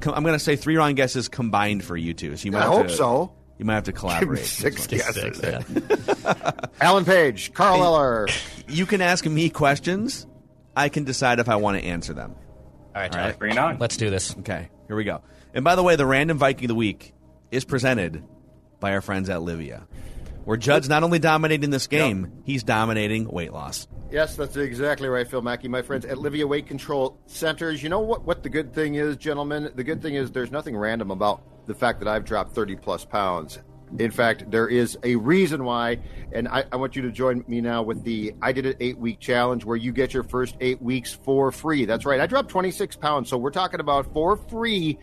I'm 0.03 0.23
going 0.23 0.35
to 0.35 0.39
say 0.41 0.57
three 0.57 0.77
wrong 0.77 0.95
guesses 0.95 1.29
combined 1.29 1.85
for 1.85 1.97
you 1.97 2.15
two. 2.15 2.37
So 2.37 2.47
you 2.47 2.53
might 2.53 2.63
I 2.63 2.67
hope 2.67 2.89
to, 2.89 2.97
so. 2.97 3.33
You 3.61 3.67
might 3.67 3.75
have 3.75 3.85
to 3.85 3.93
collaborate. 3.93 4.47
Six 4.47 4.87
guesses. 4.87 5.37
Six, 5.37 5.43
yeah. 5.43 6.53
Alan 6.81 7.05
Page, 7.05 7.53
Carl 7.53 7.85
Eller. 7.85 8.27
You 8.67 8.87
can 8.87 9.03
ask 9.03 9.27
me 9.27 9.51
questions. 9.51 10.27
I 10.75 10.89
can 10.89 11.05
decide 11.05 11.41
if 11.41 11.49
I 11.51 11.57
want 11.57 11.79
to 11.79 11.85
answer 11.85 12.15
them. 12.15 12.37
All 12.95 13.03
right, 13.03 13.15
All 13.15 13.23
right. 13.23 13.39
bring 13.39 13.53
it 13.53 13.59
on. 13.59 13.77
Let's 13.79 13.99
do 13.99 14.09
this. 14.09 14.35
Okay, 14.39 14.71
here 14.87 14.97
we 14.97 15.05
go. 15.05 15.21
And 15.53 15.63
by 15.63 15.77
the 15.77 15.83
way, 15.83 15.97
the 15.97 16.07
random 16.07 16.39
Viking 16.39 16.65
of 16.65 16.69
the 16.69 16.75
week 16.75 17.13
is 17.51 17.67
presented 17.67 18.25
by 18.81 18.95
our 18.95 19.03
friends 19.03 19.29
at 19.29 19.41
Livea 19.41 19.87
where 20.45 20.57
Judd's 20.57 20.89
not 20.89 21.03
only 21.03 21.19
dominating 21.19 21.71
this 21.71 21.87
game, 21.87 22.23
yep. 22.23 22.31
he's 22.45 22.63
dominating 22.63 23.29
weight 23.29 23.53
loss. 23.53 23.87
Yes, 24.11 24.35
that's 24.37 24.57
exactly 24.57 25.09
right, 25.09 25.29
Phil 25.29 25.43
Mackey. 25.43 25.69
My 25.69 25.83
friends 25.83 26.05
at 26.05 26.17
Livea 26.19 26.45
Weight 26.45 26.67
Control 26.67 27.17
Centers. 27.27 27.83
You 27.83 27.89
know 27.89 28.01
what, 28.01 28.25
what 28.25 28.43
the 28.43 28.49
good 28.49 28.75
thing 28.75 28.97
is, 28.97 29.17
gentlemen? 29.17 29.71
The 29.75 29.85
good 29.85 30.03
thing 30.03 30.15
is 30.15 30.33
there's 30.33 30.51
nothing 30.51 30.77
random 30.77 31.11
about 31.11 31.43
the 31.71 31.79
fact 31.79 32.01
that 32.01 32.09
I've 32.09 32.25
dropped 32.25 32.55
30 32.55 32.77
plus 32.77 33.05
pounds. 33.05 33.59
In 33.99 34.11
fact, 34.11 34.51
there 34.51 34.69
is 34.69 34.97
a 35.03 35.17
reason 35.17 35.65
why, 35.65 35.99
and 36.33 36.47
I, 36.47 36.65
I, 36.71 36.77
want 36.77 36.95
you 36.95 37.03
to 37.03 37.11
join 37.11 37.45
me 37.49 37.61
now 37.61 37.83
with 37.83 38.05
the 38.05 38.33
I 38.41 38.53
Did 38.53 38.67
It 38.67 38.77
Eight 38.79 38.97
Week 38.97 39.19
Challenge 39.19 39.65
where 39.65 39.77
you 39.77 39.91
get 39.91 40.15
your 40.15 40.23
first 40.23 40.57
eight 40.61 40.81
weeks 40.81 41.13
for 41.13 41.51
free. 41.51 41.87
That's 41.87 42.05
right. 42.05 42.21
I 42.21 42.27
dropped 42.27 42.51
26 42.51 42.97
pounds. 42.97 43.29
So 43.29 43.37
we're 43.37 43.51
talking 43.51 43.81
about 43.81 44.13
for 44.13 44.37
free 44.37 44.97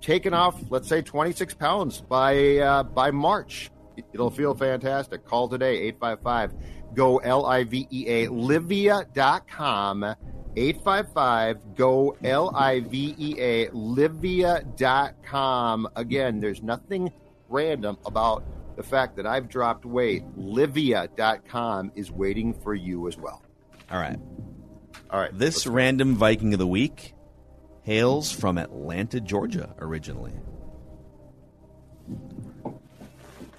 taking 0.00 0.32
off, 0.32 0.60
let's 0.70 0.88
say 0.88 1.02
26 1.02 1.54
pounds 1.54 2.00
by 2.02 2.58
uh, 2.58 2.84
by 2.84 3.10
March 3.10 3.70
It'll 4.12 4.30
feel 4.30 4.54
fantastic. 4.54 5.24
Call 5.24 5.48
today, 5.48 5.78
855 5.88 6.52
GO 6.94 7.18
L 7.18 7.46
I 7.46 7.64
V 7.64 7.86
E 7.90 8.06
A, 8.06 8.26
livea.com. 8.28 10.14
855 10.56 11.76
GO 11.76 12.16
L 12.24 12.50
I 12.54 12.80
V 12.80 13.14
E 13.18 13.36
A, 13.38 13.68
livea.com. 13.68 14.68
Again, 15.96 16.40
there's 16.40 16.62
nothing 16.62 17.12
random 17.48 17.96
about 18.04 18.42
the 18.76 18.82
fact 18.82 19.16
that 19.16 19.26
I've 19.26 19.48
dropped 19.48 19.84
weight. 19.84 20.24
Livea.com 20.38 21.92
is 21.94 22.10
waiting 22.10 22.54
for 22.54 22.74
you 22.74 23.06
as 23.08 23.16
well. 23.16 23.42
All 23.90 23.98
right. 23.98 24.18
All 25.10 25.20
right. 25.20 25.36
This 25.36 25.66
random 25.66 26.16
Viking 26.16 26.52
of 26.52 26.58
the 26.58 26.66
week 26.66 27.14
hails 27.82 28.32
from 28.32 28.58
Atlanta, 28.58 29.20
Georgia, 29.20 29.74
originally. 29.78 30.32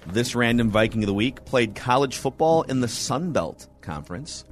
This 0.06 0.34
random 0.34 0.70
Viking 0.70 1.02
of 1.02 1.06
the 1.06 1.14
week 1.14 1.44
played 1.44 1.74
college 1.74 2.16
football 2.16 2.62
in 2.62 2.80
the 2.80 2.88
Sun 2.88 3.32
Belt 3.32 3.68
Conference. 3.80 4.44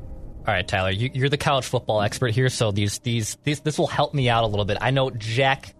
All 0.46 0.54
right, 0.54 0.66
Tyler, 0.66 0.90
you, 0.90 1.10
you're 1.12 1.28
the 1.28 1.36
college 1.36 1.66
football 1.66 2.00
expert 2.02 2.32
here, 2.34 2.48
so 2.48 2.72
these 2.72 2.98
these 3.00 3.36
these 3.44 3.60
this 3.60 3.78
will 3.78 3.86
help 3.86 4.14
me 4.14 4.28
out 4.28 4.42
a 4.44 4.46
little 4.46 4.64
bit. 4.64 4.78
I 4.80 4.90
know 4.90 5.10
Jack 5.10 5.74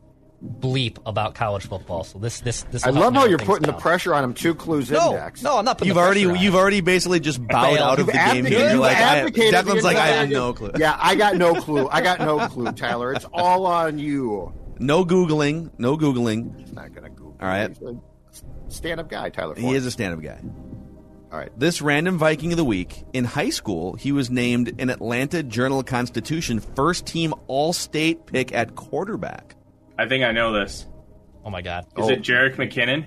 bleep 0.45 0.99
about 1.07 1.35
college 1.35 1.67
football, 1.67 2.05
so 2.05 2.19
this 2.19 2.41
this 2.41 2.63
this. 2.65 2.85
I 2.85 2.91
will 2.91 2.97
help 3.03 3.15
love 3.15 3.23
how 3.23 3.29
you're 3.29 3.39
things 3.39 3.49
putting 3.49 3.67
the 3.67 3.79
pressure 3.79 4.15
on 4.15 4.23
him. 4.23 4.35
Two 4.35 4.55
clues 4.55 4.91
No, 4.91 5.11
index. 5.13 5.43
no, 5.43 5.59
I'm 5.59 5.65
not 5.65 5.79
putting. 5.79 5.89
You've 5.89 5.97
the 5.97 6.01
already 6.03 6.27
on. 6.27 6.37
you've 6.37 6.55
already 6.55 6.83
basically 6.83 7.21
just 7.21 7.45
bowed 7.47 7.75
Bailed. 7.75 7.79
out 7.79 7.93
of 8.01 8.07
You've 8.07 8.07
the 8.09 8.13
game 8.13 8.45
here. 8.45 8.59
You're 8.61 8.71
you've 8.73 8.81
like, 8.81 8.97
I, 8.99 9.19
advocated 9.19 9.55
the 9.55 9.73
Declan's 9.73 9.85
like, 9.85 9.97
I 9.97 10.07
have 10.09 10.29
no 10.31 10.53
clue. 10.53 10.71
Yeah, 10.77 10.97
I 11.01 11.15
got 11.15 11.37
no 11.37 11.55
clue. 11.61 11.89
I 11.91 12.03
got 12.03 12.21
no 12.21 12.47
clue, 12.49 12.71
Tyler. 12.73 13.15
It's 13.15 13.27
all 13.33 13.65
on 13.67 13.99
you. 13.99 14.53
No 14.79 15.05
googling, 15.05 15.71
no 15.79 15.97
googling. 15.97 16.59
He's 16.61 16.73
not 16.73 16.95
gonna 16.95 17.09
Google. 17.11 17.37
All 17.41 17.49
right. 17.49 17.71
He's 17.77 17.89
a 17.89 17.97
stand-up 18.69 19.09
guy, 19.11 19.31
Tyler. 19.31 19.55
He 19.57 19.75
is 19.75 19.85
a 19.87 19.91
stand-up 19.91 20.23
guy. 20.23 20.41
All 21.33 21.39
right. 21.39 21.53
This 21.57 21.81
random 21.81 22.19
Viking 22.19 22.53
of 22.53 22.57
the 22.57 22.65
week 22.65 23.05
in 23.13 23.25
high 23.25 23.51
school, 23.51 23.95
he 23.95 24.11
was 24.11 24.31
named 24.31 24.81
an 24.81 24.91
Atlanta 24.91 25.45
Journal-Constitution 25.45 26.59
first-team 26.61 27.35
All-State 27.47 28.27
pick 28.27 28.53
at 28.53 28.75
quarterback. 28.75 29.55
I 29.97 30.09
think 30.09 30.25
I 30.25 30.33
know 30.33 30.53
this. 30.53 30.87
Oh 31.45 31.51
my 31.51 31.63
god! 31.63 31.87
Is 31.97 32.09
it 32.09 32.19
oh. 32.19 32.23
Jerick 32.23 32.57
McKinnon? 32.57 33.07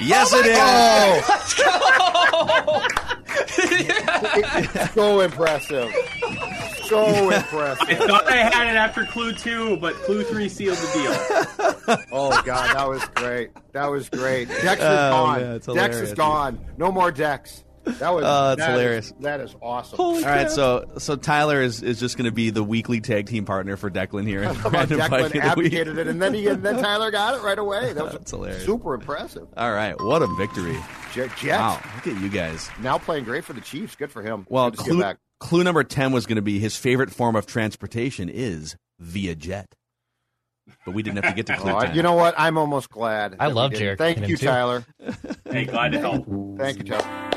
Yes, 0.00 0.32
it 0.32 0.46
is. 0.46 0.58
Oh, 0.60 1.26
so 4.94 5.20
impressive. 5.20 5.92
So 6.90 7.30
impressive. 7.30 7.88
I 7.88 7.94
thought 8.06 8.26
I 8.28 8.36
had 8.36 8.66
it 8.66 8.76
after 8.76 9.04
Clue 9.06 9.32
two, 9.32 9.76
but 9.78 9.94
Clue 9.94 10.22
three 10.24 10.48
sealed 10.48 10.76
the 10.76 10.92
deal. 10.92 11.96
Oh 12.12 12.42
God, 12.44 12.74
that 12.74 12.88
was 12.88 13.04
great. 13.14 13.50
That 13.72 13.86
was 13.90 14.08
great. 14.08 14.48
Dex 14.48 14.80
is 14.80 14.86
Oh, 14.86 15.10
gone. 15.10 15.40
man, 15.40 15.52
it's 15.56 15.66
Dex 15.66 15.96
is 15.96 16.14
gone. 16.14 16.58
No 16.76 16.90
more 16.92 17.10
Dex. 17.12 17.64
That 17.84 18.10
was. 18.14 18.24
Oh, 18.26 18.54
that's 18.54 18.58
that 18.58 18.60
is- 18.60 18.66
hilarious. 18.80 19.12
that 19.20 19.40
is 19.40 19.56
awesome. 19.62 19.98
All 20.00 20.20
right, 20.20 20.50
so 20.50 20.84
so 20.98 21.16
Tyler 21.16 21.62
is, 21.62 21.82
is 21.82 21.98
just 21.98 22.18
going 22.18 22.26
to 22.26 22.30
be 22.32 22.50
the 22.50 22.62
weekly 22.62 23.00
tag 23.00 23.26
team 23.26 23.46
partner 23.46 23.76
for 23.78 23.90
Declan 23.90 24.26
here. 24.26 24.42
in 24.44 24.50
Declan 24.54 24.70
Viking 24.70 25.00
of 25.00 25.10
the 25.10 25.30
Week. 25.32 25.36
advocated 25.42 25.98
it, 25.98 26.06
and 26.06 26.20
then 26.20 26.34
he 26.34 26.46
and 26.48 26.62
then 26.62 26.76
Tyler 26.82 27.10
got 27.10 27.34
it 27.36 27.42
right 27.42 27.58
away. 27.58 27.92
That 27.94 28.04
was 28.04 28.12
That's 28.12 28.30
hilarious. 28.30 28.64
super 28.66 28.94
impressive. 28.94 29.48
All 29.56 29.72
right, 29.72 29.98
what 30.02 30.20
a 30.22 30.26
victory! 30.36 30.76
Jet, 31.14 31.30
Jets 31.36 31.58
Wow, 31.58 31.80
look 31.96 32.06
at 32.14 32.20
you 32.22 32.28
guys. 32.28 32.68
now 32.80 32.98
playing 32.98 33.24
great 33.24 33.44
for 33.44 33.54
the 33.54 33.60
Chiefs. 33.62 33.96
Good 33.96 34.10
for 34.12 34.22
him. 34.22 34.46
Well, 34.50 34.70
Good 34.70 34.78
to 34.78 34.84
see 34.84 34.90
him 34.90 34.96
clue, 34.96 35.02
back. 35.04 35.16
Clue 35.40 35.64
number 35.64 35.82
10 35.82 36.12
was 36.12 36.26
going 36.26 36.36
to 36.36 36.42
be 36.42 36.58
his 36.58 36.76
favorite 36.76 37.10
form 37.10 37.34
of 37.34 37.46
transportation 37.46 38.28
is 38.28 38.76
via 38.98 39.34
jet. 39.34 39.74
But 40.84 40.94
we 40.94 41.02
didn't 41.02 41.24
have 41.24 41.32
to 41.32 41.36
get 41.36 41.46
to 41.46 41.54
oh, 41.58 41.60
clue 41.60 41.72
Oh, 41.72 41.80
10. 41.80 41.96
you 41.96 42.02
know 42.02 42.12
what? 42.14 42.34
I'm 42.38 42.58
almost 42.58 42.90
glad. 42.90 43.36
I 43.40 43.48
love 43.48 43.72
did. 43.72 43.80
Jerick 43.80 43.98
Thank 43.98 44.28
you, 44.28 44.36
too. 44.36 44.46
Tyler. 44.46 44.84
Hey, 45.50 45.64
glad 45.64 45.90
to 45.92 45.98
help. 45.98 46.26
Thank 46.58 46.78
you, 46.78 46.84
Tyler. 46.84 47.30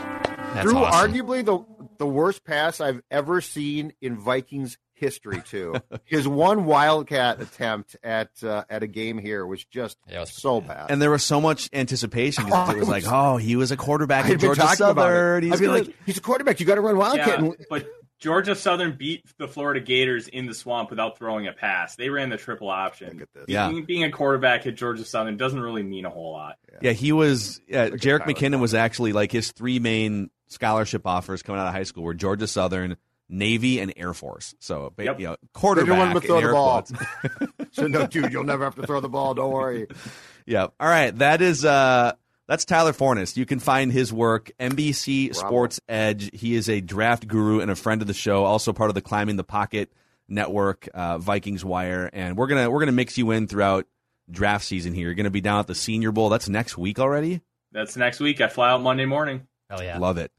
That's 0.53 0.61
Through 0.69 0.77
awesome. 0.77 1.11
arguably 1.13 1.43
the 1.43 1.65
the 1.97 2.05
worst 2.05 2.43
pass 2.43 2.79
I've 2.79 3.01
ever 3.09 3.41
seen 3.41 3.93
in 4.01 4.17
Vikings 4.19 4.77
history, 5.03 5.41
too. 5.47 5.75
His 6.05 6.27
one 6.27 6.65
wildcat 6.65 7.41
attempt 7.41 7.95
at 8.03 8.29
uh, 8.43 8.63
at 8.69 8.81
a 8.83 8.87
game 8.87 9.17
here 9.17 9.45
was 9.45 9.63
just 9.65 9.97
Yeah, 10.09 10.21
was 10.21 10.31
so 10.33 10.61
bad. 10.61 10.89
and 10.89 11.01
there 11.01 11.11
was 11.11 11.23
so 11.23 11.39
much 11.41 11.69
anticipation 11.73 12.45
'cause 12.49 12.69
it 12.73 12.77
was 12.79 12.87
like, 12.87 13.03
oh, 13.07 13.37
he 13.37 13.55
was 13.55 13.71
a 13.71 13.77
quarterback 13.77 14.25
at 14.29 14.39
Georgia 14.39 14.67
Southern. 14.75 15.43
He's 15.43 15.53
I'd 15.53 15.59
be 15.59 15.65
good. 15.65 15.87
like, 15.87 15.95
he's 16.05 16.17
a 16.17 16.21
quarterback. 16.21 16.59
You 16.59 16.65
got 16.65 16.75
to 16.75 16.81
run 16.81 16.97
wildcat. 16.97 17.41
Yeah, 17.43 17.51
but 17.69 17.85
Georgia 18.19 18.55
Southern 18.55 18.95
beat 18.95 19.23
the 19.37 19.47
Florida 19.49 19.81
Gators 19.81 20.29
in 20.29 20.45
the 20.45 20.53
swamp 20.53 20.89
without 20.89 21.17
throwing 21.17 21.45
a 21.47 21.51
pass. 21.51 21.97
They 21.97 22.09
ran 22.09 22.29
the 22.29 22.37
triple 22.37 22.69
option. 22.69 23.09
Look 23.19 23.21
at 23.23 23.33
this. 23.33 23.45
Yeah. 23.49 23.69
Being, 23.69 23.83
being 23.85 24.03
a 24.05 24.11
quarterback 24.11 24.65
at 24.65 24.75
Georgia 24.75 25.03
Southern 25.03 25.35
doesn't 25.35 25.59
really 25.59 25.83
mean 25.83 26.05
a 26.05 26.09
whole 26.09 26.31
lot. 26.31 26.55
yeah, 26.81 26.91
he 26.93 27.11
was. 27.11 27.59
Yeah, 27.67 27.89
Jerick 27.89 28.21
McKinnon 28.23 28.61
was 28.61 28.73
actually 28.73 29.11
like 29.11 29.31
his 29.33 29.51
three 29.51 29.79
main 29.79 30.29
scholarship 30.47 31.05
offers 31.05 31.41
coming 31.41 31.59
out 31.59 31.67
of 31.67 31.73
high 31.73 31.83
school 31.83 32.03
were 32.03 32.13
Georgia 32.13 32.47
Southern, 32.47 32.95
Navy, 33.30 33.80
and 33.80 33.93
Air 33.97 34.13
Force. 34.13 34.53
So, 34.59 34.93
ba- 34.95 35.05
Yep. 35.05 35.19
you 35.19 35.28
know, 35.28 35.36
quarterback. 35.53 35.97
want 35.97 36.11
him 36.15 36.21
to 36.21 36.28
throw 36.28 36.38
in 36.38 36.43
the 36.43 36.47
air 36.49 36.53
ball. 36.53 36.86
so 37.71 37.88
no, 37.88 38.05
dude, 38.07 38.32
you'll 38.32 38.43
never 38.43 38.63
have 38.63 38.76
to 38.76 38.86
throw 38.86 38.99
the 38.99 39.09
ball. 39.09 39.34
Don't 39.34 39.51
worry. 39.51 39.88
Yeah. 40.45 40.63
All 40.78 40.89
right. 40.89 41.17
That 41.17 41.41
is 41.41 41.63
uh 41.63 42.11
that's 42.49 42.65
Tyler 42.65 42.91
Forness. 42.91 43.38
You 43.38 43.45
can 43.45 43.59
find 43.59 43.93
his 43.93 44.11
work 44.11 44.51
NBC 44.59 45.32
Bravo. 45.32 45.47
Sports 45.47 45.80
Edge. 45.88 46.30
He 46.38 46.55
is 46.55 46.67
a 46.67 46.82
draft 46.82 47.30
guru 47.30 47.61
and 47.61 47.71
a 47.71 47.76
friend 47.76 48.01
of 48.01 48.07
the 48.09 48.13
show, 48.13 48.43
also 48.43 48.74
part 48.74 48.89
of 48.89 48.93
the 48.95 49.01
Climbing 49.01 49.38
the 49.38 49.45
Pocket 49.45 49.93
network, 50.28 50.89
uh, 50.93 51.17
Vikings 51.17 51.63
Wire, 51.63 52.09
and 52.11 52.36
we're 52.36 52.47
gonna 52.47 52.69
we're 52.69 52.80
gonna 52.80 52.91
mix 52.91 53.17
you 53.17 53.32
in 53.32 53.47
throughout 53.47 53.88
draft 54.30 54.65
season 54.65 54.93
here. 54.93 55.05
You're 55.05 55.15
gonna 55.15 55.30
be 55.30 55.39
down 55.39 55.59
at 55.59 55.67
the 55.67 55.76
Senior 55.76 56.11
Bowl. 56.11 56.28
That's 56.28 56.49
next 56.49 56.78
week 56.78 56.99
already. 56.99 57.39
That's 57.71 57.95
next 57.95 58.19
week. 58.19 58.41
I 58.41 58.49
fly 58.49 58.71
out 58.71 58.82
Monday 58.82 59.05
morning. 59.05 59.47
Hell 59.69 59.82
yeah! 59.82 59.97
Love 59.97 60.17
it. 60.17 60.30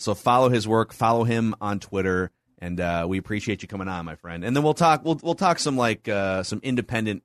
So 0.00 0.14
follow 0.14 0.48
his 0.48 0.66
work, 0.66 0.92
follow 0.94 1.24
him 1.24 1.54
on 1.60 1.78
Twitter, 1.78 2.30
and 2.58 2.80
uh, 2.80 3.04
we 3.08 3.18
appreciate 3.18 3.60
you 3.62 3.68
coming 3.68 3.86
on, 3.86 4.04
my 4.06 4.14
friend. 4.14 4.44
And 4.44 4.56
then 4.56 4.62
we'll 4.62 4.74
talk 4.74 5.04
we'll 5.04 5.20
we'll 5.22 5.34
talk 5.34 5.58
some 5.58 5.76
like 5.76 6.08
uh, 6.08 6.42
some 6.42 6.60
independent 6.62 7.22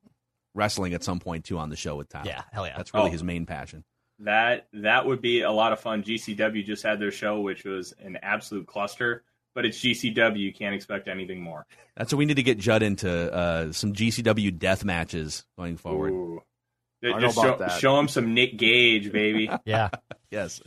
wrestling 0.53 0.93
at 0.93 1.03
some 1.03 1.19
point 1.19 1.45
too 1.45 1.57
on 1.57 1.69
the 1.69 1.75
show 1.77 1.95
with 1.95 2.09
Tyler. 2.09 2.25
Yeah, 2.27 2.41
hell 2.51 2.67
yeah. 2.67 2.75
That's 2.77 2.93
really 2.93 3.07
Oh. 3.09 3.11
his 3.11 3.23
main 3.23 3.45
passion. 3.45 3.83
That 4.19 4.67
that 4.73 5.05
would 5.05 5.21
be 5.21 5.41
a 5.41 5.51
lot 5.51 5.71
of 5.73 5.79
fun. 5.79 6.03
GCW 6.03 6.65
just 6.65 6.83
had 6.83 6.99
their 6.99 7.11
show, 7.11 7.39
which 7.41 7.63
was 7.63 7.93
an 7.99 8.17
absolute 8.21 8.67
cluster. 8.67 9.23
But 9.53 9.65
it's 9.65 9.79
GCW. 9.79 10.37
You 10.37 10.53
can't 10.53 10.75
expect 10.75 11.07
anything 11.07 11.39
more. 11.41 11.65
That's 11.95 12.11
what 12.11 12.17
we 12.19 12.25
need 12.25 12.35
to 12.35 12.43
get 12.43 12.57
Judd 12.59 12.83
into 12.83 13.09
uh, 13.33 13.71
some 13.71 13.93
GCW 13.93 14.59
death 14.59 14.83
matches 14.83 15.45
going 15.57 15.77
forward. 15.77 16.11
Ooh. 16.11 16.41
I 17.03 17.19
Just 17.21 17.37
know 17.37 17.43
show, 17.43 17.47
about 17.53 17.59
that. 17.59 17.79
show 17.79 17.97
him 17.97 18.09
some 18.09 18.33
Nick 18.33 18.57
Gage, 18.57 19.13
baby. 19.13 19.49
Yeah. 19.65 19.91
Yes, 20.29 20.61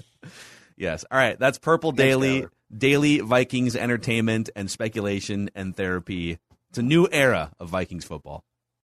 yes. 0.79 1.05
All 1.11 1.19
right, 1.19 1.39
that's 1.39 1.59
Purple 1.59 1.91
Thanks, 1.91 2.03
Daily, 2.03 2.41
Tyler. 2.41 2.53
daily 2.77 3.19
Vikings 3.21 3.77
entertainment 3.77 4.51
and 4.57 4.71
speculation 4.71 5.51
and 5.55 5.77
therapy. 5.77 6.39
It's 6.71 6.79
a 6.79 6.83
new 6.83 7.09
era 7.11 7.53
of 7.59 7.69
Vikings 7.69 8.05
football. 8.05 8.45